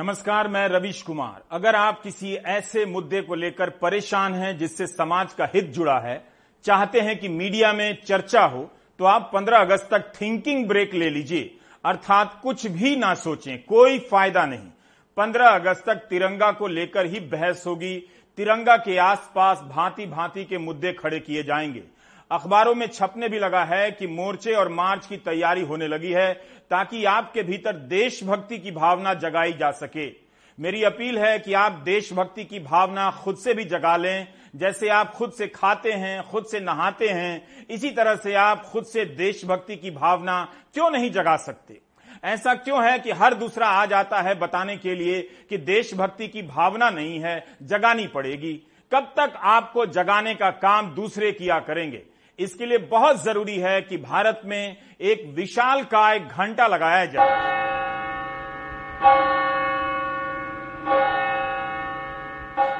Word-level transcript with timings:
नमस्कार, 0.00 0.48
मैं 0.48 0.68
रविश 0.68 1.00
कुमार। 1.02 1.42
अगर 1.50 1.76
आप 1.76 2.00
किसी 2.02 2.34
ऐसे 2.34 2.84
मुद्दे 2.86 3.20
को 3.20 3.34
लेकर 3.34 3.70
परेशान 3.70 4.34
हैं 4.34 4.56
जिससे 4.58 4.86
समाज 4.86 5.32
का 5.32 5.48
हित 5.54 5.64
जुड़ा 5.64 5.98
है, 6.00 6.24
चाहते 6.64 7.00
हैं 7.00 7.18
कि 7.18 7.28
मीडिया 7.28 7.72
में 7.72 7.98
चर्चा 8.06 8.44
हो 8.44 8.62
तो 8.98 9.04
आप 9.04 9.30
15 9.34 9.58
अगस्त 9.58 9.88
तक 9.90 10.12
थिंकिंग 10.20 10.66
ब्रेक 10.68 10.94
ले 10.94 11.10
लीजिए। 11.10 11.54
अर्थात 11.84 12.40
कुछ 12.42 12.66
भी 12.66 12.96
ना 12.96 13.14
सोचें, 13.14 13.62
कोई 13.64 13.98
फ़ायदा 14.00 14.46
नहीं। 14.46 14.68
15 15.16 15.48
अगस्त 15.48 15.84
तक 15.86 16.06
तिरंगा 16.10 16.50
को 16.52 16.66
लेकर 16.66 17.06
ही 17.06 17.20
बहस 17.20 17.64
होगी। 17.66 17.96
तिरंगा 18.38 18.76
के 18.76 18.96
आसपास 18.98 19.60
भांति 19.68 20.06
भांति 20.06 20.44
के 20.44 20.58
मुद्दे 20.58 20.92
खड़े 20.92 21.20
किए 21.20 21.42
जाएँगे। 21.42 21.82
अखबारों 22.30 22.74
में 22.74 22.86
छपने 22.86 23.28
भी 23.28 23.38
लगा 23.38 23.64
है 23.64 23.90
कि 23.90 24.06
मोर्चे 24.06 24.52
और 24.52 24.68
मार्च 24.68 25.06
की 25.06 25.16
तैयारी 25.16 25.62
होने 25.62 25.88
लगी 25.88 26.12
है 26.12 26.32
ताकि 26.70 27.04
आपके 27.04 27.42
भीतर 27.42 27.72
देशभक्ति 27.72 28.58
की 28.58 28.70
भावना 28.70 29.14
जगाई 29.14 29.52
जा 29.52 29.70
सके। 29.70 30.30
मेरी 30.58 30.82
अपील 30.82 31.18
है 31.18 31.38
कि 31.38 31.54
आप 31.54 31.72
देशभक्ति 31.72 32.44
की 32.44 32.60
भावना 32.60 33.10
खुद 33.10 33.36
से 33.36 33.54
भी 33.54 33.64
जगा 33.64 33.96
लें, 33.96 34.28
जैसे 34.56 34.88
आप 34.88 35.12
खुद 35.12 35.32
से 35.32 35.46
खाते 35.46 35.92
हैं, 35.92 36.22
खुद 36.22 36.44
से 36.44 36.60
नहाते 36.60 37.08
हैं, 37.08 37.66
इसी 37.70 37.90
तरह 37.90 38.14
से 38.14 38.34
आप 38.34 38.64
खुद 38.64 38.84
से 38.84 39.04
देशभक्ति 39.04 39.76
की 39.76 39.90
भावना 39.90 40.52
क्यों 40.74 40.90
नहीं 40.90 41.10
जगा 41.10 41.36
सकते? 41.36 41.80
ऐसा 42.24 42.54
क्यों 42.54 42.84
है 42.84 42.98
कि 42.98 43.10
हर 43.10 43.34
दूसरा 43.34 43.66
आ 43.66 43.86
जाता 43.86 44.20
है 44.20 44.34
बताने 44.34 44.76
के 44.76 44.94
लिए 44.94 45.22
कि 45.50 45.58
देशभक्ति 45.58 46.28
की 46.28 46.42
भावना 46.42 46.90
नहीं 46.90 47.20
है, 47.20 47.46
जगानी 47.62 48.06
पड़ेगी। 48.06 48.62
कब 48.92 49.14
तक 49.16 49.32
आपको 49.36 49.86
जगाने 49.86 50.34
का 50.34 50.50
काम 50.50 50.94
दूसरे 50.94 51.32
किया 51.32 51.58
करेंगे? 51.58 52.02
इसके 52.40 52.66
लिए 52.66 52.78
बहुत 52.90 53.22
ज़रूरी 53.24 53.56
है 53.58 53.80
कि 53.82 53.96
भारत 53.98 54.40
में 54.44 54.76
एक 55.00 55.24
विशाल 55.36 55.82
काय 55.84 56.18
घंटा 56.20 56.66
लगाया 56.66 57.04
जाए। 57.06 57.58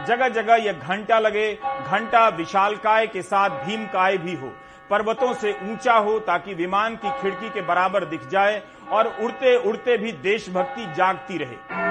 जगह 0.06 0.28
जगह 0.30 0.54
यह 0.56 0.72
घंटा 0.72 1.18
लगे, 1.18 1.52
घंटा 1.54 2.28
विशालकाय 2.28 3.06
के 3.06 3.22
साथ 3.22 3.64
भीम 3.66 3.84
काय 3.86 4.16
भी 4.18 4.34
हो, 4.34 4.52
पर्वतों 4.90 5.32
से 5.34 5.52
ऊँचा 5.62 5.94
हो 5.94 6.18
ताकि 6.20 6.54
विमान 6.54 6.96
की 6.96 7.10
खिड़की 7.20 7.50
के 7.50 7.62
बराबर 7.62 8.04
दिख 8.04 8.26
जाए 8.28 8.62
और 8.90 9.14
उड़ते 9.22 9.56
उड़ते 9.68 9.96
भी 9.98 10.12
देशभक्ति 10.22 10.92
जागती 10.94 11.38
रहे। 11.38 11.89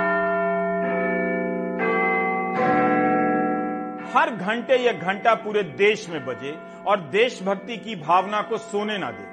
हर 4.14 4.30
घंटे 4.30 4.78
यह 4.78 4.92
घंटा 4.92 5.34
पूरे 5.34 5.64
देश 5.64 6.10
में 6.10 6.26
बजे 6.26 6.58
और 6.88 7.00
देशभक्ति 7.00 7.78
की 7.78 7.96
भावना 7.96 8.42
को 8.42 8.58
सोने 8.58 8.98
ना 8.98 9.12
दे। 9.12 9.24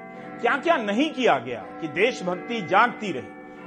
क्या 0.41 0.57
क्या 0.57 0.77
नहीं 0.77 1.09
किया 1.11 1.37
गया 1.39 1.59
कि 1.81 1.87
देशभक्ति 1.87 2.61
जागती 2.61 3.11
रही? 3.11 3.21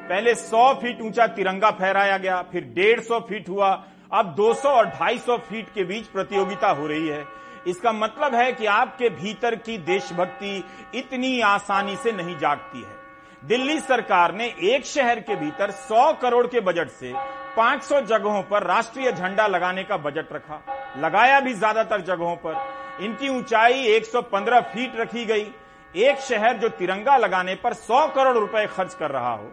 पहले 0.09 0.35
100 0.35 0.75
फीट 0.75 1.01
ऊँचा 1.03 1.27
तिरंगा 1.27 1.71
फहराया 1.71 2.19
गया, 2.19 2.43
फिर 2.43 2.65
150 2.65 3.21
फीट 3.21 3.49
हुआ, 3.49 3.85
अब 4.13 4.35
200 4.35 4.69
और 4.69 4.87
250 4.87 5.37
फीट 5.39 5.67
के 5.75 5.85
बीच 5.85 6.07
प्रतियोगिता 6.07 6.69
हो 6.69 6.87
रही 6.87 7.09
है। 7.09 7.25
इसका 7.67 7.93
मतलब 7.93 8.35
है 8.35 8.53
कि 8.53 8.67
आपके 8.67 9.09
भीतर 9.09 9.55
की 9.55 9.79
देशभक्ति 9.79 10.65
इतनी 10.95 11.41
आसानी 11.41 11.97
से 11.97 12.13
नहीं 12.13 12.39
जागती 12.39 12.79
है। 12.79 12.99
दिल्ली 13.45 13.81
सरकार 13.81 14.35
ने 14.35 14.55
एक 14.63 14.87
शहर 14.87 15.21
के 15.21 15.37
भीतर 15.37 15.71
100 15.71 16.13
करोड़ 16.13 16.47
के 16.47 16.61
बजट 16.61 16.89
से 16.89 17.13
500 17.57 18.01
जगहों 18.01 18.43
पर 18.43 18.63
राष्ट्रीय 18.63 19.13
झंडा 19.13 19.47
लगाने 19.47 19.85
का 19.85 19.97
बजट 19.97 20.33
रखा। 20.33 20.63
लगाया 20.97 21.41
भी 21.41 21.53
ज़्यादातर 21.55 22.01
जगहों 22.03 22.37
पर। 22.37 22.57
इनकी 23.01 23.29
ऊंचाई 23.29 23.85
115 23.89 24.61
फीट 24.63 24.97
रखी 24.97 25.25
गई। 25.25 25.47
एक 25.95 26.19
शहर 26.21 26.57
जो 26.57 26.69
तिरंगा 26.71 27.17
लगाने 27.17 27.55
पर 27.55 27.75
100 27.75 28.07
करोड़ 28.15 28.37
रुपए 28.37 28.67
खर्च 28.69 28.95
कर 28.95 29.11
रहा 29.11 29.33
हो। 29.33 29.53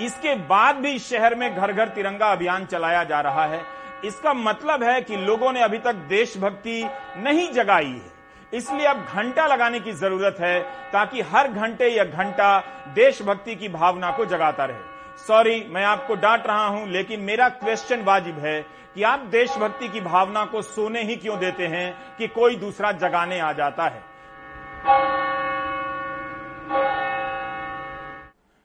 इसके 0.00 0.34
बाद 0.46 0.76
भी 0.76 0.90
इस 0.90 1.08
शहर 1.10 1.34
में 1.34 1.54
घर 1.56 1.72
घर 1.72 1.88
तिरंगा 1.88 2.30
अभियान 2.32 2.64
चलाया 2.66 3.02
जा 3.04 3.20
रहा 3.20 3.44
है। 3.46 3.60
इसका 4.04 4.32
मतलब 4.34 4.82
है 4.82 5.00
कि 5.00 5.16
लोगों 5.16 5.52
ने 5.52 5.62
अभी 5.62 5.78
तक 5.78 5.94
देशभक्ति 6.08 6.82
नहीं 7.18 7.50
जगाई 7.52 7.86
है। 7.86 8.12
इसलिए 8.52 8.86
अब 8.86 9.04
घंटा 9.06 9.46
लगाने 9.46 9.80
की 9.80 9.92
ज़रूरत 9.92 10.36
है 10.40 10.60
ताकि 10.92 11.20
हर 11.22 11.48
घंटे 11.48 11.88
यह 11.88 12.04
घंटा 12.04 12.58
देशभक्ति 12.94 13.54
की 13.54 13.68
भावना 13.70 14.10
को 14.10 14.24
जगाता 14.24 14.64
रहे। 14.64 14.92
सॉरी, 15.18 15.64
मैं 15.68 15.84
आपको 15.84 16.14
डांट 16.14 16.46
रहा 16.46 16.66
हूँ, 16.66 16.88
लेकिन 16.88 17.20
मेरा 17.20 17.48
क्वेश्चन 17.50 18.02
वाजिब 18.02 18.38
है 18.38 18.60
कि 18.94 19.02
आप 19.02 19.20
देशभक्ति 19.26 19.88
की 19.88 20.00
भावना 20.00 20.44
को 20.44 20.62
सोने 20.62 21.02
ही 21.02 21.16
क्यों 21.16 21.38
देते 21.38 21.66
हैं 21.66 22.16
कि 22.16 22.26
कोई 22.28 22.56
दूसरा 22.56 22.92
जगाने 22.92 23.38
आ 23.38 23.52
जाता 23.52 23.84
है? 23.84 24.02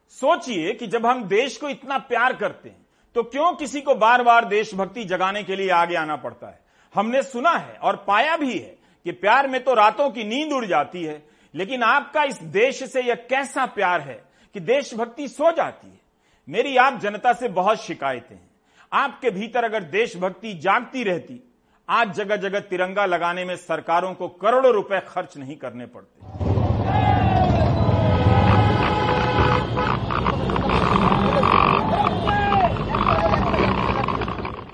सोचिए 0.10 0.74
कि 0.74 0.88
जब 0.88 1.06
हम 1.06 1.24
देश 1.24 1.58
को 1.58 1.70
इतना 1.70 1.98
प्यार 1.98 2.34
करते 2.34 2.70
हैं 2.70 2.86
तो 3.16 3.24
क्यों 3.24 3.52
किसी 3.54 3.82
को 3.82 3.96
बार 3.96 4.24
बार 4.24 4.46
देशभक्ति 4.46 5.04
जगाने 5.04 5.44
के 5.44 5.56
लिए 5.56 5.70
आगे 5.70 5.96
आना 5.96 6.16
पड़ता 6.16 6.48
है? 6.48 6.60
हमने 6.96 7.22
सुना 7.24 7.52
है 7.52 7.78
और 7.78 7.96
पाया 8.08 8.36
भी 8.38 8.54
है 8.54 8.78
कि 9.06 9.12
प्यार 9.12 9.48
में 9.48 9.64
तो 9.64 9.74
रातों 9.74 10.10
की 10.10 10.24
नींद 10.24 10.54
उड़ 10.54 10.66
जाती 10.66 11.04
है, 11.04 11.24
लेकिन 11.54 11.84
आपका 11.84 12.24
इस 12.24 12.42
देश 12.44 12.84
से 12.92 13.02
यह 13.02 13.16
कैसा 13.30 13.66
प्यार 13.66 14.02
है 14.02 14.22
कि 14.56 14.60
देशभक्ति 14.60 15.28
सो 15.28 15.52
जाती 15.52 15.88
है? 15.88 16.00
मेरी 16.48 16.78
आप 16.78 17.00
जनता 17.00 17.34
से 17.34 17.48
बहुत 17.50 17.82
शिकायतें 17.82 18.36
हैं। 18.36 18.49
आपके 18.92 19.30
भीतर 19.30 19.64
अगर 19.64 19.84
देशभक्ति 19.84 20.54
जागती 20.54 21.04
रहती, 21.04 21.42
आज 21.90 22.14
जगह 22.16 22.36
जगह 22.36 22.60
तिरंगा 22.60 23.06
लगाने 23.06 23.44
में 23.46 23.56
सरकारों 23.56 24.14
को 24.14 24.28
करोड़ों 24.42 24.72
रुपए 24.74 25.00
खर्च 25.08 25.38
नहीं 25.38 25.56
करने 25.56 25.86
पड़ते। 25.86 26.48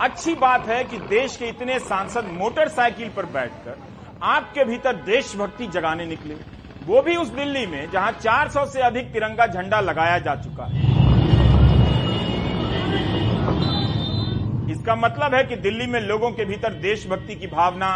अच्छी 0.01 0.35
बात 0.35 0.67
है 0.67 0.83
कि 0.83 0.97
देश 0.99 1.37
के 1.37 1.45
इतने 1.45 1.79
सांसद 1.79 2.29
मोटरसाइकिल 2.31 3.09
पर 3.09 3.25
बैठकर 3.25 3.77
आपके 4.23 4.65
भीतर 4.65 4.95
देशभक्ति 5.03 5.67
जगाने 5.67 6.05
निकले। 6.05 6.35
वो 6.85 7.01
भी 7.01 7.15
उस 7.15 7.27
दिल्ली 7.27 7.65
में, 7.65 7.89
जहाँ 7.91 8.11
400 8.13 8.65
से 8.65 8.81
अधिक 8.81 9.13
तिरंगा 9.13 9.47
झंडा 9.47 9.79
लगाया 9.81 10.19
जा 10.19 10.35
चुका 10.35 10.65
है। 10.65 10.84
इसका 14.85 14.95
मतलब 14.97 15.33
है 15.33 15.43
कि 15.43 15.55
दिल्ली 15.57 15.85
में 15.87 15.99
लोगों 15.99 16.29
के 16.31 16.45
भीतर 16.45 16.73
देशभक्ति 16.81 17.35
की 17.35 17.47
भावना 17.49 17.87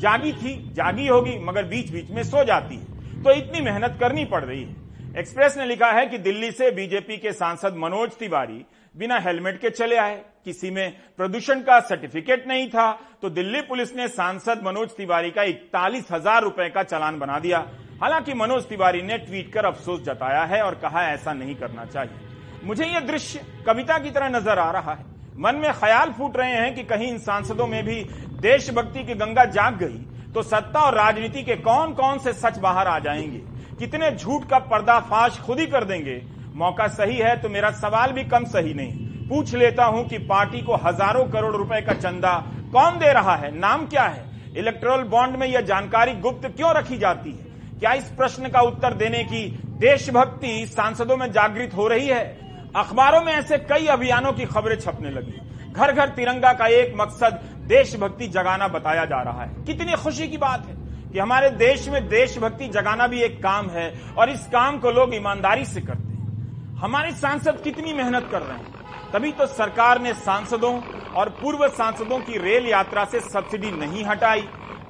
जागी 0.00 0.32
थी, 0.32 0.52
जागी 0.74 1.06
होगी, 1.06 1.32
मगर 1.44 1.64
बीच 1.64 1.90
बीच 1.90 2.10
में 2.10 2.22
सो 2.24 2.44
जाती 2.44 2.76
है। 2.76 3.22
तो 3.22 3.30
इतनी 3.32 3.60
मेहनत 3.60 3.96
करनी 4.00 4.24
पड़ 4.24 4.42
रही 4.44 4.62
है। 4.62 5.18
एक्सप्रेस 5.18 5.56
ने 5.56 5.64
लिखा 5.66 5.90
है 5.92 6.06
कि 6.06 6.18
दिल्ली 6.18 6.50
से 6.52 6.70
बीजेपी 6.70 7.16
के 7.16 7.32
सांसद 7.32 7.76
मनोज 7.76 8.10
तिवारी 8.18 8.64
बिना 8.94 9.18
हेलमेट 9.18 9.60
के 9.60 9.70
चले 9.70 9.96
आए। 9.96 10.14
किसी 10.44 10.70
में 10.70 10.92
प्रदूषण 11.18 11.60
का 11.62 11.80
सर्टिफिकेट 11.80 12.46
नहीं 12.48 12.68
था 12.68 12.86
तो 13.22 13.30
दिल्ली 13.30 13.60
पुलिस 13.64 13.94
ने 13.96 14.08
सांसद 14.10 14.62
मनोज 14.64 14.96
तिवारी 14.96 15.30
का 15.30 15.42
इकतालीस 15.44 16.12
हज़ार 16.12 16.42
रुपए 16.42 16.68
का 16.68 16.82
चालान 16.84 17.18
बना 17.18 17.38
दिया। 17.40 17.64
हालाँकि 18.02 18.34
मनोज 18.36 18.68
तिवारी 18.68 19.02
ने 19.02 19.18
ट्वीट 19.18 19.52
कर 19.52 19.64
अफसोस 19.64 20.00
जताया 20.04 20.44
है 20.44 20.62
और 20.62 20.74
कहा, 20.76 21.08
ऐसा 21.08 21.32
नहीं 21.32 21.56
करना 21.56 21.84
चाहिए। 21.86 22.64
मुझे 22.64 22.84
यह 22.84 23.00
दृश्य 23.02 23.44
कविता 23.66 23.98
की 23.98 24.10
तरह 24.10 24.28
नज़र 24.30 24.58
आ 24.58 24.70
रहा 24.70 24.94
है। 24.94 25.15
मन 25.38 25.56
में 25.56 25.72
ख्याल 25.72 26.12
फूट 26.12 26.36
रहे 26.36 26.52
हैं 26.52 26.74
कि 26.74 26.82
कहीं 26.82 27.08
इन 27.08 27.18
सांसदों 27.18 27.66
में 27.66 27.82
भी 27.84 28.02
देशभक्ति 28.40 29.02
की 29.04 29.14
गंगा 29.14 29.44
जाग 29.44 29.76
गई 29.78 30.32
तो 30.34 30.42
सत्ता 30.42 30.80
और 30.80 30.94
राजनीति 30.94 31.42
के 31.42 31.56
कौन 31.56 31.92
कौन 31.92 32.18
से 32.18 32.32
सच 32.32 32.58
बाहर 32.58 32.86
आ 32.86 32.98
जाएँगे? 32.98 33.38
कितने 33.78 34.10
झूठ 34.10 34.48
का 34.48 34.58
पर्दाफाश 34.58 35.38
खुद 35.40 35.60
ही 35.60 35.66
कर 35.66 35.84
देंगे? 35.84 36.20
मौका 36.54 36.86
सही 36.88 37.16
है 37.16 37.36
तो 37.42 37.48
मेरा 37.48 37.70
सवाल 37.70 38.12
भी 38.12 38.24
कम 38.24 38.44
सही 38.44 38.74
नहीं। 38.74 39.28
पूछ 39.28 39.54
लेता 39.54 39.84
हूँ 39.84 40.06
कि 40.08 40.18
पार्टी 40.18 40.60
को 40.60 40.76
हज़ारों 40.76 41.24
करोड़ 41.24 41.54
रुपए 41.56 41.80
का 41.80 41.92
चंदा 41.92 42.32
कौन 42.72 42.98
दे 42.98 43.12
रहा 43.12 43.36
है? 43.36 43.54
नाम 43.58 43.86
क्या 43.86 44.02
है? 44.02 44.24
इलेक्ट्रल 44.56 45.02
बॉन्ड 45.04 45.36
में 45.36 45.46
यह 45.46 45.60
जानकारी 45.60 46.12
गुप्त 46.12 46.46
क्यों 46.46 46.74
रखी 46.74 46.98
जाती 46.98 47.30
है? 47.30 47.44
क्या 47.78 47.92
इस 47.92 48.10
प्रश्न 48.10 48.48
का 48.48 48.60
उत्तर 48.60 48.94
देने 48.94 49.22
की 49.24 49.46
देशभक्ति 49.80 50.66
सांसदों 50.66 51.16
में 51.16 51.30
जागृत 51.32 51.74
हो 51.76 51.88
रही 51.88 52.06
है? 52.06 52.45
अखबारों 52.76 53.20
में 53.22 53.32
ऐसे 53.32 53.58
कई 53.58 53.86
अभियानों 53.86 54.32
की 54.32 54.44
खबरें 54.44 54.76
छपने 54.76 55.10
लगी। 55.10 55.72
घर 55.72 55.92
घर 55.92 56.08
तिरंगा 56.08 56.52
का 56.52 56.66
एक 56.66 56.94
मकसद 56.96 57.40
देशभक्ति 57.68 58.26
जगाना 58.26 58.68
बताया 58.68 59.04
जा 59.04 59.20
रहा 59.22 59.44
है। 59.44 59.64
कितनी 59.64 59.92
खुशी 59.92 60.28
की 60.28 60.36
बात 60.36 60.66
है 60.66 60.74
कि 61.12 61.18
हमारे 61.18 61.50
देश 61.50 61.88
में 61.88 62.08
देशभक्ति 62.08 62.68
जगाना 62.68 63.06
भी 63.06 63.22
एक 63.22 63.42
काम 63.42 63.70
है 63.70 63.88
और 64.18 64.30
इस 64.30 64.46
काम 64.46 64.78
को 64.78 64.90
लोग 64.90 65.14
ईमानदारी 65.14 65.64
से 65.64 65.80
करते 65.80 66.08
हैं। 66.08 66.76
हमारे 66.76 67.10
सांसद 67.12 67.60
कितनी 67.64 67.92
मेहनत 67.92 68.28
कर 68.32 68.42
रहे 68.42 68.58
हैं। 68.58 69.10
तभी 69.12 69.32
तो 69.32 69.46
सरकार 69.46 70.00
ने 70.02 70.14
सांसदों 70.14 70.80
और 71.16 71.28
पूर्व 71.28 71.66
सांसदों 71.68 72.18
की 72.18 72.38
रेल 72.38 72.66
यात्रा 72.66 73.04
से 73.04 73.20
सब्सिडी 73.20 73.70
नहीं 73.70 74.04
हटाई, 74.04 74.44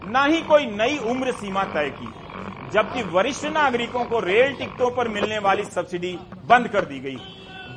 न 0.04 0.26
ही 0.30 0.42
कोई 0.42 0.66
नई 0.66 0.98
उम्र 0.98 1.32
सीमा 1.32 1.64
तय 1.64 1.90
की। 1.90 2.12
जबकि 2.72 3.02
वरिष्ठ 3.02 3.46
नागरिकों 3.46 4.04
को 4.04 4.20
रेल 4.20 4.52
टिकटों 4.52 4.90
पर 4.90 5.08
मिलने 5.08 5.38
वाली 5.38 5.64
सब्सिडी 5.64 6.18
बंद 6.46 6.68
कर 6.68 6.84
दी 6.84 6.98
गई। 7.00 7.18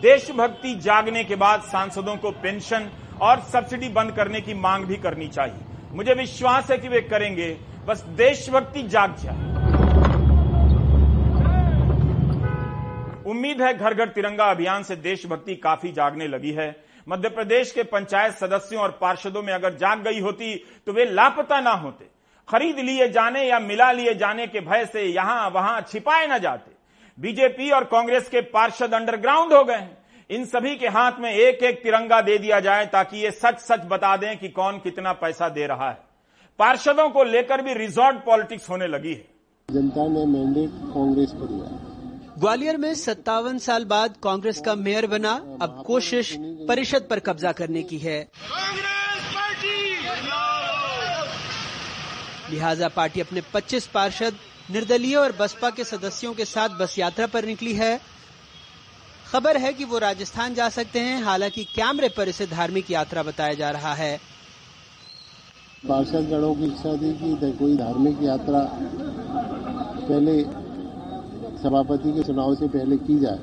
देशभक्ति 0.02 0.74
जागने 0.76 1.24
के 1.24 1.36
बाद 1.36 1.62
सांसदों 1.62 2.16
को 2.18 2.32
पेंशन 2.34 2.90
और 3.22 3.40
सब्सिडी 3.44 3.90
बंद 3.90 4.12
करने 4.12 4.42
की 4.42 4.54
मांग 4.56 4.86
भी 4.86 4.96
करनी 4.98 5.28
चाहिए। 5.28 5.94
मुझे 5.94 6.14
विश्वास 6.14 6.72
है 6.72 6.78
कि 6.78 6.88
वे 6.88 7.02
करेंगे। 7.04 7.50
बस 7.88 8.02
देशभक्ति 8.18 8.84
जाग 8.86 9.16
जाए। 9.20 9.48
उम्मीद 13.26 13.62
है 13.62 13.74
घर 13.74 13.94
घर 13.94 14.10
तिरंगा 14.10 14.46
अभियान 14.46 14.84
से 14.84 14.96
देशभक्ति 14.98 15.56
काफ़ी 15.58 15.92
जागने 15.92 16.28
लगी 16.28 16.52
है। 16.52 16.76
मध्य 17.08 17.30
प्रदेश 17.30 17.72
के 17.72 17.84
पंचायत 17.86 18.34
सदस्यों 18.36 18.82
और 18.82 18.98
पार्षदों 19.02 19.44
में 19.44 19.54
अगर 19.54 19.76
जाग 19.76 20.04
गई 20.04 20.20
होती 20.20 20.56
तो 20.86 20.94
वे 20.94 21.06
लापता 21.06 21.60
ना 21.62 21.72
होते। 21.74 22.06
खरीद 22.48 22.80
लिए 22.80 23.08
जाने 23.10 23.44
या 23.44 23.60
मिला 23.60 23.92
लिए 23.92 24.14
जाने 24.16 24.48
के 24.48 24.60
भय 24.62 24.86
से 24.86 25.04
यहाँ 25.04 25.50
वहाँ 25.50 25.82
छिपाए 25.82 26.28
ना 26.28 26.38
जाते। 26.38 26.78
बीजेपी 27.20 27.70
और 27.70 27.84
कांग्रेस 27.84 28.28
के 28.30 28.42
पार्षद 28.42 28.94
अंडरग्राउंड 28.94 29.54
हो 29.54 29.64
गए 29.64 29.76
हैं। 29.76 29.98
इन 30.30 30.46
सभी 30.46 30.76
के 30.76 30.88
हाथ 30.88 31.20
में 31.20 31.32
एक 31.32 31.64
एक 31.64 31.82
तिरंगा 31.84 32.22
दे 32.22 32.38
दिया 32.38 32.60
जाए 32.60 32.86
ताकि 32.86 33.18
ये 33.18 33.32
सच 33.32 33.60
सच 33.60 33.82
बता 33.86 34.16
दें 34.18 34.38
कि 34.38 34.50
कौन 34.50 34.78
कितना 34.78 35.14
पैसा 35.14 35.50
दे 35.50 35.66
रहा 35.68 35.90
है। 35.90 35.98
पार्षदों 36.60 37.10
को 37.10 37.24
लेकर 37.24 37.62
भी 37.62 37.74
रिजॉर्ट 37.74 38.18
पॉलिटिक्स 38.18 38.70
होने 38.70 38.88
लगी 38.88 39.14
है। 39.14 39.26
जनता 39.70 40.08
ने 40.08 40.26
मैंडेट 40.26 40.70
कांग्रेस 40.94 41.32
को 41.32 41.48
दिया। 41.48 42.36
ग्वालियर 42.40 42.78
में 42.78 42.94
सत्तावन 42.96 43.58
साल 43.58 43.86
बाद 43.86 44.16
कांग्रेस 44.24 44.62
का 44.66 44.76
मेयर 44.76 45.08
बना 45.08 45.34
अब 45.62 45.84
कोशिश 45.88 46.36
परिषद 46.70 47.08
पर 47.10 47.20
कब्जा 47.20 47.52
करने 47.52 47.84
की 47.84 47.98
है। 47.98 48.20
लिहाजा 52.50 52.88
पार्टी 52.88 53.22
अपने 53.22 53.42
25 53.54 53.88
पार्षद 53.88 54.38
निर्दलीय 54.72 55.16
और 55.16 55.32
बसपा 55.40 55.70
के 55.70 55.84
सदस्यों 55.84 56.34
के 56.34 56.46
साथ 56.46 56.70
बस 56.80 56.98
यात्रा 57.00 57.28
पर 57.28 57.46
निकली 57.46 57.74
है। 57.74 58.00
खबर 59.32 59.58
है 59.58 59.74
कि 59.74 59.86
वो 59.86 59.98
राजस्थान 59.98 60.54
जा 60.54 60.70
सकते 60.70 61.00
हैं, 61.00 61.22
हालाँकि 61.24 61.64
कैमरे 61.66 62.10
पर 62.10 62.30
इसे 62.30 62.46
धार्मिक 62.48 62.92
यात्रा 62.92 63.24
बताया 63.24 63.54
जा 63.54 63.70
रहा 63.70 63.94
है। 63.94 64.20
पार्षद 65.84 66.30
गणों 66.30 66.54
की 66.56 66.66
इच्छा 66.66 66.96
थी 66.96 67.14
कि 67.16 67.52
कोई 67.60 67.76
धार्मिक 67.78 68.24
यात्रा 68.24 68.62
पहले 70.02 70.42
सभापति 71.60 72.12
के 72.14 72.24
चुनाव 72.24 72.56
से 72.56 72.68
पहले 72.68 72.98
की 73.00 73.20
जाए 73.20 73.38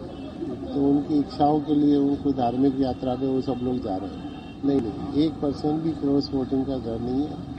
तो 0.66 0.88
उनकी 0.88 1.18
इच्छाओं 1.18 1.60
के 1.60 1.74
लिए 1.74 1.96
उनको 1.98 2.32
धार्मिक 2.34 2.80
यात्रा 2.80 3.14
पे 3.14 3.26
वो 3.26 3.40
सब 3.42 3.60
लोग 3.62 3.78
जा 3.84 3.96
रहे 3.96 4.10
हैं। 4.10 4.64
नहीं 4.64 4.80
नहीं, 4.80 5.24
एक 5.24 5.32
परसेंट 5.32 5.82
भी 5.82 5.90
क्रॉस 5.92 6.30
वोटिंग 6.32 6.64
का 6.66 6.78
घर 6.78 6.98
नहीं 7.00 7.22
है। 7.22 7.55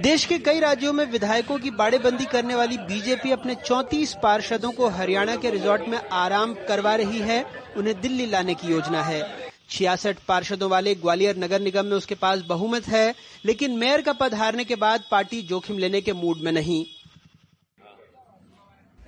देश 0.00 0.24
के 0.24 0.38
कई 0.38 0.60
राज्यों 0.60 0.92
में 0.92 1.04
विधायकों 1.06 1.58
की 1.58 1.70
बाड़ेबंदी 1.70 2.24
करने 2.24 2.54
वाली 2.54 2.78
बीजेपी 2.78 3.30
अपने 3.30 3.54
34 3.54 4.14
पार्षदों 4.22 4.70
को 4.70 4.88
हरियाणा 4.88 5.36
के 5.36 5.50
रिजॉर्ट 5.50 5.82
में 5.88 5.98
आराम 6.12 6.54
करवा 6.54 6.94
रही 6.94 7.18
है, 7.18 7.44
उन्हें 7.76 8.00
दिल्ली 8.00 8.26
लाने 8.26 8.54
की 8.54 8.68
योजना 8.68 9.02
है। 9.02 9.50
छियासठ 9.70 10.16
पार्षदों 10.28 10.70
वाले 10.70 10.94
ग्वालियर 10.94 11.36
नगर 11.36 11.60
निगम 11.60 11.86
में 11.86 11.96
उसके 11.96 12.14
पास 12.14 12.40
बहुमत 12.40 12.88
है, 12.88 13.14
लेकिन 13.44 13.70
मेयर 13.70 14.00
का 14.00 14.12
पद 14.12 14.34
हारने 14.34 14.64
के 14.64 14.76
बाद 14.76 15.04
पार्टी 15.10 15.42
जोखिम 15.42 15.78
लेने 15.78 16.00
के 16.00 16.12
मूड 16.12 16.38
में 16.38 16.52
नहीं। 16.52 16.84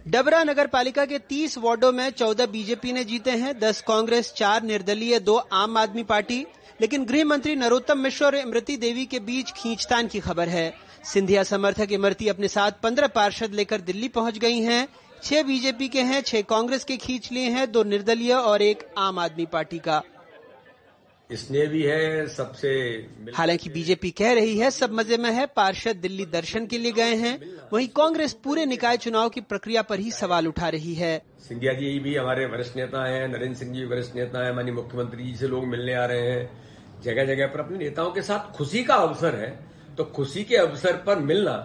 डबरा 0.08 0.44
नगर 0.44 0.66
पालिका 0.66 1.04
के 1.04 1.18
30 1.18 1.58
वार्डो 1.58 1.92
में 1.92 2.10
14 2.10 2.46
बीजेपी 2.46 2.92
ने 2.92 3.04
जीते 3.04 3.30
हैं 3.30 3.58
10 3.58 3.80
कांग्रेस, 3.80 4.32
चार 4.36 4.62
निर्दलीय, 4.62 5.20
दो 5.20 5.36
आम 5.36 5.76
आदमी 5.76 6.02
पार्टी। 6.02 6.46
लेकिन 6.80 7.04
गृह 7.04 7.24
मंत्री 7.24 7.54
नरोत्तम 7.56 7.98
मिश्र 7.98 8.24
और 8.24 8.34
इमृति 8.34 8.76
देवी 8.76 9.04
के 9.06 9.20
बीच 9.20 9.50
खींचतान 9.52 10.06
की 10.06 10.20
खबर 10.20 10.48
है। 10.48 10.72
सिंधिया 11.04 11.42
समर्थक 11.42 11.92
इमरती 11.92 12.28
अपने 12.28 12.48
साथ 12.48 12.72
पंद्रह 12.82 13.06
पार्षद 13.06 13.54
लेकर 13.54 13.80
दिल्ली 13.80 14.08
पहुँच 14.08 14.38
गई 14.38 14.60
हैं। 14.60 14.86
छह 15.22 15.42
बीजेपी 15.42 15.88
के 15.88 16.00
हैं 16.02 16.20
छह 16.22 16.42
कांग्रेस 16.42 16.84
के 16.84 16.96
खींच 16.96 17.30
लिए 17.32 17.48
हैं 17.50 17.70
दो 17.72 17.82
निर्दलीय 17.84 18.32
और 18.32 18.62
एक 18.62 18.86
आम 18.98 19.18
आदमी 19.18 19.46
पार्टी 19.46 19.78
का। 19.78 20.02
इसलिए 21.30 21.66
भी 21.66 21.82
है 21.82 22.26
सबसे 22.26 22.68
हालाँकि 23.36 23.70
बीजेपी 23.70 24.10
कह 24.10 24.32
रही 24.32 24.56
है 24.58 24.70
सब 24.70 24.92
मज़े 24.92 25.16
में 25.16 25.30
है 25.30 25.46
पार्षद 25.46 25.96
दिल्ली 25.96 26.26
दर्शन 26.26 26.66
के 26.66 26.78
लिए 26.78 26.92
गए 26.92 27.14
हैं। 27.14 27.38
वहीं 27.72 27.88
कांग्रेस 27.88 28.32
पूरे 28.44 28.66
निकाय 28.66 28.96
चुनाव 28.96 29.28
की 29.28 29.40
प्रक्रिया 29.42 29.82
पर 29.82 30.00
ही 30.00 30.10
सवाल 30.10 30.48
उठा 30.48 30.68
रही 30.68 30.94
है। 30.94 31.18
सिंधिया 31.48 31.72
जी 31.72 31.98
भी 31.98 32.14
हमारे 32.16 32.46
वरिष्ठ 32.46 32.76
नेता 32.76 33.04
हैं 33.06 33.26
नरेंद्र 33.28 33.58
सिंह 33.58 33.74
जी 33.74 33.84
वरिष्ठ 33.84 34.14
नेता 34.16 34.44
हैं 34.44 34.52
माननीय 34.52 34.74
मुख्यमंत्री 34.74 35.24
जी 35.24 35.34
से 35.36 35.48
लोग 35.48 35.66
मिलने 35.66 35.94
आ 35.94 36.04
रहे 36.04 36.30
हैं। 36.30 36.65
जगह 37.06 37.24
जगह 37.24 37.46
पर 37.46 37.60
अपने 37.60 37.78
नेताओं 37.78 38.10
के 38.10 38.22
साथ 38.22 38.52
खुशी 38.56 38.84
का 38.84 38.94
अवसर 39.06 39.34
है 39.36 39.50
तो 39.98 40.04
खुशी 40.16 40.44
के 40.44 40.56
अवसर 40.58 40.96
पर 41.06 41.18
मिलना 41.22 41.56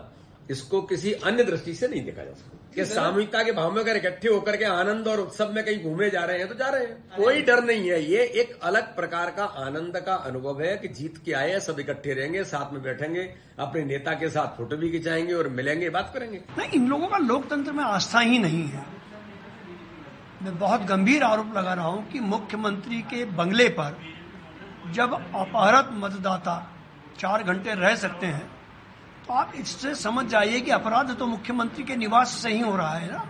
इसको 0.51 0.81
किसी 0.81 1.11
अन्य 1.25 1.43
दृष्टि 1.43 1.73
से 1.73 1.87
नहीं 1.87 2.03
देखा 2.05 2.23
जा 2.23 2.31
सकता। 2.31 2.57
कि 2.75 2.85
सामूहिकता 2.85 3.41
के 3.43 3.51
भाव 3.51 3.71
में 3.71 3.79
अगर 3.81 3.97
इकट्ठे 3.97 4.27
होकर 4.29 4.55
के 4.57 4.65
आनंद 4.65 5.07
और 5.07 5.19
उत्सव 5.19 5.51
में 5.53 5.63
कहीं 5.65 5.83
घूमे 5.83 6.09
जा 6.09 6.23
रहे 6.25 6.37
हैं 6.37 6.47
तो 6.47 6.55
जा 6.55 6.69
रहे 6.69 6.85
हैं। 6.85 6.95
कोई 7.17 7.41
डर 7.41 7.63
नहीं 7.63 7.89
है। 7.89 8.01
ये 8.03 8.23
एक 8.41 8.57
अलग 8.63 8.95
प्रकार 8.95 9.31
का 9.31 9.45
आनंद 9.63 9.97
का 10.05 10.13
अनुभव 10.29 10.61
है 10.61 10.75
कि 10.77 10.87
जीत 10.89 11.17
के 11.25 11.33
आए 11.33 11.59
सब 11.59 11.79
इकट्ठे 11.79 12.13
रहेंगे 12.13 12.43
साथ 12.43 12.73
में 12.73 12.81
बैठेंगे 12.83 13.23
अपने 13.59 13.83
नेता 13.85 14.13
के 14.13 14.29
साथ 14.29 14.57
फ़ोटो 14.57 14.77
भी 14.77 14.89
खिंचाएँगे 14.91 15.33
और 15.33 15.47
मिलेंगे 15.49 15.89
बात 15.89 16.11
करेंगे। 16.13 16.41
नहीं 16.57 16.69
इन 16.71 16.87
लोगों 16.87 17.07
का 17.07 17.17
लोकतंत्र 17.17 17.71
में 17.71 17.83
आस्था 17.83 18.19
ही 18.19 18.39
नहीं 18.39 18.63
है। 18.67 18.85
मैं 20.41 20.57
बहुत 20.59 20.85
गंभीर 20.85 21.23
आरोप 21.23 21.53
लगा 21.57 21.73
रहा 21.73 21.87
हूँ 21.87 22.07
कि 22.09 22.19
मुख्यमंत्री 22.29 23.01
के 23.09 23.23
बंगले 23.35 23.67
पर 23.69 23.99
जब 24.87 25.13
अपहरत 25.13 25.89
मतदाता 25.95 26.55
चार 27.19 27.43
घंटे 27.43 27.73
रह 27.75 27.95
सकते 27.97 28.25
हैं 28.27 28.49
तो 29.27 29.33
आप 29.33 29.53
इससे 29.55 29.93
समझ 29.95 30.25
जाइए 30.27 30.59
कि 30.59 30.71
अपराध 30.71 31.15
तो 31.17 31.25
मुख्यमंत्री 31.27 31.83
के 31.83 31.95
निवास 31.95 32.29
से 32.33 32.49
ही 32.49 32.59
हो 32.59 32.75
रहा 32.75 32.93
है 32.93 33.11
ना। 33.11 33.23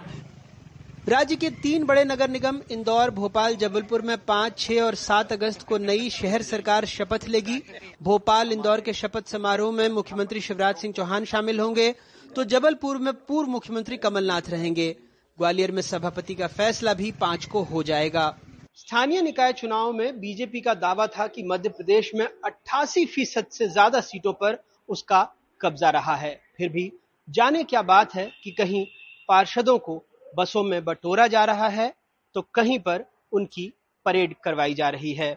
राज्य 1.09 1.35
के 1.35 1.49
तीन 1.51 1.83
बड़े 1.85 2.03
नगर 2.03 2.29
निगम, 2.29 2.59
इंदौर, 2.71 3.09
भोपाल, 3.11 3.55
जबलपुर 3.55 4.01
में 4.01 4.17
पाँच, 4.17 4.57
छह 4.59 4.81
और 4.81 4.95
सात 4.95 5.31
अगस्त 5.33 5.61
को 5.61 5.77
नई 5.77 6.09
शहर 6.09 6.41
सरकार 6.41 6.85
शपथ 6.85 7.27
लेगी। 7.27 7.61
भोपाल, 8.03 8.51
इंदौर 8.51 8.81
के 8.81 8.93
शपथ 8.93 9.27
समारोह 9.27 9.71
में 9.71 9.87
मुख्यमंत्री 9.89 10.41
शिवराज 10.41 10.75
सिंह 10.75 10.93
चौहान 10.93 11.25
शामिल 11.25 11.59
होंगे। 11.59 11.93
तो 12.29 12.43
जबलपुर 12.45 12.97
में 12.97 13.13
पूर्व 13.13 13.49
मुख्यमंत्री 13.49 13.97
कमलनाथ 13.97 14.49
रहेंगे। 14.49 14.95
ग्वालियर 15.37 15.71
में 15.71 15.81
सभापति 15.81 16.35
का 16.35 16.47
फैसला 16.49 16.93
भी 16.93 17.11
पाँच 17.11 17.45
को 17.45 17.63
हो 17.63 17.83
जाएगा। 17.83 18.33
स्थानीय 18.81 19.21
निकाय 19.21 19.51
चुनाव 19.53 19.91
में 19.93 20.19
बीजेपी 20.19 20.59
का 20.61 20.73
दावा 20.73 21.05
था 21.07 21.25
कि 21.27 21.43
मध्य 21.43 21.69
प्रदेश 21.69 22.09
में 22.15 22.25
88 22.45 23.05
फ़ीसद 23.07 23.45
से 23.47 23.67
ज़्यादा 23.67 23.99
सीटों 24.01 24.31
पर 24.33 24.57
उसका 24.89 25.21
कब्जा 25.61 25.89
रहा 25.89 26.15
है। 26.15 26.33
फिर 26.57 26.69
भी 26.69 26.91
जाने 27.27 27.63
क्या 27.63 27.81
बात 27.81 28.15
है 28.15 28.25
कि 28.43 28.51
कहीं 28.51 28.85
पार्षदों 29.29 29.77
को 29.79 29.97
बसों 30.33 30.63
में 30.63 30.83
बटोरा 30.85 31.27
जा 31.27 31.43
रहा 31.45 31.67
है 31.67 31.87
तो 32.35 32.41
कहीं 32.53 32.79
पर 32.79 33.05
उनकी 33.33 33.67
परेड 34.05 34.33
करवाई 34.43 34.73
जा 34.73 34.89
रही 34.89 35.13
है। 35.13 35.31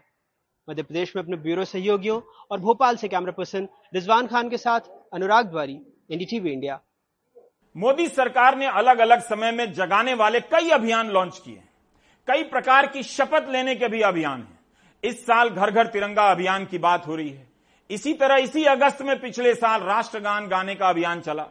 मध्य 0.68 0.82
प्रदेश 0.82 1.14
में 1.16 1.22
अपने 1.22 1.36
ब्यूरो 1.36 1.64
सहयोगियों 1.66 2.20
और 2.50 2.60
भोपाल 2.60 2.96
से 2.96 3.08
कैमरा 3.08 3.32
पर्सन 3.32 3.68
रिजवान 3.94 4.26
खान 4.26 4.48
के 4.48 4.58
साथ 4.58 4.90
अनुराग 5.12 5.50
द्वारी, 5.50 5.78
एनडीटीवी 6.10 6.52
इंडिया। 6.52 6.80
मोदी 7.76 8.08
सरकार 8.08 8.56
ने 8.56 8.66
अलग 8.74 8.98
अलग 9.00 9.22
समय 9.24 9.52
में 9.52 9.72
जगाने 9.74 10.14
वाले 10.16 10.40
कई 10.50 10.70
अभियान 10.72 11.10
लॉन्च 11.10 11.38
किए 11.38 11.62
कई 12.28 12.42
प्रकार 12.42 12.86
की 12.86 13.02
शपथ 13.02 13.48
लेने 13.48 13.74
के 13.74 13.88
भी 13.88 14.00
अभियान 14.00 14.40
हैं। 14.40 14.58
इस 15.02 15.24
साल 15.26 15.48
घर 15.48 15.70
घर 15.70 15.86
तिरंगा 15.86 16.22
अभियान 16.22 16.64
की 16.64 16.78
बात 16.78 17.06
हो 17.06 17.16
रही 17.16 17.28
है। 17.28 17.46
इसी 17.90 18.12
तरह 18.12 18.36
इसी 18.36 18.64
अगस्त 18.64 19.02
में 19.02 19.18
पिछले 19.20 19.54
साल 19.54 19.80
राष्ट्रगान 19.80 20.46
गाने 20.48 20.74
का 20.74 20.88
अभियान 20.88 21.20
चला। 21.20 21.46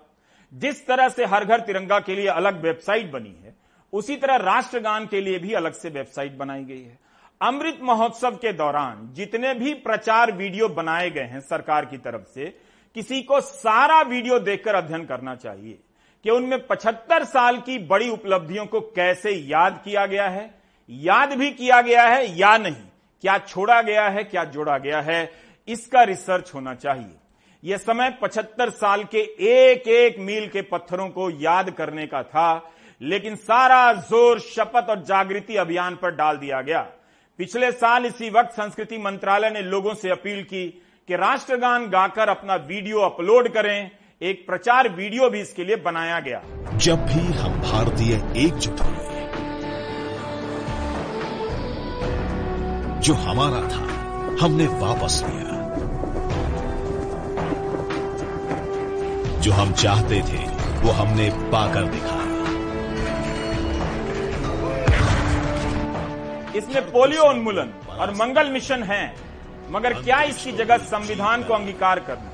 जिस 0.51 0.86
तरह 0.88 1.10
से 1.10 1.25
हर 1.25 1.46
घर 1.46 1.60
तिरंगा 1.60 2.00
के 2.00 2.15
लिए 2.15 2.27
अलग 2.27 2.62
वेबसाइट 2.62 3.12
बनी 3.12 3.36
है, 3.44 3.56
उसी 3.94 4.15
तरह 4.15 4.36
राष्ट्रगान 4.36 5.06
के 5.06 5.22
लिए 5.22 5.39
भी 5.39 5.53
अलग 5.53 5.74
से 5.74 5.89
वेबसाइट 5.89 6.38
बनाई 6.38 6.63
गई 6.63 6.82
है। 6.82 6.98
अमृत 7.42 7.80
महोत्सव 7.82 8.36
के 8.36 8.53
दौरान 8.53 9.08
जितने 9.13 9.53
भी 9.53 9.74
प्रचार 9.74 10.32
वीडियो 10.32 10.70
बनाए 10.70 11.10
गए 11.10 11.24
हैं 11.24 11.39
सरकार 11.39 11.86
की 11.86 11.98
तरफ़ 11.98 12.24
से, 12.24 12.46
किसी 12.96 13.22
को 13.22 13.42
सारा 13.42 14.01
वीडियो 14.01 14.39
देखकर 14.39 14.75
अध्ययन 14.75 15.06
करना 15.06 15.36
चाहिए 15.36 15.80
कि 16.25 16.30
उनमें 16.30 16.58
75 16.68 17.24
साल 17.24 17.58
की 17.58 17.77
बड़ी 17.77 18.10
उपलब्धियों 18.10 18.65
को 18.65 18.82
कैसे 18.82 19.32
याद 19.32 19.82
किया 19.86 20.06
गया 20.06 20.27
है 20.27 20.62
याद 20.90 21.34
भी 21.34 21.50
किया 21.52 21.82
गया 21.82 22.04
है 22.04 22.38
या 22.38 22.58
नहीं? 22.58 22.84
क्या 23.24 23.38
छोड़ा 23.38 23.82
गया 23.82 24.08
है, 24.08 24.24
क्या 24.24 24.44
जोड़ा 24.44 24.78
गया 24.78 25.02
है? 25.02 25.32
इसका 25.68 26.04
रिसर्च 26.04 26.52
होना 26.56 26.74
चाहिए। 26.74 27.16
यह 27.63 27.78
समय 27.78 28.10
75 28.24 28.70
साल 28.70 29.04
के 29.04 29.20
एक 29.42 29.88
एक 29.88 30.20
मील 30.20 30.48
के 30.48 30.62
पत्थरों 30.62 31.08
को 31.10 31.30
याद 31.32 31.70
करने 31.70 32.08
का 32.08 32.24
था, 32.24 32.72
लेकिन 33.02 33.36
सारा 33.36 33.94
ज़ोर, 33.94 34.40
शपथ 34.40 34.90
और 34.90 35.04
जागृति 35.04 35.56
अभियान 35.56 35.96
पर 35.96 36.16
डाल 36.16 36.38
दिया 36.38 36.62
गया। 36.62 36.82
पिछले 37.40 37.72
साल 37.72 38.06
इसी 38.06 38.30
वक्त 38.30 38.52
संस्कृति 38.52 38.98
मंत्रालय 38.98 39.50
ने 39.50 39.62
लोगों 39.62 39.94
से 39.94 40.10
अपील 40.10 40.44
की 40.44 40.68
कि 41.10 41.16
राष्ट्रगान 41.16 41.90
गाकर 41.90 42.30
अपना 42.30 42.56
वीडियो 42.56 43.00
अपलोड 43.00 43.48
करें। 43.54 43.92
एक 44.22 44.46
प्रचार 44.48 44.90
वीडियो 44.90 45.30
भी 45.30 45.42
इसके 45.42 45.63
लिए 45.63 45.75
बनाया 45.75 46.20
गया। 46.20 46.42
जब 46.78 47.06
भी 47.06 47.25
हम 47.34 47.60
भारतीय 47.62 48.16
एकजुट 48.46 48.80
हुए 48.80 49.12
जो 53.03 53.13
हमारा 53.13 53.62
था, 53.69 53.81
हमने 54.41 54.65
वापस 54.81 55.24
लिया। 55.25 55.55
जो 59.39 59.51
हम 59.51 59.74
चाहते 59.74 60.19
थे, 60.22 60.43
वो 60.81 60.91
हमने 60.91 61.29
पाकर 61.51 61.88
दिखा 61.88 62.22
इसमें 66.57 66.91
पोलियो 66.91 67.24
उन्मूलन 67.24 67.74
और 68.00 68.13
मंगल 68.13 68.50
मिशन 68.50 68.83
है, 68.83 69.03
मगर 69.72 69.93
क्या 69.93 70.22
इसकी 70.24 70.51
जगह 70.51 70.77
संविधान 70.77 71.43
को 71.43 71.53
अंगीकार 71.53 72.00
करना? 72.00 72.33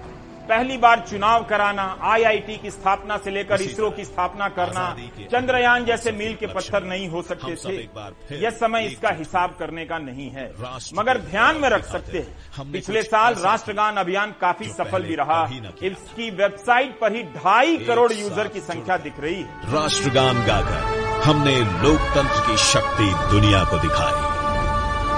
पहली 0.50 0.78
बार 0.78 1.00
चुनाव 1.10 1.44
कराना 1.44 1.84
आईआईटी 2.04 2.56
की 2.58 2.70
स्थापना 2.72 3.18
से 3.18 3.32
लेकर 3.32 3.62
इसरो 3.62 3.90
की 3.92 4.06
स्थापना 4.06 4.48
करना 4.50 4.86
चंद्रयान 5.22 5.86
जैसे 5.86 6.12
मील 6.12 6.34
के 6.36 6.48
पत्थर 6.48 6.84
नहीं 6.84 7.08
हो 7.10 7.22
सकते 7.22 7.56
थे। 7.56 8.40
यह 8.40 8.50
समय 8.52 8.86
इसका 8.86 9.10
हिसाब 9.10 9.56
करने 9.60 9.86
का 9.86 9.98
नहीं 10.00 10.30
है। 10.32 10.48
मगर 10.96 11.18
ध्यान 11.20 11.58
में 11.58 11.70
रख 11.70 11.86
सकते 11.86 12.18
हैं। 12.18 12.72
पिछले 12.72 13.04
साल 13.04 13.36
राष्ट्रगान 13.36 13.98
अभियान 13.98 14.34
काफ़ी 14.42 14.70
सफल 14.70 15.04
भी 15.04 15.16
रहा। 15.16 15.44
इसकी 15.84 16.30
वेबसाइट 16.32 17.00
पर 17.00 17.16
ही 17.16 17.24
ढाई 17.36 17.78
करोड़ 17.86 18.12
यूज़र 18.14 18.48
की 18.48 18.60
संख्या 18.62 18.98
दिख 18.98 19.20
रही 19.20 19.36
है। 19.36 19.74
राष्ट्रगान 19.74 20.46
गाकर 20.48 21.22
हमने 21.24 21.56
लोकतंत्र 21.84 22.48
की 22.48 22.58
शक्ति 22.66 23.14
दुनिया 23.32 23.64
को 23.64 23.80
दिखाई। 23.80 24.28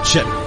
चलिए। 0.04 0.41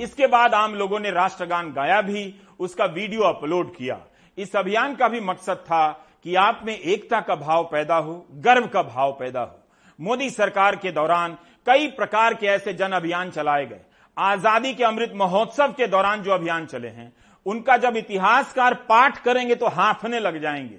इसके 0.00 0.26
बाद 0.26 0.54
आम 0.54 0.74
लोगों 0.74 0.98
ने 1.00 1.10
राष्ट्रगान 1.10 1.72
गाया 1.72 2.00
भी, 2.02 2.34
उसका 2.58 2.84
वीडियो 2.84 3.22
अपलोड 3.22 3.74
किया। 3.76 3.98
इस 4.38 4.56
अभियान 4.56 4.94
का 4.94 5.08
भी 5.08 5.20
मकसद 5.20 5.56
था 5.56 5.88
कि 6.24 6.34
आप 6.34 6.60
में 6.64 6.78
एकता 6.78 7.20
का 7.20 7.34
भाव 7.36 7.64
पैदा 7.64 7.96
हो, 7.96 8.26
गर्व 8.32 8.66
का 8.66 8.82
भाव 8.82 9.12
पैदा 9.12 9.40
हो। 9.40 9.58
मोदी 9.98 10.30
सरकार 10.30 10.76
के 10.76 10.90
दौरान 10.92 11.36
कई 11.66 11.86
प्रकार 11.88 12.34
के 12.34 12.46
ऐसे 12.46 12.72
जन 12.74 12.92
अभियान 12.92 13.30
चलाए 13.30 13.66
गए। 13.66 13.80
आज़ादी 14.16 14.72
के 14.74 14.84
अमृत 14.84 15.12
महोत्सव 15.14 15.72
के 15.72 15.86
दौरान 15.86 16.22
जो 16.22 16.32
अभियान 16.32 16.66
चले 16.66 16.88
हैं, 16.88 17.12
उनका 17.46 17.76
जब 17.76 17.96
इतिहासकार 17.96 18.74
पाठ 18.88 19.22
करेंगे 19.22 19.54
तो 19.54 19.68
हाफने 19.68 20.20
लग 20.20 20.40
जाएँगे। 20.42 20.78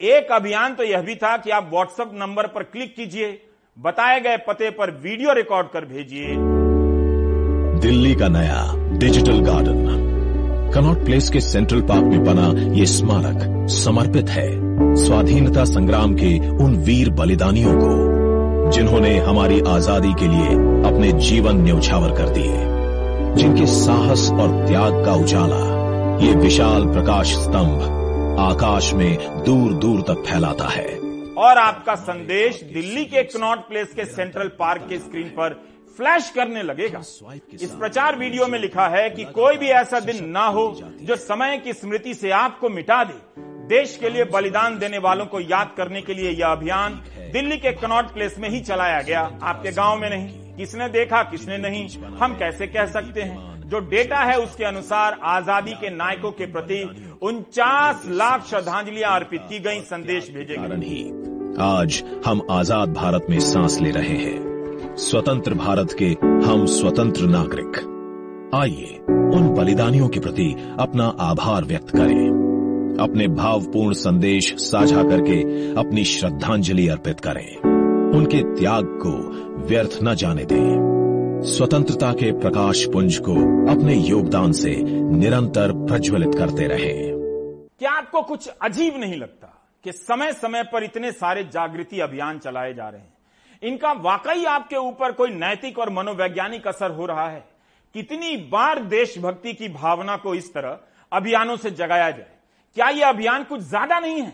एक 0.00 0.32
अभियान 0.32 0.74
तो 0.74 0.82
यह 0.82 1.02
भी 1.02 1.14
था 1.14 1.36
कि 1.36 1.50
आप 1.50 1.68
व्हाट्सएप 1.70 2.10
नंबर 2.14 2.46
पर 2.46 2.62
क्लिक 2.62 2.94
कीजिए, 2.96 3.40
बताए 3.76 4.20
गए 4.20 4.36
पते 4.38 4.70
पर 4.70 4.90
वीडियो 4.92 5.32
रिकॉर्ड 5.32 5.68
कर 5.68 5.84
भेजिए। 5.84 6.53
दिल्ली 7.84 8.14
का 8.14 8.28
नया 8.28 8.60
डिजिटल 8.98 9.40
गार्डन। 9.40 10.70
कनॉट 10.74 11.04
प्लेस 11.04 11.28
के 11.30 11.40
सेंट्रल 11.40 11.80
पार्क 11.80 12.04
में 12.04 12.22
बना 12.24 12.46
ये 12.74 12.86
स्मारक 12.86 13.66
समर्पित 13.70 14.28
है। 14.28 14.46
स्वाधीनता 14.96 15.64
संग्राम 15.64 16.14
के 16.14 16.30
उन 16.56 16.76
वीर 16.76 17.10
बलिदानियों 17.10 17.74
को, 17.74 18.70
जिन्होंने 18.70 19.16
हमारी 19.18 19.60
आज़ादी 19.68 20.12
के 20.14 20.28
लिए 20.28 20.54
अपने 20.90 21.12
जीवन 21.20 21.60
न्यौछावर 21.60 22.16
कर 22.16 22.28
दिए। 22.28 23.34
जिनके 23.36 23.66
साहस 23.66 24.28
और 24.32 24.56
त्याग 24.66 25.04
का 25.04 25.14
उजाला 25.14 25.60
ये 26.24 26.32
विशाल 26.36 26.86
प्रकाश 26.86 27.34
स्तंभ 27.34 28.38
आकाश 28.40 28.92
में 28.94 29.44
दूर 29.46 29.74
दूर 29.74 30.00
तक 30.00 30.24
फैलाता 30.26 30.68
है। 30.68 30.88
और 31.38 31.58
आपका 31.58 31.94
संदेश 32.08 32.62
दिल्ली 32.74 33.04
के 33.04 33.22
कनॉट 33.28 33.68
प्लेस 33.68 33.92
के 33.96 34.04
सेंट्रल 34.06 34.48
पार्क 34.58 34.86
के 34.88 34.98
स्क्रीन 34.98 35.28
पर 35.28 35.62
फ्लैश 35.96 36.30
करने 36.30 36.62
लगेगा। 36.62 36.98
इस 36.98 37.70
प्रचार 37.70 38.16
वीडियो 38.18 38.46
में 38.46 38.58
लिखा 38.58 38.86
है 38.88 39.08
कि 39.10 39.24
कोई 39.24 39.56
भी 39.56 39.68
ऐसा 39.68 40.00
दिन 40.00 40.24
ना 40.28 40.44
हो 40.46 40.66
जो 41.02 41.16
समय 41.16 41.58
की 41.58 41.72
स्मृति 41.72 42.14
से 42.14 42.30
आपको 42.32 42.68
मिटा 42.68 43.02
दे। 43.04 43.42
देश 43.68 43.96
के 43.96 44.08
लिए 44.08 44.24
बलिदान 44.24 44.78
देने 44.78 44.98
वालों 44.98 45.26
को 45.26 45.40
याद 45.40 45.72
करने 45.76 46.02
के 46.02 46.14
लिए 46.14 46.30
यह 46.30 46.46
अभियान 46.46 47.00
दिल्ली 47.32 47.56
के 47.56 47.72
कनॉट 47.72 48.12
प्लेस 48.14 48.38
में 48.38 48.48
ही 48.48 48.60
चलाया 48.60 49.00
गया। 49.02 49.20
आपके 49.42 49.72
गाँव 49.72 49.98
में 49.98 50.08
नहीं। 50.10 50.56
किसने 50.56 50.88
देखा 50.88 51.22
किसने 51.22 51.58
नहीं? 51.58 51.88
हम 52.16 52.36
कैसे 52.38 52.66
कह 52.66 52.86
सकते 52.86 53.22
हैं? 53.22 53.68
जो 53.68 53.78
डेटा 53.80 54.18
है 54.20 54.38
उसके 54.38 54.64
अनुसार 54.64 55.18
आज़ादी 55.22 55.72
के 55.72 55.90
नायकों 55.90 56.30
के 56.32 56.46
प्रति 56.46 56.82
उनचास 57.22 58.02
लाख 58.06 58.46
श्रद्धांजलियाँ 58.46 59.14
अर्पित 59.14 59.42
की 59.48 59.58
गई 59.58 59.80
संदेश 59.82 60.30
भेजे 60.30 60.56
गए। 60.58 61.62
आज 61.64 62.02
हम 62.26 62.46
आज़ाद 62.50 62.92
भारत 62.92 63.26
में 63.30 63.38
सांस 63.42 63.78
ले 63.80 63.90
रहे 63.90 64.16
हैं। 64.16 64.53
स्वतंत्र 64.96 65.54
भारत 65.54 65.96
के 66.02 66.06
हम 66.46 66.66
स्वतंत्र 66.66 67.22
नागरिक। 67.24 67.76
आइए, 68.54 68.98
उन 69.10 69.54
बलिदानियों 69.58 70.08
के 70.08 70.20
प्रति 70.20 70.74
अपना 70.80 71.04
आभार 71.20 71.64
व्यक्त 71.64 71.90
करें। 71.90 72.28
अपने 73.00 73.28
भावपूर्ण 73.28 73.94
संदेश 73.94 74.54
साझा 74.58 75.02
करके 75.02 75.42
अपनी 75.74 76.04
श्रद्धांजलि 76.04 76.88
अर्पित 76.88 77.20
करें। 77.20 77.56
उनके 78.10 78.54
त्याग 78.54 78.84
को 78.84 79.12
व्यर्थ 79.66 79.98
न 80.02 80.14
जाने 80.14 80.44
दें। 80.44 81.42
स्वतंत्रता 81.44 82.12
के 82.12 82.32
प्रकाश 82.32 82.88
पुंज 82.92 83.18
को 83.18 83.34
अपने 83.72 83.94
योगदान 83.94 84.52
से 84.52 84.76
निरंतर 85.10 85.72
प्रज्वलित 85.72 86.34
करते 86.34 86.66
रहें। 86.66 87.14
क्या 87.78 87.90
आपको 87.90 88.22
कुछ 88.22 88.48
अजीब 88.62 88.94
नहीं 88.96 89.16
लगता 89.16 89.68
कि 89.84 89.92
समय 89.92 90.32
समय 90.32 90.62
पर 90.62 90.84
इतने 90.84 91.12
सारे 91.12 91.44
जागृति 91.44 92.00
अभियान 92.00 92.38
चलाए 92.38 92.74
जा 92.74 92.88
रहे 92.88 93.00
हैं? 93.00 93.13
इनका 93.64 93.92
वाकई 93.94 94.44
आपके 94.44 94.76
ऊपर 94.76 95.12
कोई 95.12 95.30
नैतिक 95.32 95.78
और 95.78 95.90
मनोवैज्ञानिक 95.90 96.66
असर 96.68 96.90
हो 96.90 97.06
रहा 97.06 97.28
है। 97.28 97.44
कितनी 97.94 98.36
बार 98.48 98.78
देशभक्ति 98.84 99.52
की 99.54 99.68
भावना 99.70 100.16
को 100.16 100.34
इस 100.34 100.52
तरह 100.54 100.78
अभियानों 101.12 101.56
से 101.56 101.70
जगाया 101.72 102.10
जाए। 102.10 102.26
क्या 102.76 102.88
यह 102.90 103.08
अभियान 103.08 103.44
कुछ 103.44 103.60
ज़्यादा 103.60 103.98
नहीं 103.98 104.20
है? 104.22 104.32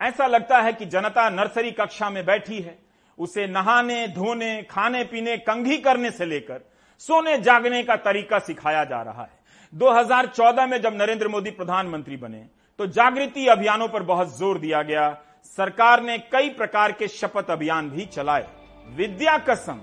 ऐसा 0.00 0.26
लगता 0.26 0.60
है 0.60 0.72
कि 0.72 0.84
जनता 0.86 1.28
नर्सरी 1.30 1.70
कक्षा 1.72 2.10
में 2.10 2.24
बैठी 2.26 2.58
है। 2.58 2.78
उसे 3.18 3.46
नहाने, 3.46 4.06
धोने, 4.08 4.62
खाने 4.62 5.02
पीने, 5.04 5.36
कंघी 5.38 5.76
करने 5.78 6.10
से 6.10 6.26
लेकर 6.26 6.60
सोने 7.02 7.36
जागने 7.38 7.82
का 7.82 7.96
तरीका 7.98 8.38
सिखाया 8.38 8.84
जा 8.84 9.02
रहा 9.02 9.22
है। 9.22 9.38
2014 9.72 10.66
में 10.66 10.80
जब 10.82 10.94
नरेंद्र 10.94 11.28
मोदी 11.28 11.50
प्रधानमंत्री 11.52 12.16
बने 12.16 12.44
तो 12.78 12.86
जागृति 12.88 13.46
अभियानों 13.48 13.88
पर 13.88 14.02
बहुत 14.04 14.36
ज़ोर 14.38 14.58
दिया 14.58 14.82
गया। 14.82 15.10
सरकार 15.58 16.02
ने 16.02 16.16
कई 16.32 16.48
प्रकार 16.50 16.92
के 16.92 17.08
शपथ 17.08 17.50
अभियान 17.50 17.90
भी 17.90 18.04
चलाए। 18.06 18.46
विद्या 18.86 19.36
कसम, 19.38 19.80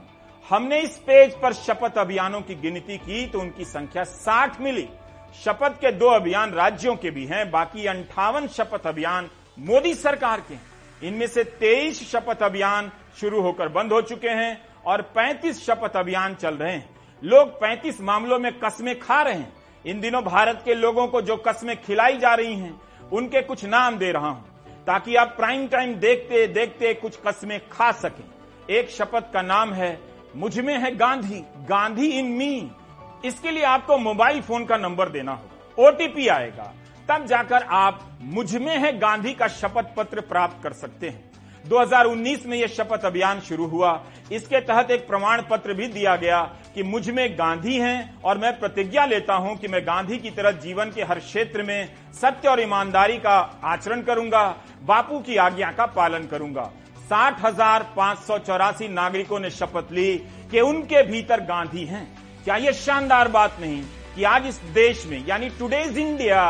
हमने 0.50 0.80
इस 0.80 0.98
पेज 0.98 1.34
पर 1.34 1.54
शपथ 1.54 1.98
अभियानों 1.98 2.42
की 2.42 2.56
गिनती 2.56 2.98
की 2.98 3.26
तो 3.28 3.40
उनकी 3.40 3.66
संख्या 3.66 4.04
60 4.04 4.60
मिली। 4.62 4.88
शपथ 5.36 5.80
के 5.82 5.92
दो 5.92 6.10
अभियान 6.10 6.52
राज्यों 6.52 6.96
के 6.96 7.12
भी 7.12 7.26
हैं, 7.26 7.50
बाकी 7.52 7.86
अंठावन 7.86 8.48
शपथ 8.48 8.88
अभियान 8.88 9.30
मोदी 9.60 9.94
सरकार 9.94 10.42
के 10.42 10.54
हैं। 10.54 10.62
इनमें 11.02 11.28
से 11.28 11.44
23 11.44 12.02
शपथ 12.12 12.44
अभियान 12.44 12.92
शुरू 13.20 13.42
होकर 13.42 13.68
बंद 13.68 13.94
हो 13.94 14.02
चुके 14.02 14.30
हैं 14.30 14.58
और 14.86 15.02
35 15.16 15.66
शपथ 15.66 15.96
अभियान 15.96 16.36
चल 16.36 16.56
रहे 16.56 16.72
हैं। 16.72 16.90
लोग 17.24 17.60
35 17.60 18.02
मामलों 18.02 18.40
में 18.40 18.52
कस्में 18.60 19.00
खा 19.00 19.22
रहे 19.22 19.34
हैं। 19.34 19.54
इन 19.86 20.00
दिनों 20.02 20.24
भारत 20.24 20.62
के 20.66 20.74
लोगों 20.74 21.08
को 21.08 21.22
जो 21.22 21.36
कस्में 21.38 21.76
खिलाई 21.82 22.18
जा 22.18 22.34
रही 22.34 22.56
हैं, 22.56 22.80
उनके 23.12 23.42
कुछ 23.42 23.66
नाम 23.66 23.98
दे 23.98 24.12
रहा 24.12 24.30
हूँ, 24.30 24.44
ताकि 24.88 25.16
आप 25.16 25.34
प्राइम 25.38 25.68
टाइम 25.68 25.94
देखते 25.96 26.48
देखते 26.48 26.94
कुछ 26.94 27.20
कस्में 27.28 27.60
खा 27.70 27.92
सकें। 27.92 28.24
एक 28.70 28.90
शपथ 28.90 29.32
का 29.34 29.42
नाम 29.42 29.74
है, 29.74 30.00
मुझमें 30.36 30.78
है 30.78 30.96
गांधी। 30.96 31.40
गांधी 31.70 32.08
इन 32.08 32.26
मी। 32.26 32.72
इसके 33.26 33.52
लिए 33.52 33.64
आपको 33.64 33.98
मोबाइल 33.98 34.42
फ़ोन 34.42 34.66
का 34.66 34.78
नंबर 34.78 35.10
देना 35.10 35.32
होगा। 35.32 35.88
ओटीपी 35.88 36.28
आएगा। 36.28 36.74
तब 37.10 37.26
जाकर 37.26 37.64
आप 37.64 38.18
मुझमें 38.22 38.78
है 38.78 38.98
गांधी 39.00 39.34
का 39.34 39.48
शपथ 39.48 39.96
पत्र 39.98 40.22
प्राप्त 40.22 40.64
कर 40.64 40.74
सकते 40.74 41.10
हैं। 41.10 41.32
2019 41.66 42.46
में 42.46 42.58
यह 42.58 42.68
शपथ 42.68 43.06
अभियान 43.06 43.40
शुरू 43.40 43.66
हुआ। 43.66 44.04
इसके 44.32 44.60
तहत 44.60 44.92
एक 44.92 45.08
प्रमाण 45.08 45.42
पत्र 45.42 45.74
भी 45.74 45.88
दिया 45.88 46.16
गया 46.16 46.42
कि 46.76 46.84
मुझमें 46.84 47.40
गांधी 47.40 47.78
हैं 47.80 48.22
और 48.22 48.38
मैं 48.38 48.60
प्रतिज्ञा 48.60 49.06
लेता 49.06 49.34
हूँ 49.34 49.56
कि 49.58 49.68
मैं 49.68 49.82
गांधी 49.88 50.18
की 50.18 50.30
तरह 50.30 50.52
जीवन 50.52 50.92
के 50.92 51.04
हर 51.04 51.20
क्षेत्र 51.20 51.64
में 51.64 51.90
सत्य 52.14 52.50
और 52.50 52.62
ईमानदारी 52.62 53.18
का 53.18 53.38
आचरण 53.64 54.02
करूँगा, 54.02 54.48
बापू 54.84 55.20
की 55.20 55.36
आज्ञा 55.36 55.72
का 55.72 55.86
पालन 55.86 56.28
करूँगा। 56.28 56.72
साठ 57.10 57.40
हज़ार 57.42 57.84
पाँच 57.96 58.18
सौ 58.20 58.38
चौरासी 58.40 58.88
नागरिकों 58.88 59.40
ने 59.40 59.50
शपथ 59.50 59.92
ली 59.92 60.18
कि 60.52 60.60
उनके 60.62 61.04
भीतर 61.04 61.40
गांधी 61.42 61.84
हैं। 61.86 62.06
क्या 62.44 62.56
यह 62.58 62.72
शानदार 62.74 63.28
बात 63.28 63.60
नहीं 63.62 63.82
कि 64.16 64.24
आज 64.26 64.48
इस 64.48 64.60
देश 64.74 65.06
में, 65.06 65.26
यानी 65.28 65.50
टुडेज 65.50 65.98
इंडिया 65.98 66.42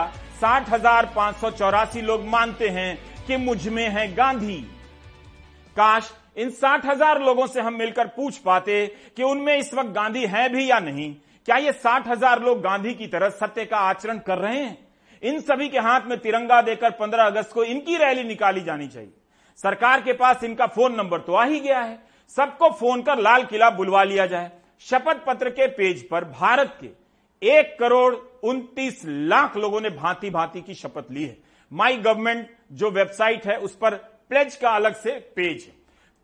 साठ 0.41 0.69
हज़ार 0.69 1.05
पाँच 1.15 1.35
सौ 1.35 1.51
चौरासी 1.51 2.01
लोग 2.01 2.25
मानते 2.27 2.69
हैं 2.69 2.97
कि 3.27 3.37
मुझमें 3.37 3.87
है 3.89 4.07
गांधी। 4.13 4.57
काश 5.77 6.11
इन 6.37 6.49
साठ 6.51 6.85
हज़ार 6.85 7.21
लोगों 7.21 7.47
से 7.47 7.61
हम 7.61 7.73
मिलकर 7.73 8.07
पूछ 8.07 8.37
पाते 8.39 8.85
कि 9.17 9.23
उनमें 9.23 9.55
इस 9.55 9.73
वक्त 9.73 9.89
गांधी 9.91 10.25
है 10.25 10.47
भी 10.49 10.69
या 10.69 10.79
नहीं। 10.79 11.13
क्या 11.47 11.57
ये 11.57 11.71
साठ 11.73 12.07
हज़ार 12.07 12.43
लोग 12.43 12.61
गांधी 12.61 12.93
की 12.93 13.07
तरह 13.07 13.29
सत्य 13.35 13.65
का 13.65 13.77
आचरण 13.79 14.19
कर 14.19 14.37
रहे 14.37 14.57
हैं? 14.57 14.77
इन 15.23 15.39
सभी 15.41 15.69
के 15.69 15.79
हाथ 15.81 16.07
में 16.07 16.17
तिरंगा 16.19 16.61
देकर 16.63 16.91
पंद्रह 16.95 17.23
अगस्त 17.25 17.53
को 17.53 17.63
इनकी 17.65 17.97
रैली 17.97 18.23
निकाली 18.23 18.63
जानी 18.63 18.87
चाहिए। 18.87 19.13
सरकार 19.59 20.01
के 20.01 20.13
पास 20.13 20.43
इनका 20.43 20.65
फ़ोन 20.67 20.95
नंबर 20.95 21.19
तो 21.19 21.33
आ 21.33 21.45
ही 21.45 21.59
गया 21.59 21.79
है। 21.79 21.99
सबको 22.31 22.69
फ़ोन 22.71 23.01
कर 23.01 23.19
लाल 23.19 23.43
किला 23.43 23.69
बुलवा 23.71 24.03
लिया 24.03 24.25
जाए। 24.25 24.51
शपथ 24.85 25.25
पत्र 25.25 25.49
के 25.49 25.67
पेज 25.67 26.07
पर 26.09 26.25
भारत 26.25 26.77
के 26.81 26.89
एक 27.41 27.75
करोड़ 27.79 28.13
उनतीस 28.43 29.01
लाख 29.05 29.57
लोगों 29.57 29.81
ने 29.81 29.89
भांति 29.91 30.29
भांति 30.29 30.61
की 30.61 30.73
शपथ 30.73 31.11
ली 31.11 31.23
है। 31.23 31.37
माई 31.71 31.97
गवर्नमेंट 31.97 32.49
जो 32.73 32.89
वेबसाइट 32.91 33.47
है, 33.47 33.57
उस 33.57 33.75
पर 33.75 33.95
प्लेज 34.29 34.55
का 34.55 34.69
अलग 34.71 34.95
से 34.95 35.11
पेज 35.35 35.63
है। 35.63 35.73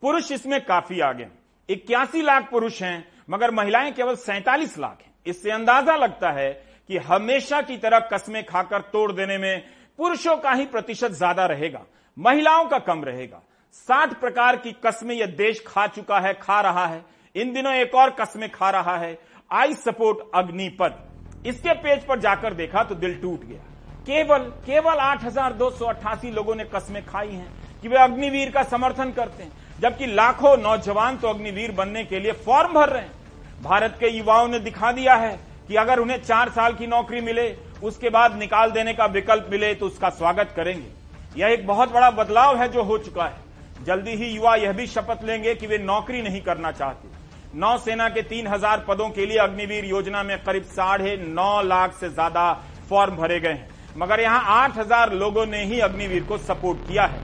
पुरुष 0.03 0.31
इसमें 0.31 0.59
काफ़ी 0.65 0.99
आगे 0.99 1.27
इक्यासी 1.69 2.21
लाख 2.21 2.49
पुरुष 2.51 2.81
हैं, 2.81 3.05
मगर 3.29 3.51
महिलाएँ 3.51 3.91
केवल 3.91 4.15
सैंतालीस 4.17 4.77
लाख 4.77 5.01
हैं। 5.01 5.13
इससे 5.25 5.51
अंदाज़ा 5.51 5.95
लगता 5.95 6.31
है 6.31 6.51
कि 6.89 6.97
हमेशा 6.99 7.61
की 7.61 7.77
तरह 7.77 7.99
कस्में 8.13 8.43
खाकर 8.45 8.81
तोड़ 8.93 9.11
देने 9.11 9.37
में 9.37 9.63
पुरुषों 9.99 10.35
का 10.37 10.51
ही 10.51 10.65
प्रतिशत 10.65 11.11
ज़्यादा 11.13 11.45
रहेगा। 11.45 11.85
महिलाओं 12.17 12.65
का 12.65 12.77
कम 12.79 13.03
रहेगा। 13.03 13.41
साठ 13.73 14.13
प्रकार 14.19 14.55
की 14.57 14.71
कस्में 14.85 15.13
यह 15.15 15.25
देश 15.27 15.63
खा 15.67 15.85
चुका 15.87 16.19
है, 16.19 16.33
खा 16.33 16.59
रहा 16.61 16.85
है। 16.85 17.01
इन 17.35 17.53
दिनों 17.53 17.73
एक 17.73 17.95
और 17.95 18.09
कस्में 18.11 18.49
खा 18.51 18.69
रहा 18.69 18.97
है, 18.97 19.17
आई 19.51 19.73
सपोर्ट 19.75 20.19
अग्निपथ। 20.35 21.47
इसके 21.47 21.73
पेज 21.75 22.05
पर 22.07 22.19
जाकर 22.19 22.53
देखा 22.53 22.83
तो 22.83 22.95
दिल 22.95 23.15
टूट 23.21 23.43
गया। 23.43 23.61
केवल 24.03 24.43
केवल 24.65 24.99
आठ 24.99 25.23
हज़ार 25.23 25.53
दो 25.53 25.69
सौ 25.71 25.85
अट्ठासी 25.85 26.31
लोगों 26.31 26.55
ने 26.55 26.63
कस्में 26.65 27.05
खाई 27.05 27.29
हैं 27.29 27.81
कि 27.81 27.87
वे 27.87 27.97
अग्निवीर 27.99 28.51
का 28.51 28.63
समर्थन 28.65 29.11
करते 29.11 29.43
हैं। 29.43 29.51
जबकि 29.79 30.05
लाखों 30.05 30.55
नौजवान 30.59 31.17
तो 31.17 31.27
अग्निवीर 31.27 31.71
बनने 31.73 32.03
के 32.05 32.19
लिए 32.19 32.31
फॉर्म 32.45 32.73
भर 32.73 32.89
रहे 32.89 33.01
हैं। 33.01 33.61
भारत 33.63 33.97
के 33.99 34.09
युवाओं 34.09 34.47
ने 34.47 34.59
दिखा 34.61 34.91
दिया 34.91 35.15
है 35.15 35.37
कि 35.67 35.75
अगर 35.75 35.99
उन्हें 35.99 36.21
चार 36.23 36.49
साल 36.51 36.73
की 36.73 36.87
नौकरी 36.87 37.21
मिले, 37.21 37.55
उसके 37.83 38.09
बाद 38.09 38.35
निकाल 38.35 38.71
देने 38.71 38.93
का 38.93 39.05
विकल्प 39.07 39.47
मिले 39.51 39.73
तो 39.75 39.85
उसका 39.85 40.09
स्वागत 40.11 40.53
करेंगे। 40.55 41.02
यह 41.37 41.47
एक 41.47 41.65
बहुत 41.67 41.91
बड़ा 41.91 42.09
बदलाव 42.13 42.57
है 42.57 42.67
जो 42.67 42.83
हो 42.83 42.97
चुका 42.99 43.25
है। 43.25 43.85
जल्दी 43.85 44.11
ही 44.11 44.27
युवा 44.27 44.55
यह 44.55 44.73
भी 44.73 44.85
शपथ 44.87 45.23
लेंगे 45.23 45.53
कि 45.55 45.67
वे 45.67 45.77
नौकरी 45.79 46.21
नहीं 46.21 46.41
करना 46.41 46.71
चाहते। 46.71 47.57
नौसेना 47.59 48.07
के 48.09 48.21
तीन 48.23 48.47
हज़ार 48.47 48.83
पदों 48.87 49.09
के 49.09 49.25
लिए 49.25 49.37
अग्निवीर 49.39 49.85
योजना 49.85 50.23
में 50.23 50.37
करीब 50.43 50.63
साढ़े 50.65 51.15
नौ 51.19 51.61
लाख 51.63 51.93
से 51.93 52.09
ज़्यादा 52.09 52.51
फॉर्म 52.89 53.15
भरे 53.15 53.39
गए 53.39 53.49
हैं। 53.49 53.69
मगर 53.97 54.19
यहाँ 54.19 54.43
आठ 54.53 54.77
हज़ार 54.77 55.13
लोगों 55.13 55.45
ने 55.45 55.63
ही 55.63 55.79
अग्निवीर 55.81 56.23
को 56.23 56.37
सपोर्ट 56.39 56.87
किया 56.87 57.05
है। 57.05 57.21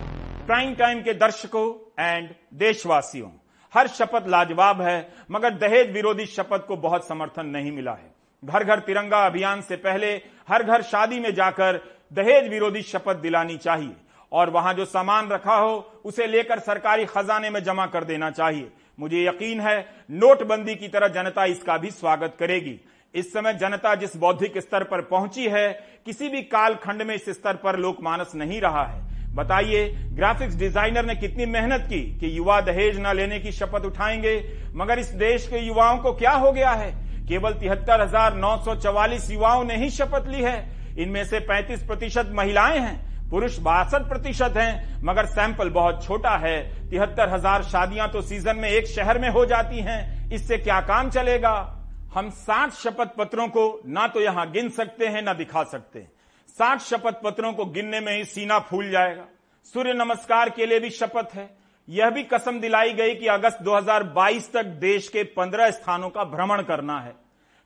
प्राइम 0.48 0.74
टाइम 0.76 1.02
के 1.02 1.14
दर्शकों 1.16 1.68
एंड 2.00 2.30
देशवासियों, 2.56 3.30
हर 3.74 3.88
शपथ 3.90 4.28
लाजवाब 4.28 4.82
है, 4.82 5.10
मगर 5.32 5.54
दहेज 5.56 5.92
विरोधी 5.92 6.26
शपथ 6.28 6.66
को 6.68 6.76
बहुत 6.78 7.08
समर्थन 7.08 7.46
नहीं 7.48 7.72
मिला 7.72 7.92
है। 7.92 8.12
घर 8.44 8.64
घर 8.64 8.80
तिरंगा 8.80 9.26
अभियान 9.26 9.62
से 9.62 9.76
पहले 9.78 10.12
हर 10.50 10.64
घर 10.64 10.82
शादी 10.84 11.20
में 11.20 11.34
जाकर 11.34 11.80
दहेज 12.12 12.50
विरोधी 12.50 12.82
शपथ 12.82 13.16
दिलानी 13.18 13.58
चाहिए 13.58 13.96
और 14.32 14.50
वहाँ 14.50 14.74
जो 14.74 14.86
सामान 14.86 15.30
रखा 15.30 15.56
हो, 15.56 16.02
उसे 16.06 16.28
लेकर 16.28 16.60
सरकारी 16.60 17.06
खजाने 17.06 17.50
में 17.50 17.64
जमा 17.64 17.86
कर 17.86 18.04
देना 18.04 18.30
चाहिए। 18.32 18.70
मुझे 19.00 19.24
यकीन 19.26 19.60
है, 19.60 19.86
नोटबंदी 20.12 20.76
की 20.76 20.88
तरह 20.88 21.08
जनता 21.08 21.46
इसका 21.46 21.78
भी 21.78 21.92
स्वागत 21.92 22.36
करेगी। 22.40 22.80
इस 23.14 23.32
समय 23.34 23.54
जनता 23.54 23.94
जिस 23.96 24.16
बौद्धिक 24.18 24.58
स्तर 24.58 24.84
पर 24.84 25.02
पहुँची 25.02 25.48
है, 25.48 25.72
किसी 26.06 26.30
भी 26.30 26.42
कालखंड 26.44 27.02
में 27.02 27.14
इस 27.16 27.30
स्तर 27.30 27.56
पर 27.56 27.78
लोकमानस 27.80 28.36
नहीं 28.36 28.60
रहा 28.62 28.86
है। 28.86 29.08
बताइए 29.36 29.88
ग्राफिक्स 30.12 30.56
डिज़ाइनर 30.56 31.06
ने 31.06 31.16
कितनी 31.16 31.46
मेहनत 31.46 31.86
की 31.90 32.02
कि 32.20 32.38
युवा 32.38 32.60
दहेज 32.62 33.00
न 33.00 33.16
लेने 33.16 33.40
की 33.40 33.52
शपथ 33.52 33.86
उठाएँगे? 33.86 34.36
मगर 34.76 35.00
इस 35.00 35.10
देश 35.18 35.48
के 35.48 35.60
युवाओं 35.60 35.98
को 35.98 36.14
क्या 36.14 36.32
हो 36.34 36.52
गया 36.52 36.72
है? 36.72 36.92
केवल 37.28 37.54
तिहत्तर 37.54 38.02
हज़ार 38.02 38.36
नौ 38.36 38.56
सौ 38.58 38.76
चवालीस 38.76 39.30
युवाओं 39.32 39.64
ने 39.64 39.76
ही 39.78 39.90
शपथ 39.90 40.28
ली 40.28 40.42
है। 40.42 40.79
इनमें 41.00 41.24
से 41.26 41.40
35 41.40 41.84
प्रतिशत 41.84 42.30
महिलाएँ 42.34 42.80
हैं, 42.80 43.30
पुरुष 43.30 43.58
बासठ 43.58 44.08
प्रतिशत 44.10 44.54
हैं, 44.58 45.02
मगर 45.04 45.26
सैंपल 45.26 45.70
बहुत 45.70 46.04
छोटा 46.06 46.36
है। 46.38 46.90
तिहत्तर 46.90 47.30
हज़ार 47.30 47.64
शादियाँ 47.64 48.10
तो 48.12 48.22
सीज़न 48.22 48.58
में 48.58 48.70
एक 48.70 48.88
शहर 48.88 49.20
में 49.20 49.30
हो 49.30 49.46
जाती 49.46 49.80
हैं। 49.80 50.32
इससे 50.32 50.58
क्या 50.58 50.80
काम 50.82 51.10
चलेगा? 51.10 51.76
हम 52.14 52.30
साठ 52.30 52.74
शपथ 52.74 53.16
पत्रों 53.18 53.48
को 53.48 53.82
ना 53.86 54.08
तो 54.08 54.22
यहाँ 54.22 54.50
गिन 54.52 54.70
सकते 54.70 55.08
हैं, 55.08 55.22
ना 55.22 55.34
दिखा 55.34 55.64
सकते। 55.64 56.00
हैं 56.00 56.12
साठ 56.50 56.82
शपथ 56.82 57.22
पत्रों 57.24 57.54
को 57.54 57.66
गिनने 57.66 58.00
में 58.00 58.16
ही 58.18 58.24
सीना 58.26 58.60
फूल 58.60 58.90
जाएगा। 58.92 59.26
सूर्य 59.66 59.94
नमस्कार 59.94 60.50
के 60.50 60.66
लिए 60.66 60.80
भी 60.80 60.90
शपथ 60.90 61.36
है। 61.36 61.50
यह 61.88 62.10
भी 62.10 62.24
कसम 62.24 62.60
दिलाई 62.60 62.94
गई 62.94 63.16
कि 63.16 63.28
अगस्त 63.28 63.62
2022 63.64 64.52
तक 64.54 64.66
देश 64.80 65.08
के 65.08 65.24
15 65.38 65.72
स्थानों 65.72 66.10
का 66.10 66.24
भ्रमण 66.24 66.62
करना 66.62 67.00
है। 67.00 67.14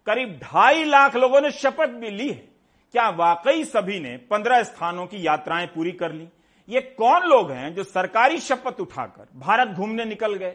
करीब 0.07 0.39
ढाई 0.43 0.83
लाख 0.83 1.15
लोगों 1.15 1.41
ने 1.41 1.51
शपथ 1.51 1.89
भी 1.89 2.09
ली 2.09 2.29
है। 2.29 2.52
क्या 2.93 3.09
वाकई 3.09 3.63
सभी 3.63 3.99
ने 3.99 4.17
15 4.17 4.63
स्थानों 4.63 5.05
की 5.05 5.27
यात्राएँ 5.27 5.67
पूरी 5.67 5.91
कर 5.91 6.11
ली? 6.11 6.27
ये 6.69 6.81
कौन 6.81 7.21
लोग 7.21 7.51
हैं 7.51 7.73
जो 7.75 7.83
सरकारी 7.83 8.39
शपथ 8.39 8.79
उठाकर 8.79 9.27
भारत 9.35 9.67
घूमने 9.67 10.05
निकल 10.05 10.33
गए? 10.33 10.51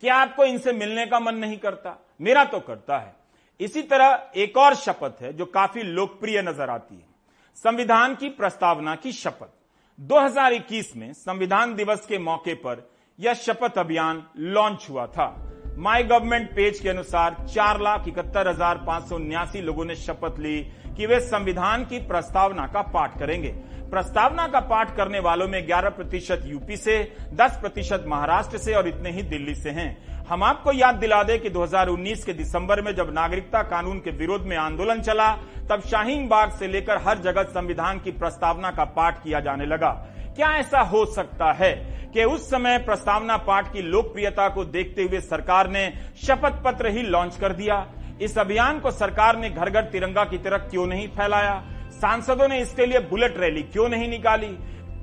क्या 0.00 0.16
आपको 0.16 0.44
इनसे 0.44 0.72
मिलने 0.72 1.06
का 1.06 1.20
मन 1.20 1.34
नहीं 1.34 1.56
करता? 1.56 1.96
मेरा 2.20 2.44
तो 2.44 2.60
करता 2.60 2.98
है। 2.98 3.16
इसी 3.60 3.82
तरह 3.82 4.30
एक 4.36 4.56
और 4.56 4.74
शपथ 4.74 5.22
है 5.22 5.32
जो 5.32 5.46
काफ़ी 5.46 5.82
लोकप्रिय 5.82 6.42
नज़र 6.42 6.70
आती 6.70 6.94
है। 6.94 7.06
संविधान 7.54 8.14
की 8.14 8.28
प्रस्तावना 8.28 8.94
की 8.94 9.12
शपथ। 9.12 9.50
2021 9.98 10.96
में 10.96 11.12
संविधान 11.12 11.74
दिवस 11.74 12.06
के 12.06 12.18
मौके 12.18 12.54
पर 12.54 12.90
यह 13.18 13.34
शपथ 13.34 13.78
अभियान 13.78 14.26
लॉन्च 14.36 14.86
हुआ 14.90 15.06
था। 15.06 15.59
माई 15.80 16.02
गवर्नमेंट 16.02 16.48
पेज 16.54 16.78
के 16.80 16.88
अनुसार 16.88 17.36
चार 17.44 17.80
लाख 17.80 18.08
इकहत्तर 18.08 18.48
हज़ार 18.48 18.78
पाँच 18.86 19.04
सौ 19.08 19.14
उन्यासी 19.16 19.60
लोगों 19.60 19.84
ने 19.84 19.94
शपथ 19.96 20.38
ली 20.38 20.60
कि 20.96 21.06
वे 21.06 21.20
संविधान 21.20 21.84
की 21.84 21.98
प्रस्तावना 22.08 22.66
का 22.66 22.82
पाठ 22.88 23.18
करेंगे। 23.18 23.48
प्रस्तावना 23.90 24.46
का 24.48 24.60
पाठ 24.66 24.94
करने 24.96 25.20
वालों 25.20 25.46
में 25.48 25.58
11 25.68 25.96
प्रतिशत 25.96 26.42
यूपी 26.46 26.76
से 26.76 26.98
10 27.34 27.56
प्रतिशत 27.60 28.04
महाराष्ट्र 28.08 28.58
से 28.58 28.74
और 28.74 28.88
इतने 28.88 29.10
ही 29.10 29.22
दिल्ली 29.24 29.54
से 29.54 29.70
हैं। 29.70 29.96
हम 30.28 30.44
आपको 30.44 30.72
याद 30.72 30.94
दिला 30.96 31.22
दें 31.22 31.38
कि 31.40 31.50
2019 31.50 32.24
के 32.24 32.32
दिसंबर 32.34 32.82
में 32.82 32.94
जब 32.94 33.14
नागरिकता 33.14 33.62
कानून 33.64 33.98
के 33.98 34.10
विरोध 34.12 34.42
में 34.42 34.56
आंदोलन 34.58 35.00
चला, 35.00 35.32
तब 35.70 35.80
शाहीन 35.80 36.28
बाग 36.28 36.50
से 36.50 36.68
लेकर 36.68 37.02
हर 37.06 37.18
जगह 37.20 37.42
संविधान 37.50 37.98
की 37.98 38.10
प्रस्तावना 38.12 38.70
का 38.70 38.84
पाठ 38.92 39.22
किया 39.24 39.40
जाने 39.40 39.66
लगा। 39.66 39.90
क्या 40.36 40.50
ऐसा 40.56 40.80
हो 40.80 41.04
सकता 41.04 41.52
है 41.52 41.72
कि 42.14 42.24
उस 42.24 42.50
समय 42.50 42.78
प्रस्तावना 42.78 43.36
पाठ 43.36 43.72
की 43.72 43.82
लोकप्रियता 43.82 44.48
को 44.48 44.64
देखते 44.64 45.02
हुए 45.02 45.20
सरकार 45.20 45.68
ने 45.70 45.92
शपथ 46.26 46.62
पत्र 46.64 46.88
ही 46.88 47.02
लॉन्च 47.02 47.36
कर 47.36 47.52
दिया? 47.52 47.86
इस 48.22 48.38
अभियान 48.38 48.78
को 48.80 48.90
सरकार 48.90 49.36
ने 49.36 49.50
घर 49.50 49.70
घर 49.70 49.82
तिरंगा 49.82 50.24
की 50.24 50.38
तरह 50.38 50.58
क्यों 50.58 50.86
नहीं 50.86 51.08
फैलाया? 51.08 51.62
सांसदों 51.90 52.48
ने 52.48 52.60
इसके 52.60 52.86
लिए 52.86 52.98
बुलेट 53.00 53.38
रैली 53.38 53.62
क्यों 53.62 53.88
नहीं 53.88 54.08
निकाली? 54.08 54.56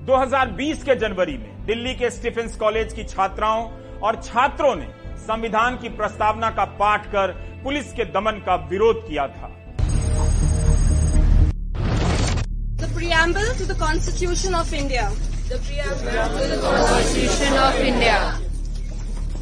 2020 0.06 0.84
के 0.84 0.96
जनवरी 0.96 1.38
में 1.38 1.66
दिल्ली 1.66 1.94
के 1.96 2.10
स्टीफेंस 2.10 2.56
कॉलेज 2.56 2.94
की 2.94 3.04
छात्राओं 3.04 3.70
और 4.00 4.22
छात्रों 4.24 4.76
ने 4.76 4.88
संविधान 5.18 5.78
की 5.78 5.90
प्रस्तावना 5.90 6.50
का 6.52 6.66
पाठ 6.66 7.06
कर 7.06 7.32
पुलिस 7.64 7.94
के 7.94 8.06
दमन 8.06 8.44
का 8.46 8.56
विरोध 8.56 9.08
किया 9.08 9.28
था। 9.28 9.48
Preamble 12.98 13.54
to 13.58 13.66
the 13.66 13.76
Constitution 13.76 14.56
of 14.56 14.74
India. 14.74 15.12
The 15.50 15.60
preamble 15.60 16.42
to 16.42 16.48
the 16.48 16.62
Constitution 16.62 17.54
of 17.54 17.76
India. 17.80 18.40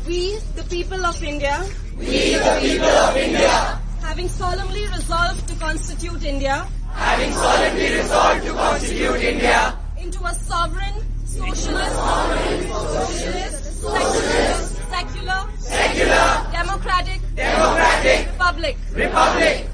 We, 0.06 0.38
the 0.56 0.64
people 0.64 1.06
of 1.06 1.24
India. 1.24 1.66
We, 1.98 2.36
the 2.36 2.58
people 2.60 2.96
of 3.08 3.16
India. 3.16 3.80
Having 4.02 4.28
solemnly 4.28 4.86
resolved 4.88 5.48
to 5.48 5.56
constitute 5.56 6.26
India. 6.26 6.68
Having 6.94 7.32
solemnly 7.32 7.90
resolved 7.96 8.44
to 8.44 8.52
constitute 8.52 9.22
India. 9.22 9.80
Into 9.98 10.22
a 10.26 10.34
sovereign, 10.34 10.96
socialist, 11.26 11.96
sovereign, 11.96 12.62
socialist, 12.68 13.82
socialist, 13.82 14.76
secular, 14.92 15.42
secular, 15.60 16.28
democratic, 16.52 17.22
democratic, 17.36 18.28
republic, 18.28 18.78
republic, 18.94 19.68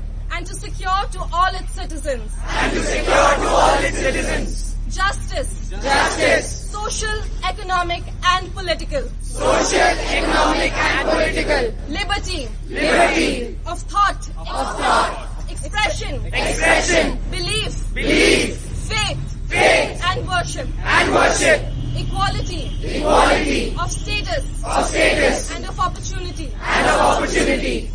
secure 0.82 1.08
to 1.12 1.36
all 1.36 1.54
its 1.54 1.72
citizens, 1.74 2.32
and 2.48 2.72
to 2.74 2.84
secure 2.84 3.13
to 3.13 3.48
all 3.48 3.84
its 3.84 3.98
citizens, 3.98 4.76
justice, 4.89 5.70
justice, 5.70 6.72
social, 6.72 7.22
economic 7.48 8.04
and 8.26 8.54
political. 8.54 9.04
Social, 9.22 9.80
economic 9.80 10.74
and 10.74 11.10
political. 11.10 11.74
Liberty. 11.88 12.50
Liberty. 12.67 13.58
Of 13.67 13.80
thought. 13.82 14.28
Of 14.39 14.48
thought. 14.48 15.30
Expression. 15.52 16.26
Expression. 16.26 17.20
Belief. 17.30 17.94
Belief. 17.94 18.58
Faith. 18.58 19.50
Faith. 19.50 20.02
And 20.04 20.28
worship. 20.28 20.67
And 20.84 21.13
worship. 21.13 21.62
Equality. 21.96 22.72
Equality. 22.84 23.76
Of 23.80 23.91
status. 23.91 24.63
Of 24.65 24.86
status. 24.86 25.52
And 25.56 25.65
of 25.65 25.80
opportunity. 25.80 26.52
And 26.60 26.89
of 26.89 27.02
opportunity. 27.02 27.91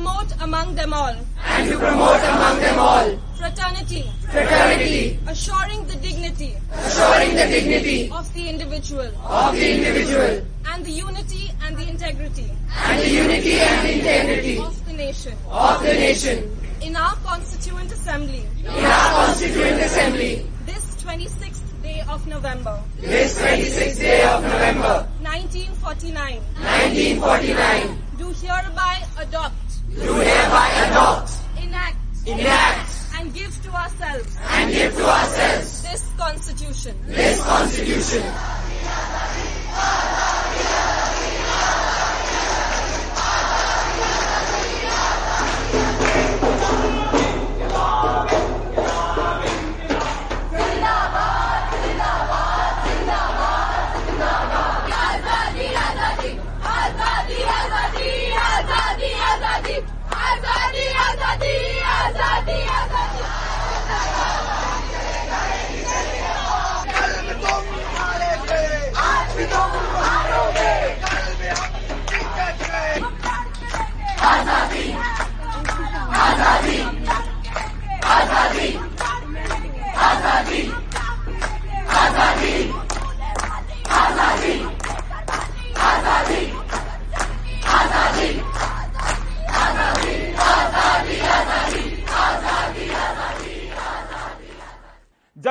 Promote 0.00 0.32
among 0.40 0.74
them 0.76 0.94
all. 0.94 1.14
And 1.44 1.68
to 1.68 1.76
promote 1.76 2.24
among 2.24 2.58
them 2.60 2.78
all. 2.78 3.18
Fraternity. 3.36 4.10
Fraternity. 4.32 5.20
Assuring 5.26 5.86
the 5.88 5.96
dignity. 5.96 6.56
Assuring 6.72 7.36
the 7.36 7.44
dignity. 7.44 8.10
Of 8.10 8.32
the 8.32 8.48
individual. 8.48 9.12
Of 9.20 9.52
the 9.52 9.76
individual. 9.76 10.40
And 10.72 10.86
the 10.86 10.90
unity 10.90 11.50
and 11.62 11.76
the 11.76 11.86
integrity. 11.86 12.50
And 12.76 12.98
the 12.98 13.10
unity 13.10 13.60
and 13.60 13.86
the 13.86 13.92
integrity. 13.92 14.58
Of 14.58 14.86
the 14.86 14.94
nation. 14.94 15.36
Of 15.50 15.82
the 15.82 15.92
nation. 15.92 16.56
In 16.80 16.96
our 16.96 17.16
Constituent 17.16 17.92
Assembly. 17.92 18.44
In 18.64 18.84
our 18.86 19.26
Constituent 19.26 19.82
Assembly. 19.82 20.46
This 20.64 20.96
26th 21.04 21.82
day 21.82 22.02
of 22.08 22.26
November. 22.26 22.82
This 22.98 23.38
26th 23.38 23.98
day 23.98 24.24
of 24.24 24.42
November. 24.44 25.06
1949. 25.20 26.40
1949. 26.56 27.98
Do 28.16 28.28
hereby 28.30 29.04
adopt. 29.18 29.59
Do 29.94 30.14
hereby 30.14 30.68
adopt. 30.86 31.32
Enact. 31.62 31.96
Enact. 32.26 32.90
And 33.18 33.34
give 33.34 33.62
to 33.64 33.70
ourselves. 33.70 34.36
And 34.48 34.72
give 34.72 34.94
to 34.94 35.04
ourselves. 35.04 35.82
This 35.82 36.04
Constitution. 36.16 36.96
This 37.06 37.42
Constitution. 37.44 38.22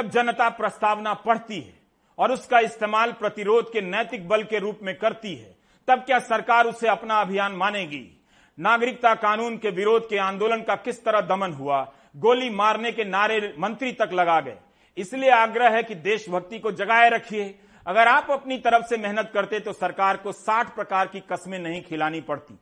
जनता 0.10 0.50
प्रस्तावना 0.50 1.14
पढ़ती 1.14 1.60
है 1.60 1.74
और 2.18 2.32
उसका 2.32 2.60
इस्तेमाल 2.60 3.12
प्रतिरोध 3.12 3.72
के 3.74 3.82
नैतिक 3.82 4.28
बल 4.28 4.44
के 4.44 4.60
रूप 4.60 4.80
में 4.84 4.98
करती 4.98 5.36
है, 5.36 5.56
तब 5.88 6.00
क्या 6.00 6.20
सरकार 6.20 6.66
उसे 6.66 6.88
अपना 6.88 7.22
अभियान 7.22 7.52
मानेगी? 7.52 8.26
नागरिकता 8.58 9.14
कानून 9.16 9.58
के 9.58 9.70
विरोध 9.70 10.10
के 10.10 10.18
आंदोलन 10.18 10.62
का 10.62 10.76
किस 10.76 11.04
तरह 11.06 11.22
दमन 11.22 11.54
हुआ? 11.54 11.82
गोली 12.16 12.50
मारने 12.50 12.92
के 12.92 13.04
नारे 13.04 13.54
मंत्री 13.60 13.92
तक 13.92 14.10
लगा 14.14 14.40
गए। 14.42 14.58
इसलिए 14.98 15.30
आग्रह 15.30 15.70
है 15.70 15.84
कि 15.84 15.96
देशभक्ति 15.96 16.60
को 16.60 16.72
जगाए 16.72 17.10
रखिए। 17.10 17.60
अगर 17.88 18.08
आप 18.08 18.32
अपनी 18.32 18.58
तरफ़ 18.58 18.86
से 18.86 18.98
मेहनत 18.98 19.32
करते 19.34 19.60
तो 19.60 19.74
सरकार 19.74 20.18
को 20.18 20.32
60 20.32 20.76
प्रकार 20.76 21.08
की 21.08 21.20
कस्में 21.20 21.60
नहीं 21.60 21.82
खिलानी 21.82 22.22
पड़ती। 22.22 22.60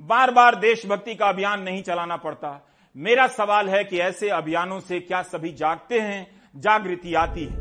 बार 0.00 0.30
बार 0.30 0.54
देशभक्ति 0.54 1.14
का 1.14 1.26
अभियान 1.26 1.62
नहीं 1.62 1.82
चलाना 1.82 2.16
पड़ता। 2.16 2.68
मेरा 2.96 3.26
सवाल 3.26 3.68
है 3.68 3.84
कि 3.84 3.98
ऐसे 3.98 4.28
अभियानों 4.28 4.80
से 4.80 5.00
क्या 5.00 5.22
सभी 5.22 5.52
जागते 5.52 6.00
हैं? 6.00 6.41
जागृति 6.56 7.14
आती 7.14 7.44
है। 7.44 7.56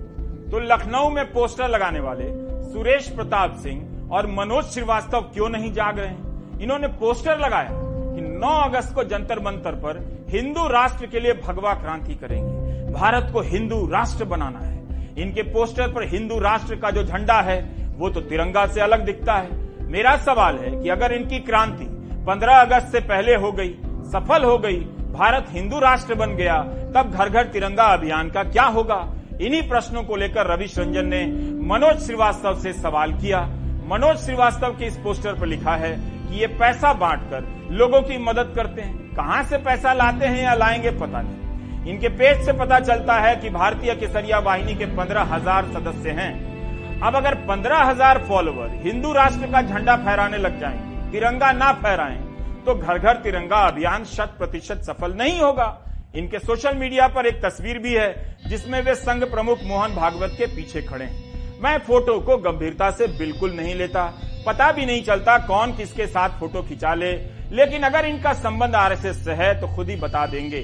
तो 0.49 0.59
लखनऊ 0.59 1.09
में 1.09 1.25
पोस्टर 1.25 1.67
लगाने 1.69 1.99
वाले 1.99 2.23
सुरेश 2.71 3.07
प्रताप 3.09 3.55
सिंह 3.55 4.09
और 4.11 4.27
मनोज 4.27 4.65
श्रीवास्तव 4.65 5.21
क्यों 5.21 5.49
नहीं 5.49 5.73
जाग 5.73 5.99
रहे 5.99 6.07
हैं? 6.07 6.59
इन्होंने 6.59 6.87
पोस्टर 6.87 7.39
लगाया 7.39 7.69
कि 8.15 8.21
9 8.39 8.51
अगस्त 8.63 8.93
को 8.95 9.03
जंतर 9.03 9.39
मंतर 9.39 9.71
पर 9.71 10.25
हिंदू 10.29 10.67
राष्ट्र 10.67 11.05
के 11.05 11.19
लिए 11.19 11.33
भगवा 11.33 11.73
क्रांति 11.73 12.15
करेंगे। 12.15 12.91
भारत 12.93 13.29
को 13.33 13.41
हिंदू 13.41 13.85
राष्ट्र 13.87 14.25
बनाना 14.25 14.59
है। 14.59 15.15
इनके 15.17 15.41
पोस्टर 15.43 15.91
पर 15.91 16.07
हिंदू 16.07 16.39
राष्ट्र 16.39 16.75
का 16.75 16.91
जो 16.91 17.03
झंडा 17.03 17.41
है, 17.41 17.59
वो 17.97 18.09
तो 18.09 18.21
तिरंगा 18.21 18.65
से 18.65 18.81
अलग 18.81 19.05
दिखता 19.05 19.33
है। 19.33 19.49
मेरा 19.87 20.15
सवाल 20.17 20.57
है 20.57 20.83
कि 20.83 20.89
अगर 20.89 21.11
इनकी 21.11 21.39
क्रांति 21.39 21.85
15 22.25 22.61
अगस्त 22.61 22.91
से 22.91 22.99
पहले 22.99 23.35
हो 23.35 23.51
गई, 23.51 23.73
सफल 23.85 24.43
हो 24.43 24.57
गई 24.57 24.79
भारत 25.11 25.45
हिंदू 25.51 25.79
राष्ट्र 25.79 26.15
बन 26.15 26.35
गया 26.35 26.57
तब 26.95 27.11
घर 27.11 27.29
घर 27.29 27.45
तिरंगा 27.45 27.83
अभियान 27.93 28.29
का 28.29 28.43
क्या 28.43 28.63
होगा? 28.65 28.99
इन्हीं 29.41 29.61
प्रश्नों 29.69 30.03
को 30.03 30.15
लेकर 30.15 30.47
रविश 30.47 30.77
रंजन 30.79 31.05
ने 31.05 31.25
मनोज 31.67 31.99
श्रीवास्तव 31.99 32.59
से 32.59 32.73
सवाल 32.73 33.13
किया। 33.13 33.39
मनोज 33.89 34.17
श्रीवास्तव 34.17 34.75
के 34.79 34.85
इस 34.85 34.97
पोस्टर 34.97 35.33
पर 35.33 35.47
लिखा 35.47 35.75
है 35.75 35.91
कि 35.97 36.39
ये 36.39 36.47
पैसा 36.59 36.93
बांटकर 36.95 37.47
लोगों 37.73 38.01
की 38.01 38.17
मदद 38.19 38.53
करते 38.55 38.81
हैं। 38.81 39.15
कहाँ 39.15 39.43
से 39.43 39.57
पैसा 39.59 39.93
लाते 39.93 40.25
हैं 40.25 40.43
या 40.43 40.53
लाएँगे 40.55 40.91
पता 40.99 41.21
नहीं। 41.21 41.91
इनके 41.91 42.09
पेज 42.11 42.45
से 42.45 42.53
पता 42.53 42.79
चलता 42.79 43.19
है 43.19 43.35
कि 43.35 43.49
भारतीय 43.49 43.95
केसरिया 43.95 44.39
वाहिनी 44.39 44.75
के 44.75 44.85
पंद्रह 44.97 45.33
हज़ार 45.33 45.71
सदस्य 45.73 46.11
हैं। 46.11 46.31
अब 47.01 47.15
अगर 47.15 47.35
पंद्रह 47.45 47.83
हज़ार 47.83 48.23
फॉलोवर 48.27 48.79
हिंदू 48.83 49.13
राष्ट्र 49.13 49.51
का 49.51 49.61
झंडा 49.61 49.95
फहराने 49.97 50.37
लग 50.37 50.59
जाएँ, 50.59 50.79
तिरंगा 51.11 51.51
ना 51.53 51.71
फहराएँ, 51.73 52.17
तो 52.61 52.75
घर 52.75 52.97
घर 52.99 53.15
तिरंगा 53.23 53.57
अभियान 53.67 54.05
शत 54.07 54.35
प्रतिशत 54.37 54.81
सफल 54.83 55.13
नहीं 55.13 55.39
होगा। 55.39 55.67
इनके 56.15 56.39
सोशल 56.39 56.75
मीडिया 56.75 57.07
पर 57.07 57.25
एक 57.25 57.41
तस्वीर 57.45 57.77
भी 57.77 57.93
है, 57.93 58.37
जिसमें 58.47 58.81
वे 58.81 58.95
संघ 58.95 59.23
प्रमुख 59.25 59.59
मोहन 59.63 59.95
भागवत 59.95 60.35
के 60.37 60.45
पीछे 60.55 60.81
खड़े 60.81 61.05
हैं। 61.05 61.59
मैं 61.61 61.77
फ़ोटो 61.79 62.19
को 62.19 62.37
गंभीरता 62.41 62.89
से 62.91 63.07
बिल्कुल 63.17 63.51
नहीं 63.51 63.75
लेता। 63.75 64.03
पता 64.47 64.71
भी 64.71 64.85
नहीं 64.85 65.03
चलता 65.03 65.37
कौन 65.37 65.75
किसके 65.77 66.07
साथ 66.07 66.39
फ़ोटो 66.39 66.61
खिंचा 66.61 66.93
ले, 66.93 67.11
लेकिन 67.51 67.83
अगर 67.83 68.05
इनका 68.05 68.33
संबंध 68.35 68.75
आरएसएस 68.75 69.23
से 69.25 69.31
है 69.33 69.53
तो 69.61 69.75
खुद 69.75 69.89
ही 69.89 69.95
बता 69.95 70.25
देंगे। 70.25 70.61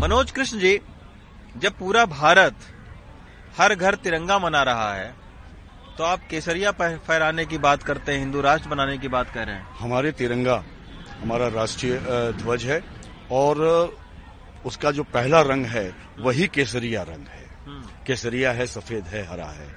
मनोज 0.00 0.30
कृष्ण 0.30 0.58
जी, 0.58 0.78
जब 1.56 1.78
पूरा 1.78 2.04
भारत 2.04 2.54
हर 3.58 3.74
घर 3.74 3.94
तिरंगा 3.94 4.38
मना 4.38 4.62
रहा 4.62 4.92
है 4.94 5.21
तो 6.02 6.06
आप 6.06 6.20
केसरिया 6.30 6.70
फहराने 6.72 7.44
की 7.46 7.58
बात 7.58 7.82
करते 7.82 8.12
हैं 8.12 8.18
हिंदू 8.18 8.40
राष्ट्र 8.40 8.68
बनाने 8.68 8.96
की 8.98 9.08
बात 9.08 9.28
कर 9.30 9.46
रहे 9.46 9.56
हैं। 9.56 9.66
हमारे 9.78 10.10
तिरंगा 10.12 10.54
हमारा 11.20 11.48
राष्ट्रीय 11.48 11.94
ध्वज 12.38 12.64
है 12.64 12.80
और 13.30 13.60
उसका 14.66 14.90
जो 14.90 15.02
पहला 15.04 15.40
रंग 15.42 15.66
है 15.66 15.84
वही 16.18 16.48
केसरिया 16.48 17.02
रंग 17.02 17.26
है। 17.28 17.44
केसरिया 18.06 18.52
है 18.52 18.66
सफ़ेद 18.66 19.04
है 19.04 19.22
हरा 19.26 19.46
है। 19.50 19.68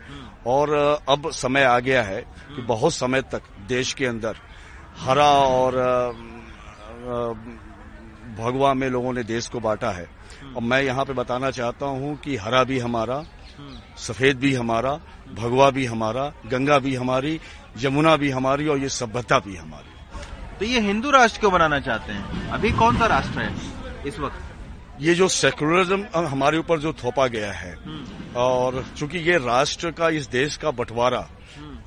और 0.48 0.74
अब 1.10 1.30
समय 1.32 1.64
आ 1.64 1.78
गया 1.80 2.04
है 2.04 2.22
कि 2.56 2.62
बहुत 2.64 2.94
समय 2.94 3.22
तक 3.32 3.54
देश 3.68 3.94
के 3.94 4.06
अंदर 4.06 4.42
हरा 4.98 5.32
और 5.54 5.78
भगवा 8.38 8.74
में 8.74 8.90
लोगों 8.90 9.14
ने 9.14 9.24
देश 9.26 9.48
को 9.48 9.60
बांटा 9.60 9.92
है। 9.92 10.10
और 10.56 10.62
मैं 10.64 10.82
यहाँ 10.82 11.06
पे 11.06 11.14
बताना 11.14 11.52
चाहता 11.52 11.86
हूँ 11.86 12.18
कि 12.18 12.36
हरा 12.38 12.64
भी 12.64 12.80
हमारा 12.80 13.24
सफ़ेद 13.98 14.38
भी 14.38 14.54
हमारा 14.54 14.92
भगवा 15.34 15.70
भी 15.70 15.86
हमारा 15.86 16.32
गंगा 16.46 16.80
भी 16.80 16.96
हमारी 16.96 17.40
यमुना 17.78 18.16
भी 18.16 18.30
हमारी 18.30 18.68
और 18.68 18.78
ये 18.78 18.90
सभ्यता 18.90 19.40
भी 19.40 19.56
हमारी। 19.56 20.58
तो 20.60 20.66
ये 20.66 20.80
हिंदू 20.80 21.12
राष्ट्र 21.12 21.40
क्यों 21.40 21.52
बनाना 21.54 21.80
चाहते 21.80 22.14
हैं? 22.14 22.50
अभी 22.50 22.72
कौन 22.72 22.98
सा 22.98 23.06
राष्ट्र 23.06 23.42
है 23.42 24.08
इस 24.08 24.20
वक्त? 24.20 24.42
ये 25.02 25.14
जो 25.16 25.28
सेकुलरिज्म 25.28 26.26
हमारे 26.26 26.58
ऊपर 26.58 26.80
जो 26.80 26.94
थोपा 26.94 27.28
गया 27.28 27.52
है 27.52 27.76
और 28.36 28.84
चूँकि 28.98 29.18
ये 29.20 29.38
राष्ट्र 29.38 29.92
का 29.92 30.10
इस 30.10 30.28
देश 30.30 30.58
का 30.58 30.72
बंटवारा 30.72 31.28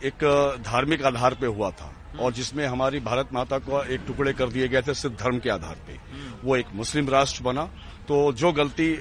एक 0.05 0.25
धार्मिक 0.67 1.05
आधार 1.05 1.35
पे 1.35 1.47
हुआ 1.47 1.71
था 1.71 1.93
और 2.21 2.33
जिसमें 2.33 2.67
हमारी 2.67 3.01
भारत 3.01 3.29
माता 3.33 3.59
को 3.59 3.83
एक 3.85 4.01
टुकड़े 4.07 4.33
कर 4.33 4.49
दिए 4.49 4.69
गए 4.69 4.83
थे 4.83 4.95
सिर्फ़ 4.95 5.17
धर्म 5.17 5.39
के 5.39 5.51
आधार 5.51 5.77
पे। 5.87 5.99
वो 6.45 6.57
एक 6.57 6.67
मुस्लिम 6.75 7.09
राष्ट्र 7.09 7.43
बना 7.43 7.69
तो 8.09 8.33
जो 8.33 8.53
गलती 8.53 8.93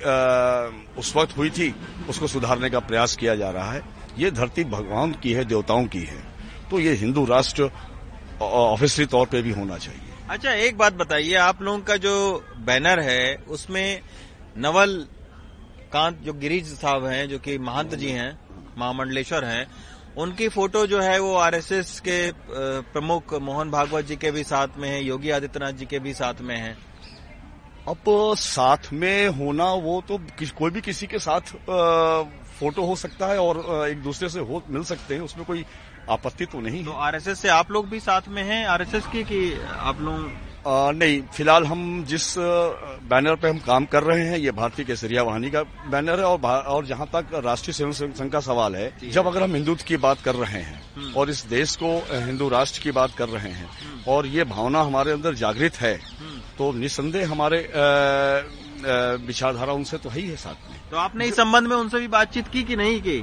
उस 1.00 1.16
वक्त 1.16 1.38
हुई 1.38 1.50
थी, 1.50 1.74
उसको 2.10 2.28
सुधारने 2.28 2.70
का 2.70 2.80
प्रयास 2.80 3.16
किया 3.16 3.36
जा 3.36 3.50
रहा 3.50 3.72
है। 3.72 3.82
ये 4.18 4.32
धरती 4.32 4.64
भगवान 4.64 5.12
की 5.14 5.34
है, 5.34 5.46
देवताओं 5.46 5.86
की 5.86 6.02
है। 6.02 6.24
तो 6.72 6.80
ये 6.80 6.94
हिंदू 6.94 7.26
राष्ट्र 7.26 7.70
ऑफिसरी 8.42 9.06
तौर 9.06 9.28
पे 9.28 9.42
भी 9.42 9.52
होना 9.52 9.78
चाहिए। 9.78 10.02
अच्छा 10.30 10.54
एक 10.54 10.78
बात 10.78 10.94
बताइए, 10.94 11.34
आप 11.36 11.62
लोगों 11.62 11.80
का 11.80 11.96
जो 11.98 12.44
बैनर 12.58 13.00
है, 13.00 13.36
उसमें 13.50 14.02
नवल 14.58 14.96
कांत, 15.94 16.20
जो 16.20 16.34
गिरीश 16.34 16.64
साहब 16.64 17.06
हैं, 17.06 17.28
जो 17.30 17.40
कि 17.40 17.58
महंत 17.58 17.96
जी 17.96 18.10
हैं, 18.10 18.40
महामंडलेश्वर 18.78 19.46
हैं, 19.46 19.68
उनकी 20.18 20.48
फ़ोटो 20.50 20.86
जो 20.88 21.00
है, 21.02 21.20
वो 21.20 21.34
आरएसएस 21.36 22.00
के 22.00 22.20
प्रमुख 22.92 23.34
मोहन 23.42 23.72
भागवत 23.72 24.06
जी 24.06 24.16
के 24.16 24.32
भी 24.32 24.44
साथ 24.44 24.78
में 24.78 24.90
है, 24.90 25.04
योगी 25.04 25.30
आदित्यनाथ 25.30 25.74
जी 25.74 25.86
के 25.86 26.00
भी 26.00 26.14
साथ 26.14 26.42
में 26.42 26.56
है। 26.58 26.76
अब 27.88 28.04
साथ 28.38 28.92
में 28.94 29.28
होना 29.28 29.66
वो 29.74 30.02
तो 30.08 30.18
कोई 30.58 30.72
भी 30.72 30.82
किसी 30.82 31.08
के 31.08 31.20
साथ 31.20 31.54
फ़ोटो 32.60 32.86
हो 32.86 32.96
सकता 32.96 33.28
है 33.28 33.40
और 33.40 33.88
एक 33.90 34.02
दूसरे 34.04 34.30
से 34.30 34.40
हो 34.40 34.62
मिल 34.70 34.84
सकते 34.84 35.16
हैं 35.16 35.22
उसमें 35.22 35.46
कोई 35.46 35.66
आपत्ति 36.10 36.46
तो 36.46 36.60
नहीं 36.60 36.84
तो 36.86 36.92
आरएसएस 36.92 37.40
से 37.40 37.50
आप 37.50 37.72
लोग 37.72 37.88
भी 37.90 38.00
साथ 38.00 38.28
में 38.28 38.44
हैं? 38.44 38.66
आरएसएस 38.66 39.08
की 39.08 39.24
कि 39.24 39.40
आप 39.80 40.02
लोग? 40.02 40.30
नहीं 40.68 41.22
फ़िलहाल 41.22 41.66
हम 41.66 42.04
जिस 42.04 42.36
बैनर 43.10 43.36
पे 43.36 43.50
हम 43.50 43.58
काम 43.58 43.86
कर 43.86 44.04
रहे 44.04 44.26
हैं 44.26 44.38
ये 44.38 44.52
भारतीय 44.52 44.86
केसरिया 44.86 45.24
वाहिनी 45.24 45.52
का 45.52 45.62
बैनर 45.64 46.20
है 46.20 46.26
और 46.26 46.40
और 46.46 46.86
जहाँ 46.86 47.08
तक 47.08 47.30
राष्ट्रीय 47.46 47.74
स्वयं 47.74 48.12
संघ 48.12 48.32
का 48.32 48.40
सवाल 48.40 48.76
है 48.76 49.12
जब 49.12 49.28
अगर 49.28 49.44
हम 49.44 49.56
हिंदुत्व 49.56 49.86
की 49.88 49.98
बात 49.98 50.22
कर 50.22 50.36
रहे 50.36 50.62
हैं 50.62 51.14
और 51.14 51.30
इस 51.30 51.46
देश 51.46 51.76
को 51.76 51.96
हिंदू 52.26 52.50
राष्ट्र 52.50 52.82
की 52.84 52.92
बात 52.92 53.16
कर 53.16 53.30
रहे 53.30 53.52
हैं 53.52 53.70
और 54.08 54.28
ये 54.28 54.44
भावना 54.44 54.82
हमारे 54.82 55.12
अंदर 55.12 55.36
जागृत 55.36 55.76
है 55.76 56.00
तो 56.58 56.72
निसंदेह 56.74 57.32
हमारे 57.32 57.72
विचारधारा 59.26 59.74
उनसे 59.74 59.98
तो 59.98 60.10
है 60.10 60.20
ही 60.20 60.28
है 60.30 60.36
साथ 60.36 60.72
में। 60.72 60.82
तो 60.92 60.98
आपने 60.98 61.26
इस 61.26 61.36
संबंध 61.36 61.68
में 61.68 61.76
उनसे 61.76 62.00
भी 62.00 62.08
बातचीत 62.08 62.48
की 62.48 62.64
कि 62.64 62.76
नहीं 62.76 63.02
की? 63.02 63.20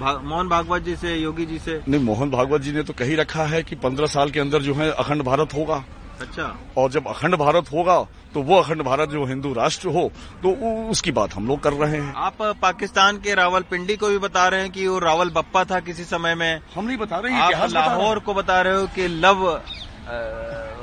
भा- 0.00 0.24
मोहन 0.24 0.48
भागवत 0.48 0.82
जी 0.82 0.96
से 0.96 1.14
योगी 1.16 1.46
जी 1.46 1.58
से? 1.58 1.80
नहीं 1.88 2.00
मोहन 2.00 2.30
भागवत 2.30 2.60
जी 2.60 2.72
ने 2.72 2.82
तो 2.82 2.92
कही 2.92 3.14
रखा 3.14 3.42
है 3.42 3.62
कि 3.62 3.76
पंद्रह 3.76 4.06
साल 4.06 4.30
के 4.30 4.40
अंदर 4.40 4.62
जो 4.62 4.74
है 4.74 4.90
अखंड 4.90 5.22
भारत 5.22 5.54
होगा। 5.54 5.84
अच्छा। 6.20 6.58
और 6.76 6.90
जब 6.90 7.06
अखंड 7.06 7.34
भारत 7.34 7.72
होगा 7.72 8.06
तो 8.34 8.42
वो 8.42 8.58
अखंड 8.60 8.82
भारत 8.82 9.08
जो 9.08 9.24
हिंदू 9.24 9.52
राष्ट्र 9.52 9.88
हो 9.88 10.12
तो 10.42 10.50
उसकी 10.90 11.12
बात 11.12 11.34
हम 11.34 11.46
लोग 11.48 11.60
कर 11.60 11.72
रहे 11.72 11.96
हैं। 11.96 12.14
आप 12.16 12.36
पाकिस्तान 12.42 13.16
के 13.16 13.34
रावलपिंडी 13.34 13.96
को 13.96 14.08
भी 14.08 14.18
बता 14.18 14.48
रहे 14.48 14.60
हैं 14.60 14.70
कि 14.70 14.86
वो 14.86 14.98
रावल 14.98 15.30
बप्पा 15.30 15.64
था 15.64 15.80
किसी 15.80 16.04
समय 16.04 16.34
में? 16.34 16.60
हम 16.74 16.84
नहीं 16.84 16.98
बता 16.98 17.18
रहे 17.18 17.32
हैं 17.32 17.40
आप। 17.40 17.70
लाहौर 17.70 18.18
को 18.18 18.34
बता 18.34 18.60
रहे 18.60 18.76
हो 18.76 18.86
कि 18.86 19.08
लव 19.08 19.62
अ, 20.08 20.75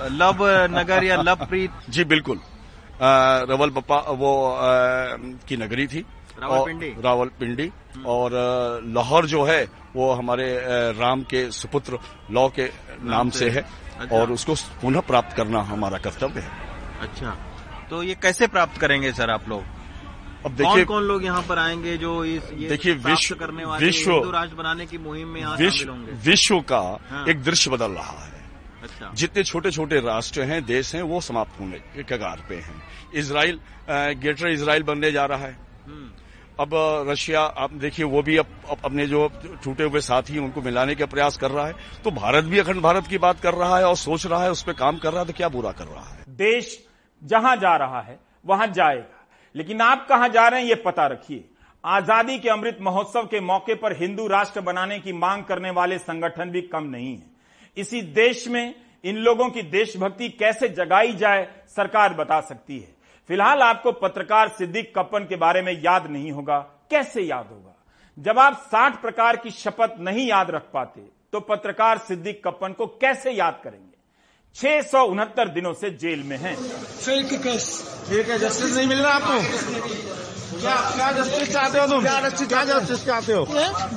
लव 0.00 0.48
नगर 0.78 1.04
या 1.04 1.16
लव 1.16 1.36
प्रीत? 1.36 1.70
जी 1.90 2.04
बिल्कुल। 2.04 2.40
रवल 3.50 3.70
बप्पा 3.70 3.96
वो 3.96 4.52
अ, 4.52 4.58
की 5.48 5.56
नगरी 5.56 5.86
थी। 5.86 6.06
रावलपिंडी। 6.42 6.90
और- 6.90 7.04
रावलपिंडी 7.04 7.70
और 8.06 8.30
लाहौर 8.86 9.26
जो 9.26 9.44
है 9.44 9.68
वो 9.96 10.12
हमारे 10.12 10.58
राम 10.92 11.22
के 11.22 11.50
सुपुत्र 11.50 11.98
लौ 12.30 12.48
के 12.48 12.70
नाम 13.02 13.30
से। 13.30 13.50
है। 13.50 13.86
अच्छा। 14.00 14.16
और 14.16 14.32
उसको 14.32 14.54
पुनः 14.54 15.00
प्राप्त 15.00 15.36
करना 15.36 15.62
हमारा 15.62 15.98
कर्तव्य 15.98 16.40
है। 16.40 16.50
अच्छा। 17.00 17.36
तो 17.90 18.02
ये 18.02 18.14
कैसे 18.14 18.46
प्राप्त 18.46 18.80
करेंगे 18.80 19.12
सर 19.12 19.30
आप 19.30 19.48
लोग? 19.48 19.62
अब 20.46 20.52
देखिए 20.52 20.74
कौन 20.74 20.84
कौन 20.84 21.02
लोग 21.02 21.24
यहाँ 21.24 21.42
पर 21.42 21.58
आएँगे 21.58 21.96
जो 21.96 22.24
इस 22.24 22.42
देखिए, 22.42 22.94
विश्व- 22.94 23.38
करने 23.38 23.64
वाले 23.64 23.86
विश्व- 23.86 24.32
राष्ट्र 24.32 24.56
बनाने 24.56 24.86
की 24.86 24.98
मुहिम 24.98 25.28
में 25.28 25.46
विश्व 25.46 25.92
विश्व 26.24 26.60
का 26.60 26.98
हाँ। 27.10 27.26
एक 27.28 27.42
दृश्य 27.42 27.70
बदल 27.70 27.90
रहा 27.90 28.24
है। 28.24 28.35
अच्छा। 28.82 29.10
जितने 29.14 29.42
छोटे 29.44 29.70
छोटे 29.70 30.00
राष्ट्र 30.02 30.42
हैं 30.42 30.64
देश 30.66 30.94
हैं 30.94 31.02
वो 31.04 31.20
समाप्त 31.22 31.60
होने 31.60 31.78
के 31.94 32.02
कगार 32.06 32.42
पे 32.48 32.54
हैं। 32.56 32.82
इसराइल 33.14 33.58
ग्रेटर 33.88 34.48
इसराइल 34.48 34.82
बनने 34.82 35.10
जा 35.12 35.24
रहा 35.26 35.46
है। 35.46 35.56
हम्म, 35.86 36.10
अब 36.60 36.70
रशिया 37.08 37.40
आप 37.40 37.72
देखिए 37.74 38.04
वो 38.06 38.22
भी 38.22 38.36
अब, 38.36 38.46
अब 38.70 38.78
अपने 38.84 39.06
जो 39.06 39.28
टूटे 39.64 39.84
हुए 39.84 40.00
साथी 40.02 40.38
उनको 40.38 40.62
मिलाने 40.62 40.94
का 40.94 41.06
प्रयास 41.06 41.36
कर 41.36 41.50
रहा 41.50 41.66
है। 41.66 41.74
तो 42.04 42.10
भारत 42.12 42.44
भी 42.44 42.58
अखंड 42.58 42.80
भारत 42.82 43.06
की 43.06 43.18
बात 43.18 43.40
कर 43.40 43.54
रहा 43.54 43.78
है 43.78 43.84
और 43.84 43.96
सोच 43.96 44.26
रहा 44.26 44.42
है 44.42 44.50
उस 44.50 44.62
पर 44.62 44.72
काम 44.74 44.98
कर 44.98 45.12
रहा 45.12 45.20
है 45.20 45.26
तो 45.26 45.32
क्या 45.32 45.48
बुरा 45.50 45.72
कर 45.72 45.86
रहा 45.86 46.04
है? 46.04 46.24
देश 46.28 46.78
जहाँ 47.22 47.56
जा 47.56 47.76
रहा 47.76 48.00
है 48.00 48.18
वहाँ 48.46 48.66
जाएगा। 48.68 49.24
लेकिन 49.54 49.80
आप 49.80 50.06
कहाँ 50.08 50.28
जा 50.28 50.48
रहे 50.48 50.60
हैं 50.60 50.68
ये 50.68 50.74
पता 50.82 51.06
रखिए। 51.06 51.44
आज़ादी 51.84 52.38
के 52.38 52.48
अमृत 52.48 52.78
महोत्सव 52.82 53.26
के 53.26 53.40
मौके 53.42 53.74
पर 53.76 53.96
हिंदू 53.96 54.26
राष्ट्र 54.28 54.60
बनाने 54.62 54.98
की 54.98 55.12
मांग 55.14 55.44
करने 55.44 55.70
वाले 55.70 55.98
संगठन 56.00 56.50
भी 56.50 56.60
कम 56.64 56.84
नहीं 56.86 57.12
है। 57.12 57.34
इसी 57.76 58.00
देश 58.02 58.46
में 58.48 58.74
इन 59.04 59.16
लोगों 59.16 59.48
की 59.50 59.62
देशभक्ति 59.62 60.28
कैसे 60.28 60.68
जगाई 60.68 61.12
जाए, 61.12 61.46
सरकार 61.68 62.14
बता 62.14 62.40
सकती 62.40 62.78
है। 62.78 62.94
फ़िलहाल 63.28 63.62
आपको 63.62 63.92
पत्रकार 63.92 64.48
सिद्दीक 64.48 64.92
कप्पन 64.98 65.24
के 65.24 65.36
बारे 65.36 65.62
में 65.62 65.72
याद 65.82 66.06
नहीं 66.06 66.30
होगा। 66.32 66.58
कैसे 66.90 67.22
याद 67.22 67.46
होगा? 67.46 67.74
जब 68.16 68.38
आप 68.38 68.68
60 68.70 69.00
प्रकार 69.02 69.36
की 69.36 69.50
शपथ 69.50 69.96
नहीं 70.00 70.26
याद 70.28 70.50
रख 70.50 70.70
पाते 70.74 71.00
तो 71.32 71.40
पत्रकार 71.40 71.98
सिद्दीक 71.98 72.42
कप्पन 72.44 72.72
को 72.72 72.86
कैसे 72.86 73.30
याद 73.30 73.60
करेंगे? 73.64 73.94
छह 74.56 74.80
सौ 74.82 75.04
उनहत्तर 75.04 75.48
दिनों 75.48 75.72
से 75.72 75.90
जेल 75.92 76.22
में 76.22 76.36
हैं। 76.36 76.54
है 78.22 78.38
जस्टिस 78.38 78.76
नहीं 78.76 78.86
मिल 78.86 78.98
रहा 78.98 79.12
आपको? 79.12 80.25
क्या 80.50 80.74
क्या 80.94 81.10
जस्टिस 81.12 81.52
चाहते 81.52 81.78
हो 81.78 81.86
तुम? 81.86 82.02
क्या 82.02 82.20
जस्टिस 82.20 82.48
क्या 82.48 82.62
जस्टिस 82.64 83.04
चाहते 83.06 83.32
हो? 83.32 83.46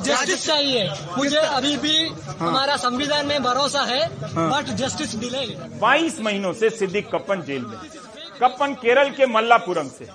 जस्टिस 0.03 0.45
चाहिए। 0.45 0.87
मुझे 1.17 1.37
अभी 1.37 1.75
भी 1.77 1.95
हमारा 2.39 2.75
संविधान 2.77 3.25
में 3.25 3.43
भरोसा 3.43 3.81
है 3.89 4.07
बट 4.35 4.69
जस्टिस 4.77 5.15
डिले 5.19 5.45
22 5.81 6.19
महीनों 6.21 6.53
से 6.53 6.69
सिद्दीक 6.69 7.09
कप्पन 7.13 7.41
जेल 7.41 7.65
में। 7.65 7.77
कप्पन 8.41 8.73
केरल 8.81 9.09
के 9.11 9.25
मल्लापुरम 9.25 9.87
से। 9.89 10.07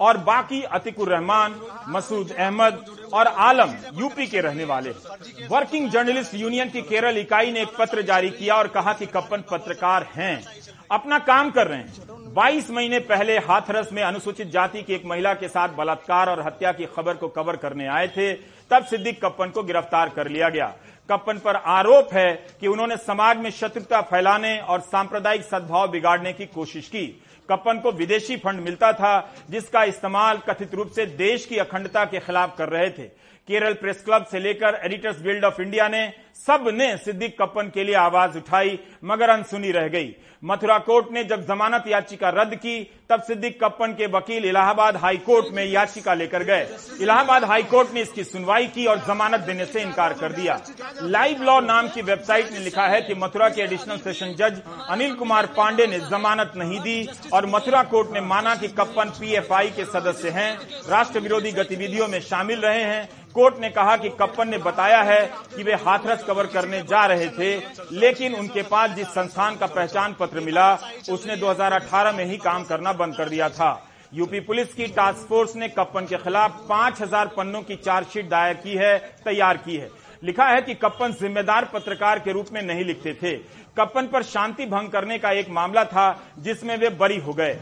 और 0.00 0.16
बाकी 0.26 0.62
अतिकुर 0.72 1.08
रहमान 1.08 1.54
मसूद 1.88 2.30
अहमद 2.38 2.84
और 3.14 3.26
आलम, 3.26 3.74
यूपी 3.94 4.26
के 4.26 4.40
रहने 4.40 4.64
वाले। 4.64 4.90
हैं। 4.90 5.48
वर्किंग 5.48 5.90
जर्नलिस्ट 5.90 6.34
यूनियन 6.34 6.70
की 6.70 6.82
केरल 6.82 7.18
इकाई 7.18 7.52
ने 7.52 7.62
एक 7.62 7.76
पत्र 7.78 8.02
जारी 8.02 8.30
किया 8.30 8.54
और 8.54 8.68
कहा 8.68 8.92
कि 8.92 9.06
कप्पन 9.06 9.44
पत्रकार 9.50 10.08
हैं। 10.14 10.44
अपना 10.90 11.18
काम 11.18 11.50
कर 11.50 11.66
रहे 11.66 11.78
हैं। 11.78 11.92
22 12.34 12.70
महीने 12.70 12.98
पहले 12.98 13.38
हाथरस 13.38 13.92
में 13.92 14.02
अनुसूचित 14.02 14.50
जाति 14.50 14.82
की 14.82 14.94
एक 14.94 15.06
महिला 15.06 15.34
के 15.34 15.48
साथ 15.48 15.68
बलात्कार 15.68 16.30
और 16.30 16.46
हत्या 16.46 16.72
की 16.72 16.86
खबर 16.86 17.14
को 17.14 17.28
कवर 17.28 17.56
करने 17.56 17.86
आए 17.86 18.08
थे। 18.08 18.32
तब 18.70 18.84
सिद्दीक 18.84 19.24
कप्पन 19.24 19.46
को 19.46 19.62
गिरफ़्तार 19.62 20.08
कर 20.08 20.28
लिया 20.28 20.48
गया। 20.48 20.74
कप्पन 21.10 21.38
पर 21.38 21.56
आरोप 21.56 22.08
है 22.12 22.46
कि 22.60 22.66
उन्होंने 22.66 22.96
समाज 22.96 23.36
में 23.36 23.50
शत्रुता 23.50 24.00
फैलाने 24.00 24.58
और 24.58 24.80
सांप्रदायिक 24.80 25.42
सद्भाव 25.42 25.90
बिगाड़ने 25.90 26.32
की 26.32 26.46
कोशिश 26.46 26.88
की। 26.88 27.22
कप्पन 27.52 27.78
को 27.78 27.92
विदेशी 27.92 28.36
फंड 28.36 28.60
मिलता 28.60 28.92
था, 28.92 29.34
जिसका 29.50 29.84
इस्तेमाल 29.84 30.38
कथित 30.38 30.74
रूप 30.74 30.90
से 30.90 31.06
देश 31.06 31.46
की 31.46 31.56
अखंडता 31.56 32.04
के 32.04 32.18
खिलाफ 32.18 32.56
कर 32.58 32.68
रहे 32.68 32.90
थे। 32.90 33.10
केरल 33.48 33.72
प्रेस 33.74 34.02
क्लब 34.04 34.26
से 34.30 34.38
लेकर 34.40 34.80
एडिटर्स 34.84 35.22
गिल्ड 35.22 35.44
ऑफ़ 35.44 35.60
इंडिया 35.62 35.88
ने 35.88 36.02
सबने 36.36 36.96
सिद्दीक 36.96 37.36
कप्पन 37.40 37.70
के 37.74 37.84
लिए 37.84 37.94
आवाज़ 37.94 38.36
उठाई, 38.38 38.78
मगर 39.04 39.30
अनसुनी 39.30 39.70
रह 39.72 39.88
गई। 39.88 40.14
मथुरा 40.44 40.76
कोर्ट 40.78 41.10
ने 41.12 41.22
जब 41.24 41.44
जमानत 41.46 41.84
याचिका 41.88 42.28
रद्द 42.30 42.54
की, 42.54 42.82
तब 43.10 43.22
सिद्दीक 43.22 43.58
कप्पन 43.60 43.92
के 43.92 44.06
वकील 44.08 44.44
इलाहाबाद 44.44 44.96
हाई 44.96 45.16
कोर्ट 45.16 45.46
में 45.54 45.64
याचिका 45.64 46.14
लेकर 46.14 46.42
गए। 46.42 46.66
इलाहाबाद 47.00 47.44
हाई 47.44 47.62
कोर्ट 47.64 47.92
ने 47.94 48.00
इसकी 48.00 48.24
सुनवाई 48.24 48.66
की 48.66 48.86
और 48.86 48.98
जमानत 48.98 49.40
देने 49.40 49.64
से 49.66 49.82
इनकार 49.82 50.12
कर 50.12 50.32
दिया। 50.32 50.60
लाइव 51.02 51.42
लॉ 51.42 51.58
नाम 51.60 51.88
की 51.88 52.02
वेबसाइट 52.02 52.52
ने 52.52 52.58
लिखा 52.58 52.86
है 52.86 53.00
कि 53.02 53.14
मथुरा 53.14 53.48
के 53.48 53.62
एडिशनल 53.62 53.98
सेशन 53.98 54.34
जज 54.34 54.60
अनिल 54.88 55.14
कुमार 55.14 55.46
पांडे 55.56 55.86
ने 55.86 55.98
जमानत 56.00 56.52
नहीं 56.56 56.80
दी 56.80 57.08
और 57.32 57.46
मथुरा 57.46 57.82
कोर्ट 57.84 58.12
ने 58.14 58.20
माना 58.22 58.54
कि 58.54 58.68
कप्पन 58.70 59.10
पीएफआई 59.20 59.70
के 59.70 59.84
सदस्य 59.86 60.30
हैं, 60.30 60.58
राष्ट्र 60.88 61.20
विरोधी 61.20 61.52
गतिविधियों 61.52 62.08
में 62.08 62.20
शामिल 62.22 62.60
रहे 62.60 62.82
हैं 62.82 63.08
कोर्ट 63.34 63.58
ने 63.60 63.70
कहा 63.70 63.96
कि 63.96 64.08
कप्पन 64.08 64.48
ने 64.48 64.58
बताया 64.58 65.02
है 65.02 65.20
कि 65.56 65.62
वे 65.62 65.72
हाथरस 65.74 66.24
कवर 66.24 66.46
करने 66.46 66.82
जा 66.82 67.06
रहे 67.06 67.28
थे, 67.28 67.56
लेकिन 67.92 68.34
उनके 68.34 68.62
पास 68.62 68.90
जिस 68.90 69.06
संस्थान 69.06 69.56
का 69.56 69.66
पहचान 69.66 70.16
पत्र 70.20 70.40
मिला, 70.40 70.74
उसने 71.10 71.36
2018 71.36 72.12
में 72.12 72.24
ही 72.24 72.36
काम 72.36 72.64
करना 72.64 72.92
बंद 72.92 73.16
कर 73.16 73.28
दिया 73.28 73.48
था। 73.48 73.88
यूपी 74.14 74.40
पुलिस 74.40 74.74
की 74.74 74.86
टास्क 74.86 75.26
फोर्स 75.28 75.56
ने 75.56 75.68
कप्पन 75.68 76.06
के 76.06 76.16
खिलाफ 76.16 76.50
5000 76.68 77.26
पन्नों 77.26 77.62
की 77.62 77.76
चार्जशीट 77.76 78.28
दायर 78.28 78.54
की 78.54 78.74
है, 78.74 78.98
तैयार 79.24 79.56
की 79.56 79.76
है। 79.76 79.90
लिखा 80.24 80.44
है 80.44 80.62
कि 80.62 80.74
कप्पन 80.74 81.12
जिम्मेदार 81.12 81.64
पत्रकार 81.64 82.18
के 82.18 82.32
रूप 82.32 82.46
में 82.52 82.62
नहीं 82.62 82.84
लिखते 82.84 83.14
थे। 83.14 83.36
कप्पन 83.78 84.06
पर 84.06 84.22
शांति 84.22 84.66
भंग 84.66 84.88
करने 84.88 85.18
का 85.18 85.30
एक 85.30 85.50
मामला 85.50 85.84
था, 85.84 86.22
जिसमें 86.38 86.76
वे 86.76 86.90
बरी 86.90 87.18
हो 87.18 87.32
गए। 87.32 87.58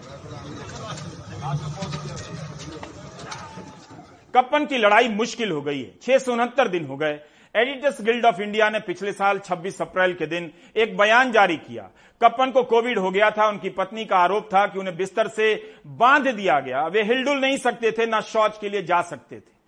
कप्पन 4.34 4.66
की 4.66 4.78
लड़ाई 4.78 5.08
मुश्किल 5.08 5.50
हो 5.50 5.62
गई 5.62 5.82
है। 5.82 5.94
छह 6.02 6.18
दिन 6.64 6.86
हो 6.86 6.96
गए। 6.96 7.20
एडिटर्स 7.56 8.02
गिल्ड 8.02 8.24
ऑफ़ 8.24 8.40
इंडिया 8.40 8.70
ने 8.70 8.80
पिछले 8.80 9.12
साल 9.12 9.38
26 9.38 9.82
अप्रैल 9.82 10.14
के 10.14 10.26
दिन 10.26 10.50
एक 10.76 10.96
बयान 10.96 11.32
जारी 11.32 11.56
किया। 11.56 11.90
कप्पन 12.22 12.50
को 12.50 12.62
कोविड 12.62 12.98
हो 12.98 13.10
गया 13.10 13.30
था। 13.30 13.48
उनकी 13.48 13.68
पत्नी 13.68 14.04
का 14.04 14.16
आरोप 14.16 14.46
था 14.54 14.66
कि 14.66 14.78
उन्हें 14.78 14.96
बिस्तर 14.96 15.28
से 15.28 15.74
बाँध 15.86 16.28
दिया 16.28 16.60
गया। 16.60 16.86
वे 16.86 17.02
हिलडुल 17.02 17.38
नहीं 17.38 17.56
सकते 17.56 17.92
थे, 17.92 18.06
ना 18.06 18.20
शौच 18.20 18.58
के 18.60 18.68
लिए 18.68 18.82
जा 18.82 19.02
सकते 19.02 19.36
थे। 19.36 19.60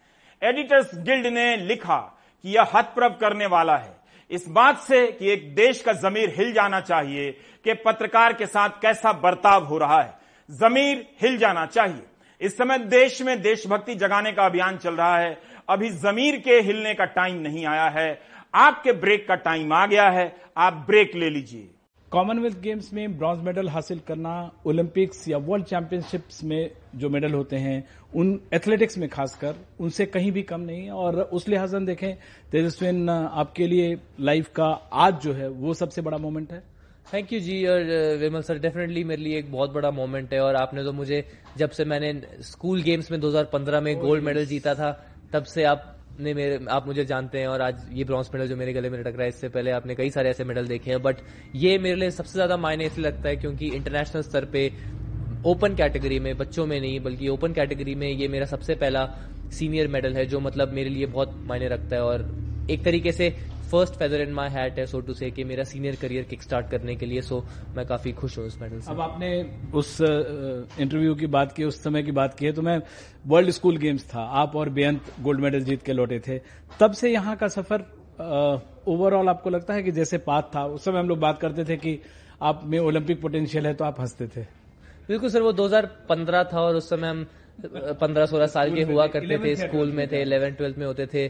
एडिटर्स 0.46 0.90
गिल्ड 0.94 1.27
ने 1.27 1.57
लिखा 1.57 2.22
कि 2.42 2.48
यह 2.48 2.66
हतप्रभ 2.75 3.18
करने 3.20 3.46
वाला 3.46 3.77
है। 3.77 3.96
इस 4.31 4.44
बात 4.48 4.79
से 4.79 5.07
कि 5.07 5.31
एक 5.31 5.55
देश 5.55 5.83
का 5.83 5.92
जमीर 5.92 6.35
हिल 6.37 6.53
जाना 6.53 6.81
चाहिए 6.81 7.33
कि 7.64 7.75
पत्रकार 7.75 8.33
के 8.33 8.46
साथ 8.46 8.68
कैसा 8.83 9.12
बर्ताव 9.12 9.64
हो 9.64 9.79
रहा 9.79 10.03
है। 10.03 10.14
जमीर 10.51 11.09
हिल 11.22 11.38
जाना 11.38 11.66
चाहिए। 11.66 12.03
इस 12.42 12.57
समय 12.57 12.78
देश 12.78 13.22
में 13.22 13.42
देशभक्ति 13.42 13.94
जगाने 13.94 14.33
का 14.33 14.46
अभियान 14.46 14.76
चल 14.76 14.94
रहा 14.94 15.18
है। 15.18 15.38
अभी 15.68 15.90
जमीर 15.90 16.40
के 16.40 16.61
हिलने 16.61 16.94
का 16.94 17.05
टाइम 17.05 17.37
नहीं 17.37 17.66
आया 17.66 17.88
है। 17.88 18.20
आपके 18.55 18.92
ब्रेक 18.92 19.28
का 19.28 19.35
टाइम 19.35 19.72
आ 19.72 19.87
गया 19.87 20.11
है। 20.11 20.37
आप 20.57 20.72
ब्रेक 20.72 21.14
ले 21.14 21.31
लीजिए। 21.31 21.70
कॉमनवेल्थ 22.11 22.61
गेम्स 22.61 22.92
में 22.92 23.18
ब्रॉन्ज 23.18 23.44
मेडल 23.44 23.68
हासिल 23.68 23.98
करना, 23.98 24.52
ओलंपिक्स 24.66 25.28
या 25.28 25.38
वर्ल्ड 25.38 25.66
चैंपियनशिप्स 25.66 26.44
में 26.44 26.70
जो 26.94 27.11
मेडल 27.11 27.33
होते 27.33 27.57
हैं, 27.57 27.88
उन 28.14 28.40
एथलेटिक्स 28.52 28.98
में 28.98 29.09
खासकर, 29.09 29.55
उनसे 29.81 30.07
कहीं 30.07 30.33
भी 30.33 30.42
कम 30.42 30.61
नहीं 30.61 30.85
है। 30.85 30.92
और 30.92 31.20
उस 31.20 31.48
लिहाज 31.48 31.74
देखें, 31.74 32.14
तेजस्विन, 32.52 33.09
आपके 33.09 33.66
लिए 33.66 33.96
लाइफ 34.20 34.48
का 34.48 34.90
आज 34.92 35.20
जो 35.20 35.33
है, 35.33 35.48
वो 35.48 35.74
सबसे 35.74 36.02
बड़ा 36.02 36.18
मोमेंट 36.18 36.52
है। 36.52 36.71
थैंक 37.07 37.33
यू 37.33 37.38
जी 37.41 37.65
और 37.67 37.83
विमल 38.21 38.43
सर 38.43 38.59
डेफिनेटली 38.59 39.03
मेरे 39.05 39.23
लिए 39.23 39.38
एक 39.38 39.51
बहुत 39.53 39.73
बड़ा 39.73 39.91
मोमेंट 39.91 40.33
है 40.33 40.41
और 40.41 40.57
आपने 40.57 40.85
तो 40.85 40.93
मुझे 40.93 41.25
जब 41.59 41.71
से 41.71 41.85
मैंने 41.85 42.12
स्कूल 42.43 42.83
गेम्स 42.83 43.11
में 43.11 43.19
2015 43.21 43.83
में 43.83 43.95
गोल्ड 44.01 44.25
मेडल 44.25 44.47
जीता 44.47 44.75
था 44.75 44.91
तब 45.33 45.45
से 45.45 45.65
आपने 45.65 46.35
मेरे 46.35 46.59
आप 46.71 46.87
मुझे 46.87 47.05
जानते 47.05 47.38
हैं 47.38 47.47
और 47.47 47.62
आज 47.62 47.83
ये 47.93 48.05
ब्रॉन्ज 48.05 48.31
मेडल 48.35 48.49
जो 48.49 48.57
मेरे 48.57 48.73
गले 48.73 48.91
में 48.91 48.99
लटक 48.99 49.15
रहा 49.17 49.23
है 49.23 49.29
इससे 49.29 49.49
पहले 49.49 49.71
आपने 49.71 49.95
कई 49.95 50.11
सारे 50.11 50.31
ऐसे 50.31 50.45
मेडल 50.45 50.67
देखे 50.67 50.91
हैं। 50.91 51.03
बट 51.03 51.17
ये 51.57 51.77
मेरे 51.79 51.97
लिए 51.97 52.11
सबसे 52.11 52.33
ज़्यादा 52.33 52.57
मायने 52.57 52.87
इसलिए 52.87 53.07
लगता 53.07 53.29
है 53.29 53.37
क्योंकि 53.37 53.69
इंटरनेशनल 53.71 54.23
स्तर 54.23 54.45
पे 54.45 54.71
ओपन 55.47 55.75
कैटेगरी 55.75 56.19
में 56.21 56.37
बच्चों 56.38 56.67
में 56.67 56.81
नहीं 56.81 56.99
बल्कि 57.01 57.29
ओपन 57.29 57.53
कैटेगरी 57.53 57.95
में 57.95 58.09
ये 58.09 58.29
मेरा 58.29 58.47
सबसे 58.47 58.75
पहला 58.75 59.07
सीनियर 59.53 59.88
मेडल 59.88 60.15
है 60.15 60.27
जो 60.27 60.41
मतलब 60.41 60.73
मेरे 60.73 60.91
लिए 60.91 61.07
बहुत 61.09 61.35
मायने 61.47 61.69
रखता 61.69 61.97
है। 61.97 62.03
और 62.03 62.31
एक 62.71 62.85
तरीके 62.85 63.12
से 63.12 63.35
first 63.72 63.94
feather 63.94 64.20
in 64.20 64.32
my 64.32 64.48
hat 64.50 64.78
है 64.78 64.87
सो 64.87 65.00
टू 65.00 65.14
से 65.14 65.30
कि 65.30 65.44
मेरा 65.44 65.64
सीनियर 65.64 65.96
करियर 66.00 66.24
किक 66.30 66.42
स्टार्ट 66.42 66.68
करने 66.70 66.96
के 66.96 67.06
लिए 67.06 67.20
सो 67.22 67.44
मैं 67.76 67.85
काफ़ी 67.87 68.12
खुश 68.12 68.38
हूँ 68.38 68.46
इस 68.46 68.61
मेडल 68.62 68.80
से। 68.80 68.90
अब 68.92 69.00
आपने 69.00 69.30
उस 69.74 69.96
इंटरव्यू 70.00 71.14
की 71.14 71.26
बात 71.28 71.52
की 71.52 71.64
उस 71.64 71.82
समय 71.82 72.02
की 72.02 72.12
बात 72.12 72.35
की 72.35 72.46
है 72.46 72.52
तो 72.52 72.62
मैं 72.62 72.78
वर्ल्ड 73.26 73.50
स्कूल 73.50 73.76
गेम्स 73.76 74.04
था। 74.06 74.22
आप 74.40 74.56
और 74.56 74.68
बेअंत 74.70 75.12
गोल्ड 75.20 75.40
मेडल 75.40 75.61
जीत 75.64 75.82
के 75.82 75.92
लौटे 75.92 76.18
थे। 76.28 76.38
तब 76.80 76.92
से 76.92 77.12
यहाँ 77.12 77.37
का 77.37 77.48
सफ़र 77.50 77.85
ओवरऑल 78.88 79.28
आपको 79.28 79.50
लगता 79.50 79.74
है 79.74 79.82
कि 79.82 79.92
जैसे 79.92 80.18
पाथ 80.20 80.42
था 80.54 80.64
उस 80.66 80.85
समय 80.85 80.98
हम 80.98 81.08
लोग 81.08 81.18
बात 81.18 81.40
करते 81.40 81.64
थे 81.64 81.76
कि 81.76 81.98
आप 82.42 82.61
में 82.64 82.78
ओलंपिक 82.78 83.20
पोटेंशियल 83.20 83.66
है 83.66 83.74
तो 83.74 83.85
आप 83.85 84.00
हँसते 84.00 84.26
थे। 84.26 84.42
बिल्कुल 85.08 85.30
सर 85.30 85.42
वो 85.42 85.52
2015 85.52 86.44
था 86.52 86.61
और 86.61 86.76
उस 86.76 86.88
समय 86.90 87.08
हम 87.08 87.26
15-16 88.00 88.46
साल 88.48 88.74
के 88.74 88.82
हुआ 88.82 89.06
करते 89.06 89.38
थे 89.38 89.54
स्कूल 89.56 89.92
में 89.92 90.06
थे 90.12 90.20
इलेवन 90.22 90.52
ट्वेल्थ 90.52 90.78
में 90.78 90.87
होते 90.87 91.06
थे। 91.06 91.26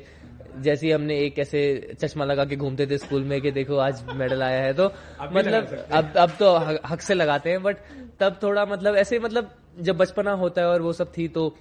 जैसे 0.60 0.92
हमने 0.92 1.18
एक 1.18 1.38
ऐसे 1.38 1.96
चश्मा 2.00 2.24
लगा 2.24 2.44
के 2.44 2.56
घूमते 2.56 2.86
थे 2.86 2.98
स्कूल 2.98 3.24
में 3.24 3.40
कि 3.40 3.50
देखो 3.50 3.76
आज 3.76 4.02
मेडल 4.12 4.42
आया 4.42 4.62
है 4.62 4.74
तो 4.74 4.92
मतलब 5.32 5.88
अब 5.92 6.12
अब 6.16 6.30
तो 6.30 6.54
हक 6.86 7.00
से 7.00 7.14
लगाते 7.14 7.50
हैं 7.50 7.62
बट 7.62 7.76
तब 8.20 8.38
थोड़ा 8.42 8.64
मतलब 8.66 8.96
ऐसे 8.96 9.18
मतलब 9.18 9.50
जब 9.80 9.96
बचपना 9.96 10.32
होता 10.32 10.62
है 10.62 10.68
और 10.68 10.82
वो 10.82 10.92
सब 10.92 11.12
थी 11.18 11.28
तो 11.28 11.56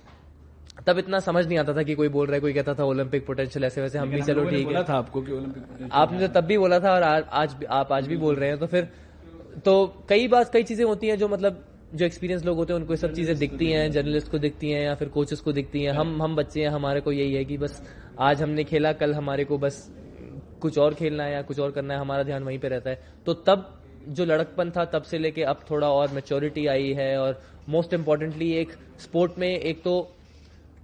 तब 0.87 0.97
इतना 0.97 1.19
समझ 1.19 1.47
नहीं 1.47 1.57
आता 1.57 1.73
था 1.73 1.83
कि 1.83 1.95
कोई 1.95 2.07
बोल 2.07 2.27
रहा 2.27 2.35
है 2.35 2.41
कोई 2.41 2.53
कहता 2.53 2.73
था 2.73 2.83
ओलंपिक 2.83 3.25
पोटेंशियल 3.25 3.65
ऐसे 3.65 3.81
वैसे 3.81 3.97
हम 3.97 4.09
भी 4.09 4.21
चलो 4.21 4.45
ठीक 4.45 4.67
है। 4.67 4.83
था 4.83 4.93
आपको 4.93 5.21
कि 5.21 5.31
ओलंपिक 5.31 5.89
आपने 5.91 6.27
तो 6.27 6.41
तब 6.41 6.47
भी 6.47 6.57
बोला 6.57 6.79
था 6.79 6.93
और 6.93 7.03
आज 7.03 7.55
आप 7.69 7.91
आज 7.91 8.07
भी 8.07 8.17
बोल 8.17 8.35
रहे 8.35 8.49
हैं 8.49 8.57
तो 8.59 8.67
फिर 8.67 8.87
तो 9.65 10.05
कई 10.09 10.27
बात 10.27 10.53
कई 10.53 10.63
चीज़ें 10.63 10.85
होती 10.85 11.07
हैं 11.07 11.17
जो 11.17 11.27
मतलब 11.27 11.63
जो 11.95 12.05
एक्सपीरियंस 12.05 12.45
लोग 12.45 12.57
होते 12.57 12.73
हैं 12.73 12.79
उनको 12.79 12.95
सब 12.95 13.13
चीज़ें 13.13 13.37
दिखती 13.37 13.71
हैं 13.71 13.91
जर्नलिस्ट 13.91 14.31
को 14.31 14.37
दिखती 14.37 14.69
हैं 14.71 14.83
या 14.85 14.95
फिर 14.95 15.07
कोचेस 15.07 15.39
को 15.39 15.51
दिखती 15.51 15.81
हैं। 15.83 15.91
हम 15.91 16.21
हम 16.23 16.35
बच्चे 16.35 16.61
हैं 16.61 16.69
हमारे 16.69 17.01
को 17.01 17.11
यही 17.11 17.33
है 17.33 17.45
कि 17.45 17.57
बस 17.57 17.81
आज 18.21 18.41
हमने 18.41 18.63
खेला 18.63 18.91
कल 18.93 19.13
हमारे 19.13 19.43
को 19.45 19.57
बस 19.57 19.77
कुछ 20.61 20.77
और 20.77 20.93
खेलना 20.93 21.23
है 21.23 21.33
या 21.33 21.41
कुछ 21.41 21.59
और 21.59 21.71
करना 21.71 21.93
है 21.93 21.99
हमारा 21.99 22.23
ध्यान 22.23 22.43
वहीं 22.43 22.59
पे 22.59 22.67
रहता 22.67 22.89
है। 22.89 23.01
तो 23.25 23.33
तब 23.33 23.77
जो 24.07 24.25
लड़कपन 24.25 24.71
था 24.71 24.85
तब 24.85 25.03
से 25.03 25.17
लेके 25.17 25.43
अब 25.43 25.59
थोड़ा 25.71 25.87
और 25.89 26.11
मेच्योरिटी 26.11 26.65
आई 26.67 26.93
है 26.93 27.17
और 27.17 27.41
मोस्ट 27.69 27.93
इम्पोर्टेंटली 27.93 28.51
एक 28.51 28.71
स्पोर्ट 28.99 29.39
में 29.39 29.47
एक 29.47 29.81
तो 29.83 30.01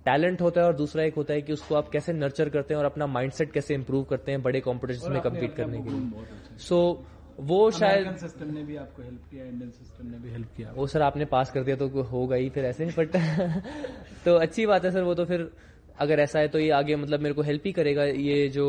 टैलेंट 0.05 0.41
होता 0.41 0.61
है 0.61 0.67
और 0.67 0.75
दूसरा 0.75 1.03
एक 1.03 1.15
होता 1.15 1.33
है 1.33 1.41
कि 1.41 1.53
उसको 1.53 1.75
आप 1.75 1.89
कैसे 1.89 2.13
नर्चर 2.13 2.49
करते 2.49 2.73
हैं 2.73 2.79
और 2.79 2.85
अपना 2.85 3.07
माइंडसेट 3.07 3.51
कैसे 3.51 3.73
इंप्रूव 3.73 4.03
करते 4.03 4.31
हैं 4.31 4.41
बड़े 4.41 4.59
कॉम्पिटिशन 4.59 5.11
में 5.11 5.21
कम्पीट 5.21 5.55
करने 5.55 5.81
के 5.81 5.89
लिए। 5.89 6.57
सो 6.57 7.05
वो 7.39 7.59
शायद 7.71 8.15
सिस्टम 8.17 8.53
ने 8.53 8.63
भी 8.63 8.75
आपको 8.75 9.03
हेल्प 9.03 9.21
किया 9.31 9.45
इंडियन 9.45 9.69
सिस्टम 9.69 10.07
ने 10.07 10.19
भी 10.19 10.29
हेल्प 10.31 10.47
किया। 10.57 10.71
वो 10.75 10.87
सर 10.87 11.01
आपने 11.01 11.25
पास 11.25 11.51
कर 11.51 11.63
दिया 11.63 11.75
तो 11.75 11.87
होगा 12.03 12.35
ही 12.35 12.49
फिर 12.49 12.65
ऐसे 12.65 12.85
बट 12.97 13.17
तो 14.25 14.35
अच्छी 14.37 14.65
बात 14.65 14.85
है 14.85 14.91
सर 14.91 15.03
वो 15.03 15.13
तो 15.13 15.25
फिर 15.25 15.49
अगर 15.99 16.19
ऐसा 16.19 16.39
है 16.39 16.47
तो 16.47 16.59
ये 16.59 16.69
आगे 16.71 16.95
मतलब 16.95 17.19
मेरे 17.19 17.35
को 17.35 17.41
हेल्प 17.41 17.61
ही 17.65 17.71
करेगा 17.71 18.03
ये 18.03 18.47
जो 18.49 18.65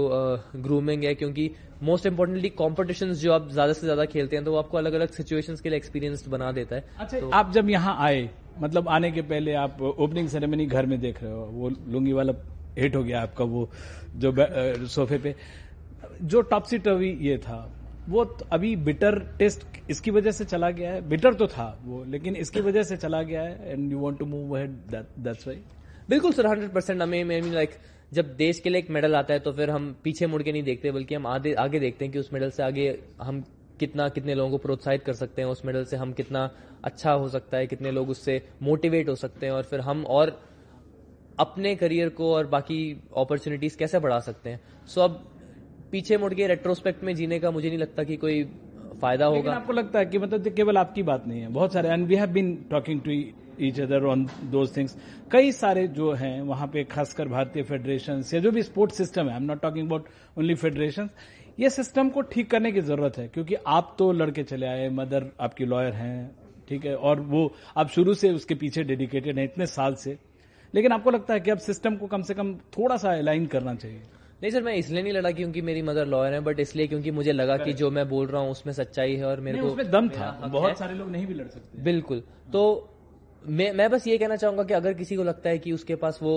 ग्रूमिंग 0.56 1.04
है 1.04 1.14
क्योंकि 1.14 1.50
मोस्ट 1.82 2.06
इम्पोर्टेंटली 2.06 2.48
कॉम्पिटिशन 2.58 3.12
जो 3.14 3.32
आप 3.32 3.48
ज़्यादा 3.50 3.72
से 3.72 3.80
ज़्यादा 3.80 4.04
खेलते 4.06 4.36
हैं 4.36 4.44
तो 4.44 4.52
वो 4.52 4.58
आपको 4.58 4.78
अलग 4.78 4.92
अलग 4.92 5.10
सिचुएशन 5.12 5.56
के 5.62 5.68
लिए 5.68 5.78
एक्सपीरियंस 5.78 6.26
बना 6.28 6.50
देता 6.52 6.76
है। 6.76 6.84
अच्छा 6.98 7.20
तो, 7.20 7.30
आप 7.30 7.52
जब 7.52 7.70
यहाँ 7.70 7.96
आए 8.00 8.28
मतलब 8.60 8.88
आने 8.88 9.10
के 9.12 9.22
पहले 9.24 9.54
आप 9.56 9.82
ओपनिंग 9.82 10.28
सेरेमनी 10.28 10.66
घर 10.66 10.86
में 10.86 10.98
देख 11.00 11.22
रहे 11.22 11.32
हो 11.32 11.44
वो 11.52 11.68
लुंगी 11.88 12.12
वाला 12.12 12.32
हिट 12.78 12.96
हो 12.96 13.02
गया 13.02 13.22
आपका 13.22 13.44
वो 13.46 13.68
जो 14.16 14.34
सोफे 14.88 15.18
पे। 15.18 15.34
जो 16.22 16.40
टॉपसी 16.42 16.78
टवी 16.80 17.16
ये 17.20 17.36
था 17.38 17.64
वो 18.08 18.24
अभी 18.52 18.74
बिटर 18.84 19.18
टेस्ट 19.38 19.66
इसकी 19.90 20.10
वजह 20.10 20.30
से 20.30 20.44
चला 20.44 20.70
गया 20.72 20.90
है? 20.92 21.08
बिटर 21.08 21.34
तो 21.34 21.46
था 21.48 21.66
वो 21.84 22.04
लेकिन 22.06 22.36
इसकी 22.36 22.60
वजह 22.60 22.82
से 22.82 22.96
चला 22.96 23.22
गया 23.22 23.42
है 23.42 23.72
and 23.72 23.92
you 23.92 23.98
want 24.00 24.18
to 24.18 24.26
move 24.26 24.56
that's 24.58 25.46
why 25.46 25.60
बिल्कुल 26.08 26.32
सर 26.32 26.46
हंड्रेड 26.46 26.70
परसेंट 26.72 27.02
हमें 27.02 27.24
मीन 27.24 27.52
लाइक 27.52 27.70
जब 28.12 28.26
देश 28.36 28.60
के 28.60 28.70
लिए 28.70 28.78
एक 28.78 28.90
मेडल 28.90 29.14
आता 29.14 29.34
है 29.34 29.40
तो 29.40 29.52
फिर 29.52 29.70
हम 29.70 29.96
पीछे 30.04 30.26
मुड़ 30.26 30.42
के 30.42 30.52
नहीं 30.52 30.62
देखते 30.62 30.90
बल्कि 30.90 31.14
हम 31.14 31.26
आगे 31.26 31.52
आगे 31.54 31.80
देखते 31.80 32.04
हैं 32.04 32.12
कि 32.12 32.18
उस 32.18 32.32
मेडल 32.32 32.50
से 32.50 32.62
आगे 32.62 32.86
हम 33.22 33.40
कितना 33.80 34.08
कितने 34.08 34.34
लोगों 34.34 34.50
को 34.50 34.58
प्रोत्साहित 34.58 35.02
कर 35.04 35.12
सकते 35.12 35.42
हैं 35.42 35.48
उस 35.48 35.64
मेडल 35.64 35.84
से 35.84 35.96
हम 35.96 36.12
कितना 36.12 36.48
अच्छा 36.84 37.12
हो 37.12 37.28
सकता 37.28 37.56
है 37.56 37.66
कितने 37.66 37.90
लोग 37.90 38.10
उससे 38.10 38.40
मोटिवेट 38.62 39.08
हो 39.08 39.14
सकते 39.14 39.46
हैं 39.46 39.52
और 39.52 39.62
फिर 39.62 39.80
हम 39.80 40.04
और 40.06 40.32
अपने 41.38 41.74
करियर 41.76 42.08
को 42.08 42.32
और 42.34 42.46
बाकी 42.46 42.80
अपॉर्चुनिटीज़ 43.16 43.76
कैसे 43.76 43.98
बढ़ा 43.98 44.18
सकते 44.18 44.50
हैं। 44.50 44.60
सो 44.86 45.00
अब 45.00 45.20
पीछे 45.92 46.16
मुड़ 46.16 46.32
के 46.34 46.46
रेट्रोस्पेक्ट 46.46 47.04
में 47.04 47.14
जीने 47.14 47.38
का 47.38 47.50
मुझे 47.50 47.68
नहीं 47.68 47.78
लगता 47.78 48.04
कि 48.04 48.16
कोई 48.16 48.42
फ़ायदा 49.00 49.26
होगा। 49.26 49.52
आपको 49.52 49.72
लगता 49.72 49.98
है 49.98 50.06
कि 50.06 50.18
मतलब 50.18 50.48
केवल 50.48 50.78
आपकी 50.78 51.02
बात 51.02 51.26
नहीं 51.26 51.40
है। 51.40 51.48
बहुत 51.48 51.72
सारे 51.72 51.88
and 51.88 52.06
we 52.06 52.16
have 52.16 52.30
been 52.30 52.54
talking 52.70 53.00
to 53.00 53.10
each 53.60 53.80
other 53.80 54.04
on 54.04 54.26
those 54.50 54.76
things 54.76 54.96
कई 55.32 55.52
सारे 55.52 55.86
जो 55.88 56.12
हैं 56.12 56.40
वहाँ 56.42 56.66
पे 56.66 56.84
खासकर 56.84 57.28
भारतीय 57.28 57.62
फेडरेशन 57.62 58.22
या 58.34 58.40
जो 58.40 58.50
भी 58.50 58.62
स्पोर्ट्स 58.62 58.96
सिस्टम 58.96 59.26
है 59.26 59.32
I 59.32 59.40
am 59.40 59.46
not 59.46 59.62
talking 59.62 59.86
about 59.86 60.08
only 60.38 60.54
federation 60.54 61.08
ये 61.60 61.70
सिस्टम 61.70 62.08
को 62.08 62.20
ठीक 62.22 62.50
करने 62.50 62.72
की 62.72 62.80
ज़रूरत 62.80 63.18
है 63.18 63.26
क्योंकि 63.28 63.54
आप 63.66 63.94
तो 63.98 64.10
लड़के 64.12 64.42
चले 64.44 64.66
आए 64.66 64.88
मदर 64.88 65.30
आपकी 65.40 65.64
लॉयर 65.64 65.92
हैं 65.92 66.30
ठीक 66.68 66.84
है 66.86 66.94
और 66.96 67.20
वो 67.20 67.50
आप 67.76 67.88
शुरू 67.88 68.14
से 68.14 68.30
उसके 68.30 68.54
पीछे 68.54 68.82
डेडिकेटेड 68.84 69.38
हैं 69.38 69.44
इतने 69.44 69.66
साल 69.66 69.94
से। 69.94 70.16
लेकिन 70.74 70.92
आपको 70.92 71.10
लगता 71.10 71.34
है 71.34 71.40
कि 71.40 71.50
अब 71.50 71.58
सिस्टम 71.58 71.96
को 71.96 72.06
कम 72.06 72.22
से 72.22 72.34
कम 72.34 72.54
थोड़ा 72.76 72.96
सा 72.96 73.12
अलाइन 73.18 73.46
करना 73.46 73.74
चाहिए। 73.74 74.00
नहीं 74.42 74.50
सर 74.50 74.62
मैं 74.62 74.74
इसलिए 74.74 75.02
नहीं 75.02 75.12
लड़ा 75.12 75.30
क्योंकि 75.30 75.62
मेरी 75.62 75.82
मदर 75.82 76.06
लॉयर 76.06 76.34
है 76.34 76.40
बट 76.40 76.60
इसलिए 76.60 76.86
क्योंकि 76.86 77.10
मुझे 77.10 77.32
लगा 77.32 77.56
कि 77.56 77.72
जो 77.72 77.90
मैं 77.90 78.08
बोल 78.08 78.26
रहा 78.26 78.42
हूँ 78.42 78.50
उसमें 78.50 78.72
सच्चाई 78.72 79.14
है 79.14 79.24
और 79.24 79.40
मेरे 79.40 79.60
को 79.60 79.66
उसमें 79.66 79.90
दम 79.90 80.08
था। 80.08 80.30
बहुत 80.46 80.78
सारे 80.78 80.94
लोग 80.94 81.10
नहीं 81.10 81.26
भी 81.26 81.34
लड़ 81.34 81.46
सकते। 81.46 81.82
बिल्कुल। 81.82 82.22
तो 82.52 82.62
मैं 83.42 83.72
मैं 83.72 83.88
बस 83.90 84.06
ये 84.06 84.18
कहना 84.18 84.36
चाहूँगा 84.36 84.62
कि 84.64 84.74
अगर 84.74 84.92
किसी 84.94 85.16
को 85.16 85.22
लगता 85.22 85.50
है 85.50 85.58
कि 85.58 85.72
उसके 85.72 85.94
पास 85.94 86.18
वो 86.22 86.34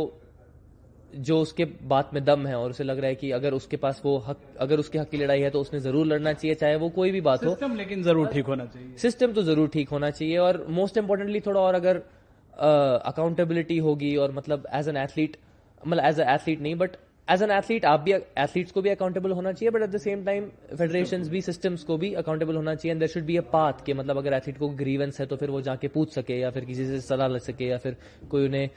जो 1.19 1.39
उसके 1.41 1.65
बात 1.85 2.13
में 2.13 2.23
दम 2.25 2.45
है 2.47 2.55
और 2.55 2.69
उसे 2.69 2.83
लग 2.83 2.99
रहा 2.99 3.07
है 3.07 3.15
कि 3.15 3.31
अगर 3.31 3.53
उसके 3.53 3.77
पास 3.77 4.01
वो 4.05 4.17
हक 4.27 4.41
अगर 4.59 4.79
उसके 4.79 4.99
हक 4.99 5.09
की 5.09 5.17
लड़ाई 5.17 5.41
है 5.41 5.49
तो 5.49 5.61
उसने 5.61 5.79
ज़रूर 5.79 6.05
लड़ना 6.05 6.33
चाहिए 6.33 6.55
चाहे 6.55 6.75
वो 6.75 6.89
कोई 6.89 7.11
भी 7.11 7.21
बात 7.21 7.43
हो। 7.43 7.49
सिस्टम 7.49 7.75
लेकिन 7.75 8.03
ज़रूर 8.03 8.27
ठीक 8.27 8.45
होना 8.45 8.65
चाहिए। 8.65 8.95
सिस्टम 8.97 9.33
तो 9.33 9.43
ज़रूर 9.43 9.67
ठीक 9.67 9.89
होना 9.89 10.09
चाहिए 10.09 10.37
और 10.37 10.65
मोस्ट 10.69 10.97
इम्पोर्टेंटली 10.97 11.39
थोड़ा 11.39 11.59
और 11.61 11.75
अगर 11.75 12.01
अकाउंटेबिलिटी 13.05 13.77
होगी 13.79 14.15
और 14.15 14.31
मतलब 14.31 14.67
एज 14.73 14.87
एन 14.89 14.97
एथलीट 14.97 15.37
मतलब 15.81 16.03
एज 16.05 16.19
एथलीट 16.19 16.61
नहीं 16.61 16.75
बट 16.75 16.95
एज 17.31 17.41
एन 17.43 17.51
एथलीट 17.51 17.85
आप 17.85 17.99
भी 17.99 18.11
एथलीट्स 18.13 18.71
को 18.71 18.81
भी 18.81 18.89
अकाउंटेबल 18.89 19.31
होना 19.31 19.51
चाहिए 19.51 19.71
but 19.71 19.81
at 19.83 19.89
the 19.89 19.97
same 19.99 20.23
time 20.25 20.49
federation 20.77 21.23
भी 21.29 21.41
सिस्टम्स 21.41 21.83
को 21.83 21.97
भी 21.97 22.13
अकाउंटेबल 22.21 22.55
होना 22.55 22.75
चाहिए 22.75 22.91
and 22.91 22.99
there 22.99 23.09
should 23.09 23.23
be 23.25 23.37
a 23.37 23.41
path 23.53 23.85
के 23.85 23.93
मतलब 23.93 24.17
अगर 24.17 24.33
एथलीट 24.33 24.57
को 24.57 24.69
ग्रीवेंस 24.81 25.19
है 25.19 25.25
तो 25.25 25.35
फिर 25.35 25.49
वो 25.49 25.61
जाके 25.61 25.87
पूछ 25.87 26.13
सके, 26.13 26.39
या 26.39 26.49
फिर 26.51 26.65
किसी 26.65 26.85
से 26.85 26.99
सलाह 27.01 27.27
लग 27.27 27.39
सके, 27.41 27.65
या 27.65 27.77
फिर 27.77 27.95
कोई 28.31 28.45
उन्हें 28.45 28.69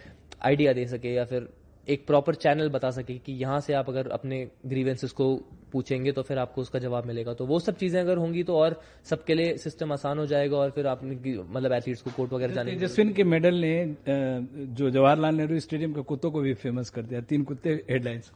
आइडिया 0.45 0.73
दे 0.73 0.87
सके, 0.87 1.15
या 1.15 1.25
फिर 1.25 1.49
एक 1.89 2.07
प्रॉपर 2.07 2.35
चैनल 2.37 2.69
बता 2.71 2.91
सके 2.91 3.19
कि 3.19 3.33
यहाँ 3.33 3.61
से 3.61 3.73
आप 3.75 3.89
अगर 3.91 4.09
अपने 4.11 4.47
ग्रीवेंसेस 4.67 5.11
को 5.13 5.27
पूछेंगे 5.75 6.13
तो 6.13 6.23
फिर 6.23 6.39
आपको 6.39 6.61
उसका 6.61 6.79
जवाब 6.81 7.07
मिलेगा। 7.07 7.35
तो 7.35 7.47
वो 7.47 7.59
सब 7.61 7.77
चीज़ें 7.77 8.01
अगर 8.01 8.17
होंगी 8.17 8.43
तो 8.43 8.57
और 8.57 8.81
सबके 9.05 9.35
लिए 9.35 9.57
सिस्टम 9.59 9.93
आसान 9.93 10.19
हो 10.19 10.27
जाएगा 10.27 10.57
और 10.57 10.71
फिर 10.71 10.87
आप 10.87 11.05
मतलब 11.05 11.73
एथलीट्स 11.73 12.03
को 12.03 12.11
कोर्ट 12.11 12.33
वगैरह 12.33 12.55
जाने 12.55 12.71
तेजस्विन 12.71 13.13
के 13.13 13.25
मेडल 13.27 13.55
ने 13.61 13.75
जो 14.09 14.91
जवाहरलाल 14.91 15.35
नेहरू 15.35 15.59
स्टेडियम 15.61 15.93
के 15.93 16.03
कुत्तों 16.05 16.31
को 16.31 16.41
भी 16.41 16.55
फ़ेमस 16.63 16.91
कर 16.91 17.03
दिया। 17.03 17.21
तीन 17.23 17.43
कुत्ते 17.45 17.83
हेडलाइंस 17.91 18.31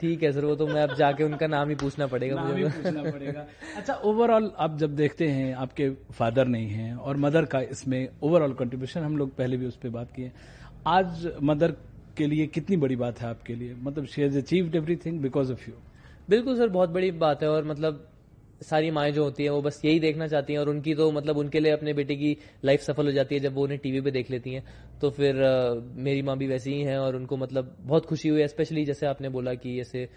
ठीक 0.00 0.22
है 0.22 0.30
सर 0.32 0.44
वो 0.44 0.54
तो 0.56 0.66
मैं 0.66 0.82
अब 0.82 0.94
जाके 0.94 1.24
उनका 1.24 1.46
नाम 1.46 1.68
ही 1.68 1.74
पूछना 1.76 2.06
पड़ेगा 2.06 2.34
नाम 2.34 2.46
मुझे। 2.46 2.64
ही 2.64 2.70
पूछना 2.72 3.02
पड़ेगा। 3.02 3.46
अच्छा 3.76 3.94
ओवरऑल 4.04 4.50
आप 4.58 4.76
जब 4.78 4.96
देखते 4.96 5.28
हैं 5.28 5.54
आपके 5.56 5.88
फादर 6.12 6.46
नहीं 6.48 6.68
हैं 6.70 6.94
और 6.96 7.16
मदर 7.18 7.44
का 7.46 7.60
इसमें 7.70 8.08
ओवरऑल 8.22 8.52
कंट्रीब्यूशन 8.54 9.00
हम 9.00 9.16
लोग 9.16 9.34
पहले 9.36 9.56
भी 9.56 9.66
उस 9.66 9.76
पर 9.76 9.88
बात 9.90 10.10
किए। 10.16 10.30
आज 10.88 11.30
मदर 11.42 11.74
के 12.16 12.26
लिए 12.26 12.46
कितनी 12.48 12.76
बड़ी 12.76 12.96
बात 12.96 13.20
है 13.20 13.28
आपके 13.28 13.54
लिए? 13.54 13.74
मतलब 13.76 14.06
she 14.06 14.22
has 14.22 14.38
achieved 14.38 14.74
everything 14.76 15.20
because 15.20 15.52
of 15.52 15.68
you 15.70 15.76
बिल्कुल 16.28 16.56
सर 16.56 16.68
बहुत 16.68 16.90
बड़ी 16.90 17.10
बात 17.12 17.42
है 17.42 17.48
और 17.48 17.64
मतलब 17.64 18.06
सारी 18.60 18.90
माएँ 18.90 19.12
जो 19.12 19.24
होती 19.24 19.42
हैं 19.42 19.50
वो 19.50 19.60
बस 19.62 19.80
यही 19.84 19.98
देखना 20.00 20.26
चाहती 20.28 20.52
हैं 20.52 20.60
और 20.60 20.68
उनकी 20.68 20.94
तो 20.94 21.10
मतलब 21.12 21.36
उनके 21.38 21.60
लिए 21.60 21.72
अपने 21.72 21.92
बेटे 21.92 22.14
की 22.16 22.36
लाइफ 22.64 22.80
सफल 22.80 23.06
हो 23.06 23.12
जाती 23.12 23.34
है 23.34 23.40
जब 23.40 23.54
वो 23.54 23.62
उन्हें 23.62 23.78
टीवी 23.80 24.00
पे 24.00 24.10
देख 24.10 24.30
लेती 24.30 24.52
हैं। 24.52 24.62
तो 25.00 25.10
फिर 25.10 25.42
आ, 25.42 25.74
मेरी 25.96 26.22
माँ 26.22 26.36
भी 26.38 26.46
वैसी 26.46 26.72
ही 26.74 26.80
हैं 26.82 26.96
और 26.98 27.16
उनको 27.16 27.36
मतलब 27.36 27.76
बहुत 27.80 28.06
खुशी 28.06 28.28
हुई 28.28 28.46
स्पेशली 28.48 28.84
जैसे 28.84 29.06
आपने 29.06 29.28
बोला 29.28 29.54
कि 29.54 29.78
ऐसे 29.80 30.08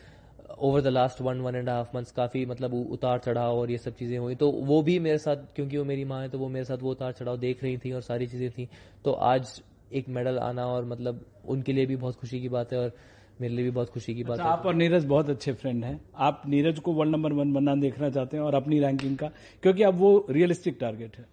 over 0.59 0.81
the 0.81 0.87
last 0.87 1.21
one 1.21 1.41
one 1.41 1.55
and 1.55 1.69
half 1.69 1.95
months 1.95 2.11
काफ़ी 2.11 2.45
मतलब 2.45 2.73
उतार 2.73 3.19
चढ़ाव 3.19 3.57
और 3.57 3.71
ये 3.71 3.77
सब 3.77 3.95
चीज़ें 3.95 4.17
हुई। 4.17 4.35
तो 4.35 4.49
वो 4.51 4.81
भी 4.81 4.97
मेरे 4.99 5.17
साथ 5.17 5.45
क्योंकि 5.55 5.77
वो 5.77 5.83
मेरी 5.85 6.05
माँ 6.05 6.21
है 6.21 6.29
तो 6.29 6.39
वो 6.39 6.49
मेरे 6.49 6.65
साथ 6.65 6.77
वो 6.77 6.91
उतार 6.91 7.11
चढ़ाव 7.11 7.37
देख 7.37 7.63
रही 7.63 7.77
थी 7.77 7.91
और 7.91 8.01
सारी 8.01 8.27
चीज़ें 8.27 8.49
थी। 8.51 8.67
तो 9.05 9.11
आज 9.11 9.61
एक 9.93 10.09
मेडल 10.09 10.37
आना 10.39 10.65
और 10.67 10.85
मतलब 10.85 11.25
उनके 11.47 11.73
लिए 11.73 11.85
भी 11.85 11.95
बहुत 11.95 12.15
खुशी 12.15 12.41
की 12.41 12.49
बात 12.49 12.73
है 12.73 12.79
और 12.79 12.91
मेरे 13.39 13.53
लिए 13.53 13.65
भी 13.65 13.71
बहुत 13.71 13.89
खुशी 13.89 14.13
की 14.15 14.23
बात 14.23 14.31
अच्छा, 14.31 14.43
है। 14.43 14.51
आप 14.51 14.65
और 14.65 14.73
नीरज 14.75 15.05
बहुत 15.05 15.29
अच्छे 15.29 15.53
फ्रेंड 15.53 15.83
हैं। 15.85 15.99
आप 16.17 16.41
नीरज 16.47 16.79
को 16.79 16.93
वर्ल्ड 16.93 17.15
नंबर 17.15 17.33
वन 17.33 17.53
बनना 17.53 17.75
देखना 17.77 18.09
चाहते 18.09 18.37
हैं 18.37 18.43
और 18.43 18.55
अपनी 18.55 18.79
रैंकिंग 18.79 19.17
का 19.17 19.29
क्योंकि 19.63 19.83
अब 19.83 19.95
वो 19.95 20.25
रियलिस्टिक 20.29 20.77
टारगेट 20.79 21.17
है। 21.17 21.25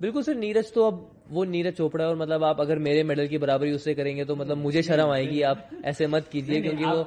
बिल्कुल 0.00 0.22
सर 0.22 0.34
नीरज 0.36 0.72
तो 0.72 0.86
अब 0.86 1.10
वो 1.30 1.44
नीरज 1.46 1.74
चोपड़ा 1.74 2.04
है 2.04 2.10
और 2.10 2.16
मतलब 2.16 2.44
आप 2.44 2.60
अगर 2.60 2.78
मेरे 2.80 3.02
मेडल 3.04 3.26
की 3.28 3.38
बराबरी 3.38 3.72
उससे 3.72 3.94
करेंगे 3.94 4.24
तो 4.24 4.36
मतलब 4.36 4.58
मुझे 4.58 4.82
शर्म 4.82 5.10
आएगी 5.10 5.42
आप 5.42 5.68
ऐसे 5.84 6.06
मत 6.06 6.28
कीजिए 6.32 6.60
क्योंकि 6.62 6.84
वो 6.84 7.02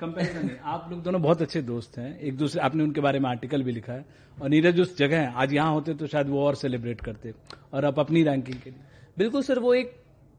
कंपैरिजन 0.00 0.50
आप 0.64 0.88
लोग 0.90 1.02
दोनों 1.02 1.20
बहुत 1.22 1.42
अच्छे 1.42 1.62
दोस्त 1.62 1.98
हैं। 1.98 2.18
एक 2.20 2.36
दूसरे 2.36 2.60
आपने 2.62 2.82
उनके 2.84 3.00
बारे 3.00 3.18
में 3.18 3.28
आर्टिकल 3.30 3.62
भी 3.62 3.72
लिखा 3.72 3.92
है। 3.92 4.04
और 4.38 4.48
नीरज 4.48 4.80
उस 4.80 4.96
जगह 4.98 5.20
है 5.20 5.32
आज 5.34 5.52
यहाँ 5.54 5.72
होते 5.72 5.94
तो 5.94 6.06
शायद 6.06 6.28
वो 6.28 6.44
और 6.44 6.54
सेलिब्रेट 6.54 7.00
करते। 7.00 7.32
और 7.72 7.84
आप 7.84 7.98
अपनी 7.98 8.22
रैंकिंग 8.22 8.60
के 8.60 8.70
लिए 8.70 8.80
बिल्कुल 9.18 9.42
सर 9.42 9.58
वो 9.58 9.74
एक 9.74 9.94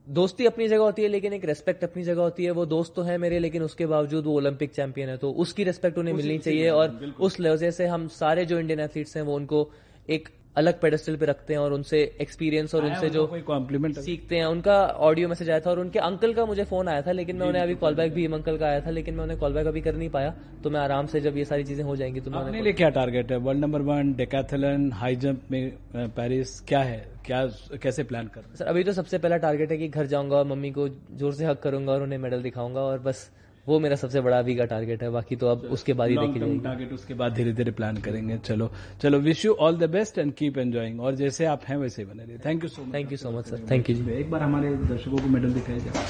दोस्ती 0.07 0.45
अपनी 0.45 0.67
जगह 0.67 0.83
होती 0.83 1.01
है 1.01 1.07
लेकिन 1.07 1.33
एक 1.33 1.45
रेस्पेक्ट 1.45 1.83
अपनी 1.83 2.03
जगह 2.03 2.21
होती 2.21 2.45
है। 2.45 2.51
वो 2.51 2.65
दोस्त 2.65 2.93
तो 2.95 3.01
है 3.01 3.17
मेरे 3.17 3.39
लेकिन 3.39 3.63
उसके 3.63 3.85
बावजूद 3.85 4.25
वो 4.25 4.33
ओलंपिक 4.33 4.71
चैंपियन 4.71 5.09
है। 5.09 5.17
तो 5.17 5.31
उसकी 5.35 5.63
रेस्पेक्ट 5.63 5.97
उन्हें 5.97 6.13
मिलनी 6.13 6.37
चाहिए 6.37 6.69
और 6.69 7.15
उस 7.19 7.39
वजह 7.41 7.71
से 7.71 7.85
हम 7.87 8.07
सारे 8.09 8.45
जो 8.45 8.59
इंडियन 8.59 8.79
एथलीट्स 8.79 9.17
हैं 9.17 9.23
वो 9.23 9.35
उनको 9.35 9.69
एक 10.09 10.29
अलग 10.57 10.79
पेडेस्टल 10.81 11.15
पे 11.15 11.25
रखते 11.25 11.53
हैं 11.53 11.59
और 11.59 11.73
उनसे 11.73 11.99
एक्सपीरियंस 12.21 12.75
और 12.75 12.85
उनसे 12.85 13.09
जो 13.09 13.25
कॉम्प्लीमेंट 13.47 13.97
सीखते 13.99 14.35
हैं 14.35 14.45
उनका 14.45 14.75
ऑडियो 15.09 15.27
मैसेज 15.29 15.49
आया 15.49 15.59
था 15.59 15.69
और 15.69 15.79
उनके 15.79 15.99
अंकल 15.99 16.33
का 16.33 16.45
मुझे 16.45 16.63
फ़ोन 16.63 16.87
आया 16.87 17.01
था 17.01 17.11
लेकिन 17.11 17.35
मैं 17.35 17.47
उन्हें 17.47 17.63
अभी 17.63 17.75
कॉल 17.75 17.95
बैक 17.95 18.13
भी 18.13 18.25
अंकल 18.33 18.57
का 18.57 18.67
आया 18.67 18.79
था 18.81 18.89
लेकिन 18.89 19.15
मैं 19.15 19.23
उन्हें 19.23 19.39
कॉल 19.39 19.53
बैक 19.53 19.67
अभी 19.67 19.81
कर 19.81 19.95
नहीं 19.95 20.09
पाया 20.09 20.33
तो 20.63 20.69
मैं 20.69 20.79
आराम 20.79 21.05
से 21.07 21.21
जब 21.21 21.37
ये 21.37 21.45
सारी 21.45 21.63
चीज़ें 21.63 21.83
हो 21.83 21.95
जाएँगी 21.95 22.19
तो 22.19 22.31
मैं 22.31 22.61
लिए 22.61 22.73
क्या 22.73 22.89
टारगेट 22.89 23.31
है? 23.31 23.37
World 23.37 23.61
number 23.61 23.81
one 23.81 24.13
decathlon 24.13 24.91
high 24.93 25.15
jump 25.15 25.41
में 25.51 25.71
पेरिस 25.95 26.59
क्या 26.67 26.79
है? 26.79 26.99
क्या 27.25 27.45
कैसे 27.83 28.03
प्लान 28.03 28.27
कर 28.27 28.55
सर 28.57 28.65
अभी 28.65 28.83
तो 28.83 28.93
सबसे 28.93 29.17
पहला 29.17 29.37
टारगेट 29.37 29.71
है 29.71 29.77
कि 29.77 29.87
घर 29.87 30.05
जाऊँगा 30.05 30.35
और 30.35 30.45
मम्मी 30.45 30.71
को 30.71 30.87
ज़ोर 30.89 31.33
से 31.33 31.45
हक 31.45 31.61
करूँगा 31.61 31.91
और 31.93 32.03
उन्हें 32.03 32.19
मेडल 32.19 32.41
दिखाऊँगा 32.41 32.81
और 32.81 32.99
बस 32.99 33.29
वो 33.67 33.79
मेरा 33.79 33.95
सबसे 33.95 34.21
बड़ा 34.21 34.37
अभी 34.39 34.55
का 34.55 34.65
टारगेट 34.65 35.01
है 35.03 35.09
बाकी 35.11 35.35
तो 35.35 35.47
अब 35.47 35.63
उसके 35.71 35.93
बाद 35.93 36.09
ही 36.09 36.15
देखेंगे 36.17 36.39
देखी 36.39 36.45
जाएगी। 36.45 36.63
टारगेट 36.63 36.93
उसके 36.93 37.13
बाद 37.13 37.33
धीरे 37.33 37.53
धीरे 37.53 37.71
प्लान 37.71 37.97
करेंगे 38.01 38.37
चलो 38.39 38.69
चलो 39.01 39.19
wish 39.19 39.45
you 39.45 39.53
all 39.53 39.77
the 39.77 39.89
best 39.91 40.17
and 40.17 40.33
keep 40.33 40.57
enjoying 40.57 41.01
और 41.01 41.15
जैसे 41.15 41.45
आप 41.45 41.61
हैं 41.67 41.77
वैसे 41.77 42.01
ही 42.01 42.07
बने 42.09 42.23
रहिए। 42.23 42.39
Thank 42.45 42.63
you 42.63 42.69
so 42.69 42.81
much 42.81 42.93
thank 42.93 43.11
you 43.11 43.17
so 43.17 43.31
much 43.31 43.45
sir 43.45 43.65
thank 43.71 43.89
you 43.89 43.95
जी। 43.95 44.11
एक 44.13 44.31
बार 44.31 44.43
हमारे 44.43 44.75
दर्शकों 44.75 45.17
को 45.17 45.27
मेडल 45.29 45.53
दिखाया 45.53 45.79
जाए। 45.79 46.05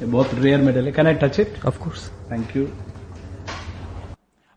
ये 0.00 0.06
बहुत 0.06 0.34
रेयर 0.34 0.60
मेडल 0.60 0.86
है। 0.86 0.92
Can 0.92 1.06
I 1.06 1.14
touch 1.22 1.40
it 1.40 1.64
of course 1.66 2.10
thank 2.30 2.56
you 2.56 2.66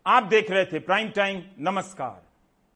आप 0.05 0.23
देख 0.29 0.51
रहे 0.51 0.65
थे 0.65 0.79
प्राइम 0.81 1.09
टाइम 1.15 1.41
नमस्कार। 1.61 2.24